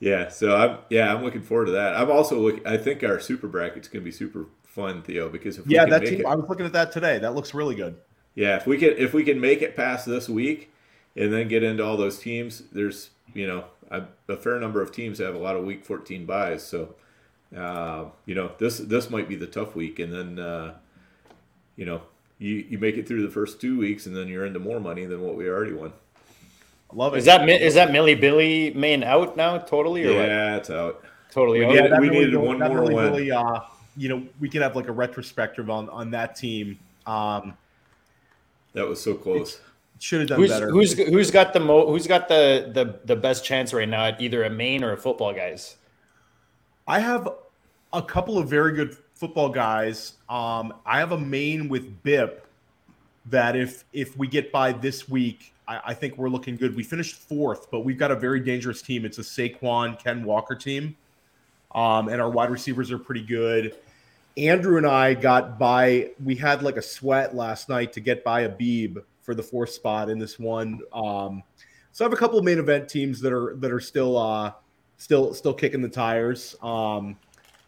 [0.00, 1.96] Yeah, so I'm yeah I'm looking forward to that.
[1.96, 2.66] I'm also look.
[2.66, 5.84] I think our super bracket's going to be super fun, Theo, because if we Yeah,
[5.84, 6.20] can that make team.
[6.20, 7.18] it, I was looking at that today.
[7.18, 7.96] That looks really good.
[8.34, 10.70] Yeah, if we can if we can make it past this week
[11.16, 14.92] and then get into all those teams, there's you know a, a fair number of
[14.92, 16.62] teams that have a lot of week 14 byes.
[16.64, 16.96] So
[17.56, 20.74] uh, you know this this might be the tough week, and then uh,
[21.76, 22.02] you know
[22.38, 25.04] you you make it through the first two weeks, and then you're into more money
[25.04, 25.92] than what we already won.
[26.92, 27.18] I love it.
[27.18, 30.26] Is that Mi- is that Millie Billy main out now totally or what?
[30.28, 31.02] Yeah, it's out.
[31.30, 31.68] Totally We out.
[31.70, 33.04] need- yeah, that we really, needed one more really, win.
[33.06, 33.60] really, uh,
[33.96, 36.78] you know, we can have like a retrospective on on that team.
[37.06, 37.56] Um,
[38.72, 39.60] That was so close.
[40.00, 40.70] should have done Who's better.
[40.70, 44.20] who's who's got the mo who's got the, the the best chance right now at
[44.20, 45.76] either a main or a football guys?
[46.86, 47.28] I have
[47.94, 50.14] a couple of very good football guys.
[50.28, 52.46] Um, I have a main with Bip
[53.26, 56.76] that if if we get by this week, I, I think we're looking good.
[56.76, 59.04] We finished fourth, but we've got a very dangerous team.
[59.04, 60.96] It's a Saquon Ken Walker team,
[61.74, 63.76] um, and our wide receivers are pretty good.
[64.36, 66.10] Andrew and I got by.
[66.22, 69.70] We had like a sweat last night to get by a Beeb for the fourth
[69.70, 70.80] spot in this one.
[70.92, 71.42] Um,
[71.92, 74.52] so I have a couple of main event teams that are that are still uh,
[74.98, 76.56] still still kicking the tires.
[76.60, 77.16] Um,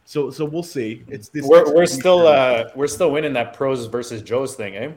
[0.06, 1.04] so so we'll see.
[1.08, 1.44] It's this.
[1.46, 4.92] We're, we're still uh we're still winning that pros versus Joes thing, eh?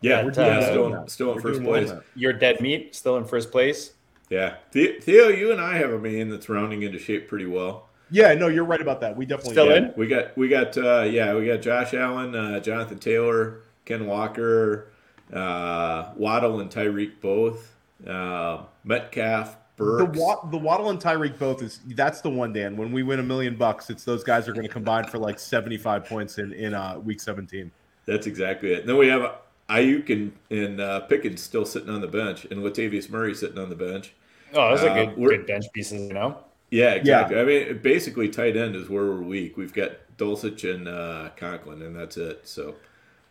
[0.00, 1.98] Yeah, we're we're doing still, in still in We're first doing well in place.
[1.98, 2.04] that.
[2.16, 3.92] You're dead meat, still in first place.
[4.30, 7.88] Yeah, Theo, you and I have a main that's rounding into shape pretty well.
[8.10, 9.16] Yeah, no, you're right about that.
[9.16, 9.76] We definitely Still yeah.
[9.76, 9.92] in?
[9.96, 14.88] We got we got uh, yeah we got Josh Allen, uh, Jonathan Taylor, Ken Walker,
[15.32, 17.74] uh, Waddle and Tyreek both,
[18.06, 20.18] uh, Metcalf, The, Burks.
[20.18, 22.76] Wa- the Waddle and Tyreek both is that's the one, Dan.
[22.76, 25.38] When we win a million bucks, it's those guys are going to combine for like
[25.38, 27.70] 75 points in in uh, week 17.
[28.06, 28.80] That's exactly it.
[28.80, 29.36] And then we have
[29.70, 33.68] Aiyuk and, and uh, Pickens still sitting on the bench, and Latavius Murray sitting on
[33.68, 34.12] the bench.
[34.54, 36.38] Oh, those Uh, are good good bench pieces, you know.
[36.70, 37.38] Yeah, exactly.
[37.38, 39.56] I mean, basically, tight end is where we're weak.
[39.56, 42.46] We've got Dulcich and uh, Conklin, and that's it.
[42.48, 42.74] So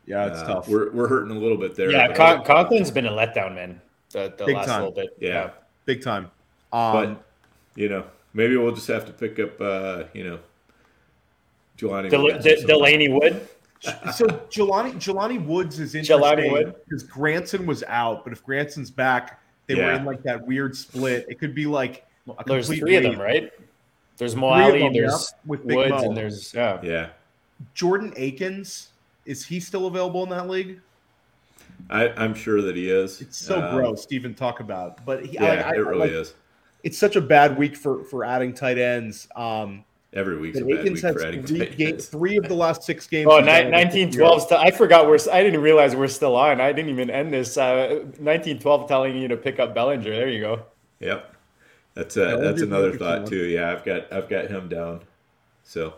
[0.06, 0.68] Yeah, it's uh, tough.
[0.68, 1.92] We're we're hurting a little bit there.
[1.92, 3.82] Yeah, Con- Conklin's been a letdown, man.
[4.12, 4.80] The, the Big last time.
[4.82, 5.16] little bit.
[5.20, 5.52] yeah.
[5.86, 6.30] Big time.
[6.74, 7.24] Um, but
[7.76, 10.40] you know, maybe we'll just have to pick up, uh, you know,
[11.78, 12.10] Jelani.
[12.10, 13.48] Del- Woods De- Delaney Wood.
[14.14, 15.98] so Jelani Jelani Woods is Jelani
[16.38, 16.76] interesting Wood?
[16.88, 21.26] because Granson was out, but if Granson's back, they were in like that weird split.
[21.30, 23.52] It could be like a There's complete three of them, right?
[24.18, 26.04] There's Mo Three of Ali, them, there's yep, with Big Woods, Mo.
[26.04, 26.80] and there's yeah.
[26.84, 27.10] Yeah,
[27.74, 28.90] Jordan Akins.
[29.26, 30.80] Is he still available in that league?
[31.90, 33.22] I, I'm sure that he is.
[33.22, 35.04] It's so Um, gross to even talk about.
[35.06, 36.34] But he, Yeah, like, I- it really like, is.
[36.84, 39.28] It's such a bad week for for adding tight ends.
[39.36, 39.84] Um,
[40.14, 42.08] Every week's a bad week has for adding three, tight ends.
[42.08, 43.28] three of the last six games.
[43.32, 44.42] Oh, he's ni- had over 1912.
[44.42, 45.20] St- I forgot we're.
[45.32, 46.60] I didn't realize we're still on.
[46.60, 47.58] I didn't even end this.
[47.58, 50.10] Uh, 1912 telling you to pick up Bellinger.
[50.10, 50.66] There you go.
[51.00, 51.34] Yep,
[51.94, 53.28] that's a, that's another thought King.
[53.28, 53.46] too.
[53.46, 55.02] Yeah, I've got I've got him down.
[55.64, 55.94] So,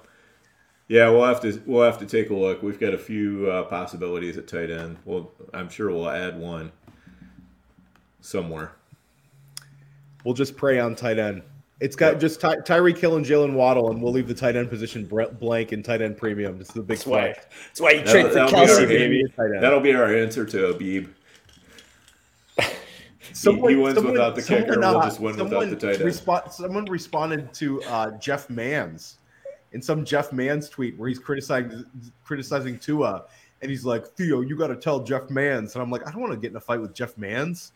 [0.88, 2.62] yeah, we'll have to we'll have to take a look.
[2.62, 4.98] We've got a few uh, possibilities at tight end.
[5.06, 6.72] Well, I'm sure we'll add one
[8.22, 8.74] somewhere.
[10.24, 11.42] We'll just pray on tight end.
[11.80, 14.70] It's got just Ty- Tyreek Hill and Jaylen Waddle, and we'll leave the tight end
[14.70, 16.62] position bre- blank and tight end premium.
[16.62, 17.36] It's the big That's why.
[17.68, 19.24] That's why you That'll- trade for be Kelce, our baby.
[19.60, 21.10] That'll be our answer to Abib.
[23.34, 26.10] Someone- he wins someone- without the kicker, someone, we'll just win without the tight end.
[26.10, 29.18] respo- someone responded to uh, Jeff Mans
[29.72, 31.84] in some Jeff Mans tweet where he's criticizing
[32.24, 33.24] criticizing Tua,
[33.64, 36.22] and he's like, "Theo, you got to tell Jeff Mans," and I'm like, "I don't
[36.22, 37.72] want to get in a fight with Jeff Mans.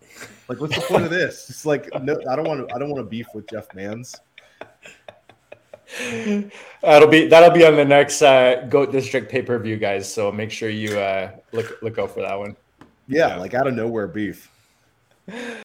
[0.47, 1.49] Like, what's the point of this?
[1.49, 2.75] It's like, no, I don't want to.
[2.75, 4.15] I don't want to beef with Jeff Manns.
[6.81, 10.11] That'll be that'll be on the next uh, Goat District pay per view, guys.
[10.11, 12.55] So make sure you uh, look look out for that one.
[13.07, 14.51] Yeah, like out of nowhere beef.